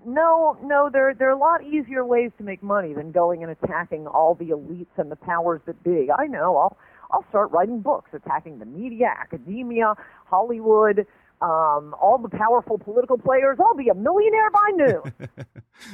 no, 0.05 0.55
no, 0.61 0.89
there 0.91 1.15
there 1.17 1.29
are 1.29 1.35
a 1.35 1.39
lot 1.39 1.63
easier 1.63 2.05
ways 2.05 2.31
to 2.37 2.43
make 2.43 2.61
money 2.61 2.93
than 2.93 3.11
going 3.11 3.41
and 3.43 3.51
attacking 3.51 4.05
all 4.05 4.35
the 4.35 4.49
elites 4.49 4.97
and 4.97 5.09
the 5.09 5.15
powers 5.15 5.61
that 5.65 5.81
be. 5.83 6.09
I 6.11 6.27
know. 6.27 6.57
I'll 6.57 6.77
I'll 7.11 7.25
start 7.29 7.51
writing 7.51 7.81
books 7.81 8.11
attacking 8.13 8.59
the 8.59 8.65
media, 8.65 9.13
academia, 9.19 9.95
Hollywood, 10.25 11.05
um, 11.41 11.95
all 12.01 12.19
the 12.21 12.29
powerful 12.29 12.77
political 12.77 13.17
players. 13.17 13.57
I'll 13.59 13.75
be 13.75 13.89
a 13.89 13.95
millionaire 13.95 14.51
by 14.51 14.69
noon. 14.75 15.13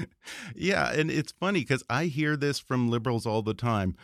yeah, 0.56 0.92
and 0.92 1.12
it's 1.12 1.32
funny 1.32 1.62
because 1.62 1.84
I 1.90 2.06
hear 2.06 2.36
this 2.36 2.60
from 2.60 2.90
liberals 2.90 3.26
all 3.26 3.42
the 3.42 3.54
time. 3.54 3.96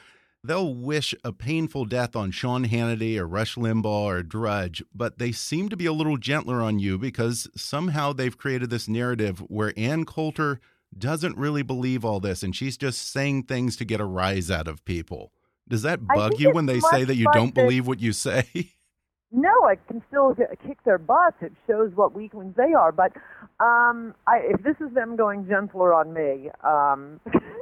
They'll 0.43 0.73
wish 0.73 1.13
a 1.23 1.31
painful 1.31 1.85
death 1.85 2.15
on 2.15 2.31
Sean 2.31 2.65
Hannity 2.65 3.17
or 3.17 3.27
Rush 3.27 3.55
Limbaugh 3.55 3.85
or 3.85 4.23
Drudge, 4.23 4.81
but 4.93 5.19
they 5.19 5.31
seem 5.31 5.69
to 5.69 5.77
be 5.77 5.85
a 5.85 5.93
little 5.93 6.17
gentler 6.17 6.61
on 6.61 6.79
you 6.79 6.97
because 6.97 7.47
somehow 7.55 8.11
they've 8.11 8.37
created 8.37 8.71
this 8.71 8.87
narrative 8.87 9.39
where 9.49 9.73
Ann 9.77 10.03
Coulter 10.03 10.59
doesn't 10.97 11.37
really 11.37 11.61
believe 11.61 12.03
all 12.03 12.19
this 12.19 12.41
and 12.43 12.55
she's 12.55 12.75
just 12.75 13.11
saying 13.11 13.43
things 13.43 13.77
to 13.77 13.85
get 13.85 14.01
a 14.01 14.05
rise 14.05 14.49
out 14.49 14.67
of 14.67 14.83
people. 14.83 15.31
Does 15.71 15.83
that 15.83 16.05
bug 16.05 16.37
you 16.37 16.51
when 16.51 16.65
they 16.65 16.81
say 16.81 17.05
that 17.05 17.15
you 17.15 17.27
don't 17.31 17.55
believe 17.55 17.87
what 17.87 18.01
you 18.01 18.11
say? 18.11 18.43
no, 19.31 19.49
I 19.63 19.77
can 19.87 20.03
still 20.09 20.35
kick 20.35 20.83
their 20.83 20.97
butts. 20.97 21.37
It 21.41 21.53
shows 21.65 21.93
what 21.95 22.13
weaklings 22.13 22.55
they 22.57 22.73
are. 22.73 22.91
But 22.91 23.13
um, 23.61 24.13
I, 24.27 24.39
if 24.43 24.63
this 24.63 24.75
is 24.85 24.93
them 24.93 25.15
going 25.15 25.47
gentler 25.47 25.93
on 25.93 26.11
me, 26.13 26.49
um, 26.65 27.21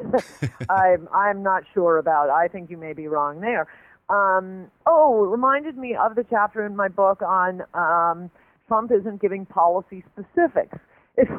I'm 0.72 1.07
I'm 1.14 1.43
not 1.43 1.66
sure 1.72 1.99
about. 1.99 2.32
I 2.32 2.47
think 2.47 2.72
you 2.72 2.78
may 2.78 2.93
be 2.93 3.07
wrong 3.07 3.41
there. 3.41 3.68
Um, 4.10 4.72
oh, 4.88 5.26
it 5.26 5.28
reminded 5.28 5.78
me 5.78 5.95
of 5.95 6.16
the 6.16 6.26
chapter 6.28 6.66
in 6.66 6.76
my 6.76 6.88
book 6.88 7.22
on 7.22 7.62
um, 7.76 8.32
Trump 8.68 8.91
isn't 8.91 9.22
giving 9.22 9.45
policy 9.45 10.03
specifics. 10.14 10.80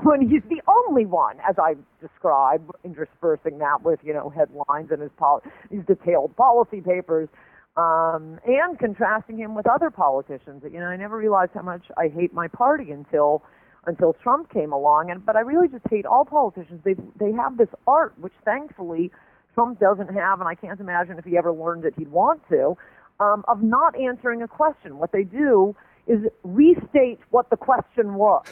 When 0.02 0.20
he's 0.28 0.42
the 0.48 0.62
only 0.68 1.06
one, 1.06 1.36
as 1.48 1.56
I 1.58 1.74
described, 2.00 2.70
interspersing 2.84 3.58
that 3.58 3.82
with 3.82 4.00
you 4.02 4.12
know 4.12 4.30
headlines 4.30 4.90
and 4.90 5.02
his 5.02 5.10
pol- 5.16 5.42
his 5.70 5.84
detailed 5.86 6.36
policy 6.36 6.80
papers 6.80 7.28
um, 7.76 8.38
and 8.46 8.78
contrasting 8.78 9.38
him 9.38 9.54
with 9.54 9.66
other 9.66 9.90
politicians. 9.90 10.62
You 10.64 10.80
know, 10.80 10.86
I 10.86 10.96
never 10.96 11.16
realized 11.16 11.52
how 11.54 11.62
much 11.62 11.82
I 11.96 12.08
hate 12.08 12.32
my 12.34 12.48
party 12.48 12.90
until 12.90 13.42
until 13.86 14.12
Trump 14.22 14.52
came 14.52 14.72
along. 14.72 15.10
And 15.10 15.24
but 15.24 15.36
I 15.36 15.40
really 15.40 15.68
just 15.68 15.84
hate 15.90 16.06
all 16.06 16.24
politicians. 16.24 16.80
They 16.84 16.94
they 17.18 17.32
have 17.32 17.56
this 17.56 17.68
art, 17.86 18.14
which 18.18 18.34
thankfully 18.44 19.10
Trump 19.54 19.80
doesn't 19.80 20.14
have, 20.14 20.40
and 20.40 20.48
I 20.48 20.54
can't 20.54 20.80
imagine 20.80 21.18
if 21.18 21.24
he 21.24 21.36
ever 21.36 21.52
learned 21.52 21.84
it, 21.84 21.94
he'd 21.96 22.08
want 22.08 22.42
to, 22.50 22.76
um, 23.18 23.44
of 23.48 23.62
not 23.62 23.98
answering 23.98 24.42
a 24.42 24.48
question. 24.48 24.98
What 24.98 25.12
they 25.12 25.24
do 25.24 25.74
is 26.06 26.20
restate 26.44 27.20
what 27.30 27.50
the 27.50 27.56
question 27.56 28.14
was. 28.14 28.44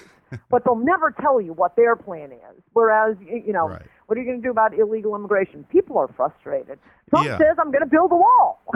But 0.50 0.64
they'll 0.64 0.76
never 0.76 1.14
tell 1.20 1.40
you 1.40 1.52
what 1.52 1.76
their 1.76 1.96
plan 1.96 2.32
is. 2.32 2.62
Whereas, 2.72 3.16
you 3.20 3.52
know, 3.52 3.68
right. 3.68 3.82
what 4.06 4.18
are 4.18 4.20
you 4.20 4.26
going 4.26 4.40
to 4.40 4.46
do 4.46 4.50
about 4.50 4.78
illegal 4.78 5.14
immigration? 5.14 5.64
People 5.70 5.98
are 5.98 6.08
frustrated. 6.16 6.78
Trump 7.10 7.26
yeah. 7.26 7.38
says, 7.38 7.56
I'm 7.58 7.70
going 7.70 7.84
to 7.84 7.90
build 7.90 8.12
a 8.12 8.16
wall. 8.16 8.62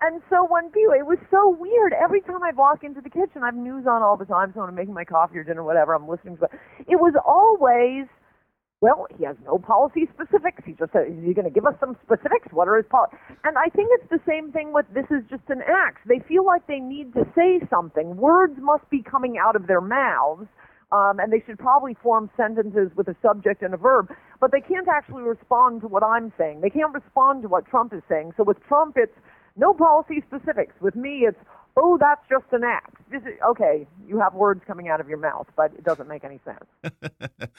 and 0.00 0.22
so 0.30 0.46
when 0.48 0.70
people, 0.70 0.92
it 0.92 1.06
was 1.06 1.18
so 1.30 1.56
weird. 1.58 1.92
Every 1.92 2.20
time 2.20 2.42
I 2.42 2.52
walk 2.52 2.84
into 2.84 3.00
the 3.00 3.10
kitchen, 3.10 3.42
I 3.42 3.46
have 3.46 3.56
news 3.56 3.86
on 3.86 4.02
all 4.02 4.16
the 4.16 4.24
time. 4.24 4.52
So 4.54 4.60
when 4.60 4.68
I'm 4.68 4.74
making 4.74 4.94
my 4.94 5.04
coffee 5.04 5.38
or 5.38 5.44
dinner, 5.44 5.62
whatever, 5.62 5.94
I'm 5.94 6.08
listening 6.08 6.36
to 6.38 6.44
it. 6.44 6.50
It 6.88 6.96
was 6.96 7.14
always, 7.24 8.06
well, 8.80 9.06
he 9.16 9.24
has 9.24 9.36
no 9.44 9.58
policy 9.58 10.04
specifics. 10.12 10.62
He 10.66 10.72
just 10.72 10.92
said, 10.92 11.08
is 11.08 11.24
he 11.24 11.32
going 11.32 11.48
to 11.48 11.54
give 11.54 11.64
us 11.64 11.74
some 11.80 11.96
specifics? 12.04 12.52
What 12.52 12.68
are 12.68 12.76
his 12.76 12.86
policies? 12.90 13.18
And 13.44 13.56
I 13.56 13.72
think 13.72 13.88
it's 13.96 14.10
the 14.10 14.20
same 14.28 14.52
thing 14.52 14.72
with 14.72 14.84
this 14.92 15.06
is 15.10 15.24
just 15.30 15.48
an 15.48 15.62
act. 15.64 16.06
They 16.06 16.20
feel 16.28 16.44
like 16.44 16.66
they 16.66 16.80
need 16.80 17.14
to 17.14 17.24
say 17.34 17.64
something. 17.70 18.16
Words 18.16 18.54
must 18.60 18.88
be 18.90 19.02
coming 19.02 19.38
out 19.40 19.56
of 19.56 19.66
their 19.66 19.80
mouths 19.80 20.46
um, 20.92 21.18
and 21.18 21.32
they 21.32 21.42
should 21.46 21.58
probably 21.58 21.96
form 22.02 22.30
sentences 22.36 22.90
with 22.96 23.08
a 23.08 23.16
subject 23.22 23.62
and 23.62 23.74
a 23.74 23.76
verb, 23.76 24.08
but 24.40 24.52
they 24.52 24.60
can't 24.60 24.86
actually 24.88 25.22
respond 25.22 25.80
to 25.80 25.88
what 25.88 26.04
I'm 26.04 26.32
saying. 26.38 26.60
They 26.60 26.70
can't 26.70 26.94
respond 26.94 27.42
to 27.42 27.48
what 27.48 27.66
Trump 27.66 27.92
is 27.92 28.02
saying. 28.08 28.32
So 28.36 28.44
with 28.44 28.58
Trump, 28.68 28.94
it's 28.96 29.16
no 29.56 29.72
policy 29.74 30.22
specifics. 30.28 30.74
With 30.80 30.94
me, 30.94 31.26
it's 31.26 31.38
oh, 31.76 31.98
that's 32.00 32.22
just 32.28 32.46
an 32.52 32.64
act. 32.64 32.96
This 33.10 33.22
is, 33.22 33.38
okay, 33.46 33.86
you 34.06 34.18
have 34.18 34.34
words 34.34 34.62
coming 34.66 34.88
out 34.88 35.00
of 35.00 35.08
your 35.08 35.18
mouth, 35.18 35.46
but 35.56 35.72
it 35.74 35.84
doesn't 35.84 36.08
make 36.08 36.24
any 36.24 36.40
sense. 36.44 36.92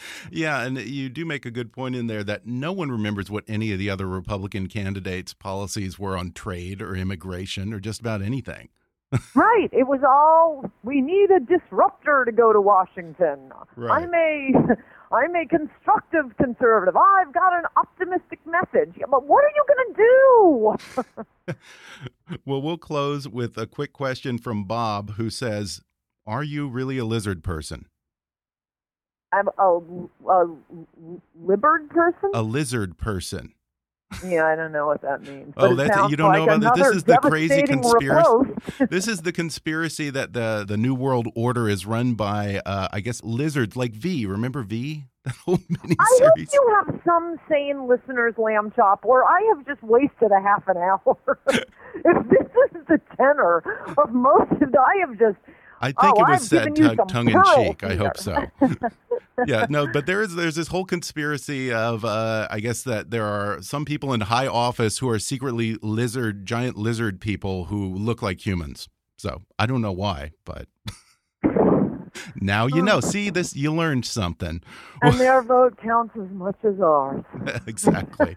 yeah, 0.32 0.63
and 0.63 0.78
you 0.78 1.09
do 1.09 1.26
make 1.26 1.45
a 1.45 1.51
good 1.51 1.72
point 1.72 1.95
in 1.95 2.07
there 2.07 2.24
that 2.24 2.45
no 2.45 2.72
one 2.74 2.91
remembers 2.91 3.30
what 3.30 3.43
any 3.47 3.72
of 3.72 3.80
the 3.80 3.89
other 3.89 4.07
Republican 4.07 4.68
candidates' 4.68 5.34
policies 5.34 5.99
were 5.99 6.18
on 6.18 6.32
trade 6.32 6.82
or 6.82 6.95
immigration 6.95 7.74
or 7.74 7.80
just 7.80 7.99
about 7.99 8.22
anything 8.22 8.70
right. 9.36 9.70
It 9.72 9.88
was 9.88 10.01
all 10.07 10.70
we 10.84 11.01
need 11.01 11.32
a 11.32 11.39
disruptor 11.39 12.26
to 12.26 12.32
go 12.32 12.51
to 12.51 12.59
Washington. 12.59 13.51
Right. 13.76 14.03
I'm 14.03 14.13
a 14.13 14.78
I'm 15.12 15.36
a 15.36 15.45
constructive 15.45 16.36
conservative. 16.38 16.95
I've 16.97 17.34
got 17.34 17.53
an 17.53 17.64
optimistic 17.78 18.39
message. 18.45 18.95
But 19.10 19.26
what 19.26 19.43
are 19.43 19.51
you 19.55 19.66
going 19.68 19.93
to 19.93 21.05
do? 21.45 21.55
well, 22.45 22.62
we'll 22.62 22.78
close 22.78 23.28
with 23.28 23.58
a 23.58 23.68
quick 23.68 23.93
question 23.93 24.38
from 24.38 24.66
Bob 24.66 25.12
who 25.12 25.30
says, 25.30 25.82
"Are 26.26 26.43
you 26.43 26.68
really 26.68 26.97
a 26.97 27.05
lizard 27.05 27.43
person?" 27.43 27.86
I'm 29.32 29.47
a, 29.58 29.80
a 30.30 30.55
lizard 31.36 31.89
person. 31.89 32.32
A 32.34 32.41
lizard 32.41 32.97
person. 32.97 33.53
Yeah, 34.26 34.45
I 34.47 34.55
don't 34.55 34.72
know 34.72 34.88
what 34.88 35.01
that 35.01 35.22
means. 35.22 35.53
oh, 35.58 35.76
that's 35.76 36.10
you 36.10 36.16
don't 36.16 36.30
like 36.30 36.47
know 36.47 36.55
about 36.55 36.76
this. 36.76 36.88
This 36.88 36.95
is 36.97 37.03
the 37.03 37.18
crazy 37.18 37.64
conspiracy. 37.64 38.53
this 38.89 39.08
is 39.08 39.22
the 39.22 39.34
conspiracy 39.34 40.10
that 40.10 40.34
the 40.34 40.66
the 40.68 40.78
New 40.78 40.95
World 40.95 41.28
Order 41.36 41.68
is 41.68 41.86
run 41.86 42.14
by, 42.14 42.62
uh, 42.66 42.88
I 42.91 43.01
guess, 43.01 43.22
lizards 43.24 43.76
like 43.76 43.91
V. 43.91 44.26
Remember 44.26 44.64
V? 44.64 45.05
That 45.28 45.36
whole 45.45 45.58
miniseries. 45.58 45.95
I 45.99 46.24
hope 46.24 46.38
you 46.38 46.76
have 46.76 47.01
some 47.05 47.36
sane 47.49 47.86
listeners, 47.86 48.36
lamb 48.38 48.72
chop, 48.74 49.03
or 49.03 49.26
I 49.26 49.41
have 49.53 49.66
just 49.66 49.84
wasted 49.84 50.32
a 50.32 50.41
half 50.41 50.64
an 50.70 50.78
hour. 50.78 51.18
if 51.49 52.30
this 52.30 52.47
is 52.76 52.88
the 52.88 53.01
tenor 53.18 53.58
of 53.97 54.14
most 54.14 54.53
of 54.53 54.72
the, 54.72 54.80
I 54.80 55.05
have 55.05 55.20
just 55.20 55.36
I 55.80 55.88
think 55.88 56.15
oh, 56.17 56.21
it 56.21 56.30
was 56.30 56.47
said 56.47 56.75
tongue 57.07 57.30
in 57.30 57.43
cheek. 57.55 57.84
I 57.84 57.95
hope 57.95 58.17
so. 58.17 58.45
yeah, 59.47 59.67
no, 59.69 59.88
but 59.88 60.05
there 60.05 60.21
is 60.21 60.36
there's 60.36 60.55
this 60.55 60.69
whole 60.69 60.86
conspiracy 60.86 61.71
of 61.71 62.03
uh, 62.03 62.47
I 62.49 62.59
guess 62.59 62.84
that 62.84 63.11
there 63.11 63.25
are 63.25 63.61
some 63.61 63.86
people 63.86 64.13
in 64.13 64.21
high 64.21 64.47
office 64.47 64.97
who 64.97 65.09
are 65.09 65.19
secretly 65.19 65.78
lizard 65.82 66.45
giant 66.45 66.78
lizard 66.78 67.21
people 67.21 67.65
who 67.65 67.93
look 67.93 68.21
like 68.21 68.45
humans. 68.45 68.89
So 69.17 69.43
I 69.59 69.65
don't 69.65 69.82
know 69.82 69.91
why, 69.91 70.32
but 70.45 70.67
now 72.36 72.65
you 72.65 72.82
know. 72.82 72.99
See 73.07 73.30
this, 73.30 73.55
you 73.55 73.73
learned 73.73 74.05
something. 74.05 74.61
And 75.01 75.13
their 75.19 75.41
vote 75.43 75.78
counts 75.82 76.15
as 76.15 76.30
much 76.32 76.57
as 76.63 76.80
ours. 76.80 77.23
exactly. 77.67 78.36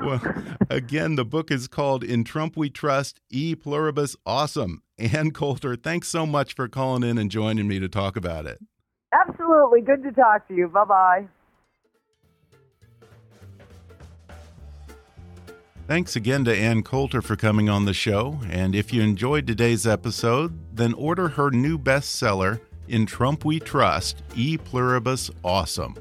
well, 0.00 0.20
again, 0.70 1.16
the 1.16 1.24
book 1.24 1.50
is 1.50 1.66
called 1.66 2.04
"In 2.04 2.22
Trump 2.24 2.56
We 2.56 2.70
Trust." 2.70 3.20
E 3.30 3.54
pluribus 3.56 4.16
awesome. 4.24 4.82
Ann 4.98 5.30
Coulter, 5.30 5.76
thanks 5.76 6.08
so 6.08 6.24
much 6.24 6.54
for 6.54 6.68
calling 6.68 7.02
in 7.02 7.18
and 7.18 7.30
joining 7.30 7.68
me 7.68 7.78
to 7.78 7.88
talk 7.88 8.16
about 8.16 8.46
it. 8.46 8.58
Absolutely. 9.12 9.82
Good 9.82 10.02
to 10.04 10.12
talk 10.12 10.48
to 10.48 10.54
you. 10.54 10.68
Bye 10.68 10.84
bye. 10.84 11.28
Thanks 15.86 16.16
again 16.16 16.44
to 16.46 16.56
Ann 16.56 16.82
Coulter 16.82 17.22
for 17.22 17.36
coming 17.36 17.68
on 17.68 17.84
the 17.84 17.94
show. 17.94 18.40
And 18.50 18.74
if 18.74 18.92
you 18.92 19.02
enjoyed 19.02 19.46
today's 19.46 19.86
episode, 19.86 20.58
then 20.74 20.92
order 20.94 21.28
her 21.28 21.50
new 21.50 21.78
bestseller, 21.78 22.60
In 22.88 23.06
Trump 23.06 23.44
We 23.44 23.60
Trust 23.60 24.22
E 24.34 24.58
Pluribus 24.58 25.30
Awesome. 25.44 25.94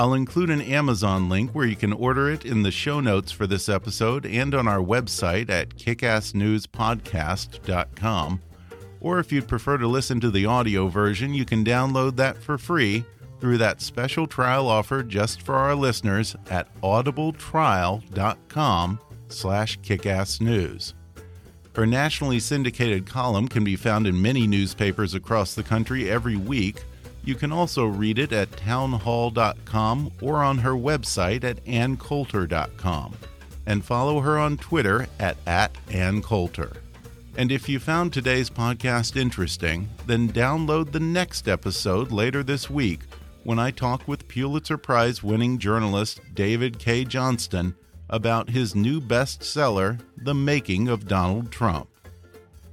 I'll 0.00 0.14
include 0.14 0.48
an 0.48 0.62
Amazon 0.62 1.28
link 1.28 1.50
where 1.50 1.66
you 1.66 1.76
can 1.76 1.92
order 1.92 2.30
it 2.30 2.46
in 2.46 2.62
the 2.62 2.70
show 2.70 3.00
notes 3.00 3.30
for 3.30 3.46
this 3.46 3.68
episode 3.68 4.24
and 4.24 4.54
on 4.54 4.66
our 4.66 4.78
website 4.78 5.50
at 5.50 5.76
kickassnewspodcast.com. 5.76 8.42
Or 9.02 9.18
if 9.18 9.30
you'd 9.30 9.46
prefer 9.46 9.76
to 9.76 9.86
listen 9.86 10.18
to 10.20 10.30
the 10.30 10.46
audio 10.46 10.88
version, 10.88 11.34
you 11.34 11.44
can 11.44 11.66
download 11.66 12.16
that 12.16 12.42
for 12.42 12.56
free 12.56 13.04
through 13.40 13.58
that 13.58 13.82
special 13.82 14.26
trial 14.26 14.68
offer 14.68 15.02
just 15.02 15.42
for 15.42 15.56
our 15.56 15.74
listeners 15.74 16.34
at 16.48 16.74
audibletrial.com 16.80 19.00
slash 19.28 19.78
kickassnews. 19.80 20.94
Her 21.76 21.86
nationally 21.86 22.40
syndicated 22.40 23.04
column 23.04 23.48
can 23.48 23.64
be 23.64 23.76
found 23.76 24.06
in 24.06 24.22
many 24.22 24.46
newspapers 24.46 25.12
across 25.12 25.54
the 25.54 25.62
country 25.62 26.10
every 26.10 26.36
week, 26.36 26.84
you 27.24 27.34
can 27.34 27.52
also 27.52 27.86
read 27.86 28.18
it 28.18 28.32
at 28.32 28.56
townhall.com 28.56 30.12
or 30.20 30.36
on 30.36 30.58
her 30.58 30.72
website 30.72 31.44
at 31.44 31.64
anncoulter.com. 31.64 33.14
And 33.66 33.84
follow 33.84 34.20
her 34.20 34.38
on 34.38 34.56
Twitter 34.56 35.06
at, 35.18 35.36
at 35.46 35.72
anncoulter. 35.88 36.76
And 37.36 37.52
if 37.52 37.68
you 37.68 37.78
found 37.78 38.12
today's 38.12 38.50
podcast 38.50 39.16
interesting, 39.16 39.88
then 40.06 40.28
download 40.28 40.92
the 40.92 41.00
next 41.00 41.46
episode 41.46 42.10
later 42.10 42.42
this 42.42 42.68
week 42.68 43.00
when 43.44 43.58
I 43.58 43.70
talk 43.70 44.06
with 44.08 44.28
Pulitzer 44.28 44.76
Prize 44.76 45.22
winning 45.22 45.58
journalist 45.58 46.20
David 46.34 46.78
Cay 46.78 47.04
Johnston 47.04 47.74
about 48.08 48.50
his 48.50 48.74
new 48.74 49.00
bestseller, 49.00 50.00
The 50.16 50.34
Making 50.34 50.88
of 50.88 51.06
Donald 51.06 51.52
Trump. 51.52 51.88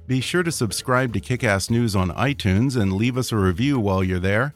Be 0.08 0.22
sure 0.22 0.42
to 0.42 0.50
subscribe 0.50 1.12
to 1.12 1.20
Kickass 1.20 1.70
News 1.70 1.94
on 1.94 2.08
iTunes 2.12 2.80
and 2.80 2.94
leave 2.94 3.18
us 3.18 3.30
a 3.30 3.36
review 3.36 3.78
while 3.78 4.02
you're 4.02 4.18
there. 4.18 4.54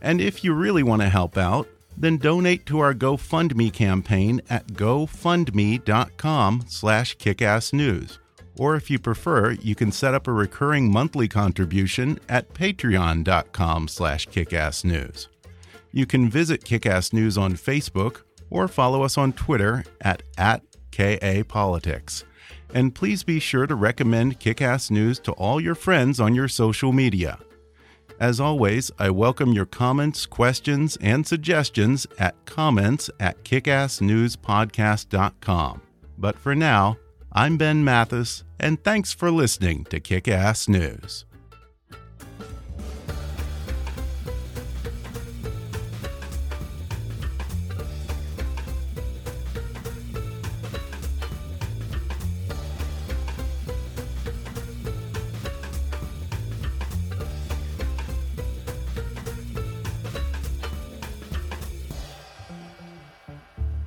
And 0.00 0.20
if 0.20 0.44
you 0.44 0.54
really 0.54 0.84
want 0.84 1.02
to 1.02 1.08
help 1.08 1.36
out, 1.36 1.66
then 1.96 2.18
donate 2.18 2.66
to 2.66 2.78
our 2.78 2.94
GoFundMe 2.94 3.72
campaign 3.72 4.40
at 4.48 4.68
gofundme.com 4.68 6.64
slash 6.68 7.16
kickassnews. 7.16 8.18
Or 8.56 8.76
if 8.76 8.90
you 8.90 9.00
prefer, 9.00 9.50
you 9.50 9.74
can 9.74 9.90
set 9.90 10.14
up 10.14 10.28
a 10.28 10.32
recurring 10.32 10.92
monthly 10.92 11.26
contribution 11.26 12.20
at 12.28 12.54
patreon.com 12.54 13.88
slash 13.88 14.28
kickassnews. 14.28 15.26
You 15.90 16.06
can 16.06 16.30
visit 16.30 16.64
Kickass 16.64 17.12
News 17.12 17.36
on 17.36 17.54
Facebook 17.54 18.22
or 18.50 18.68
follow 18.68 19.02
us 19.02 19.18
on 19.18 19.32
Twitter 19.32 19.84
at, 20.00 20.22
at 20.38 20.62
KAPolitics. 20.92 22.22
And 22.74 22.94
please 22.94 23.22
be 23.22 23.38
sure 23.38 23.66
to 23.66 23.74
recommend 23.74 24.40
Kickass 24.40 24.90
News 24.90 25.18
to 25.20 25.32
all 25.32 25.60
your 25.60 25.74
friends 25.74 26.20
on 26.20 26.34
your 26.34 26.48
social 26.48 26.92
media. 26.92 27.38
As 28.18 28.40
always, 28.40 28.90
I 28.98 29.10
welcome 29.10 29.52
your 29.52 29.66
comments, 29.66 30.24
questions, 30.26 30.96
and 31.00 31.26
suggestions 31.26 32.06
at 32.18 32.34
comments 32.44 33.08
at 33.18 33.42
kickassnewspodcast.com. 33.44 35.82
But 36.18 36.38
for 36.38 36.54
now, 36.54 36.98
I'm 37.32 37.56
Ben 37.56 37.82
Mathis, 37.82 38.44
and 38.60 38.84
thanks 38.84 39.12
for 39.12 39.30
listening 39.30 39.84
to 39.86 39.98
Kickass 39.98 40.68
News. 40.68 41.24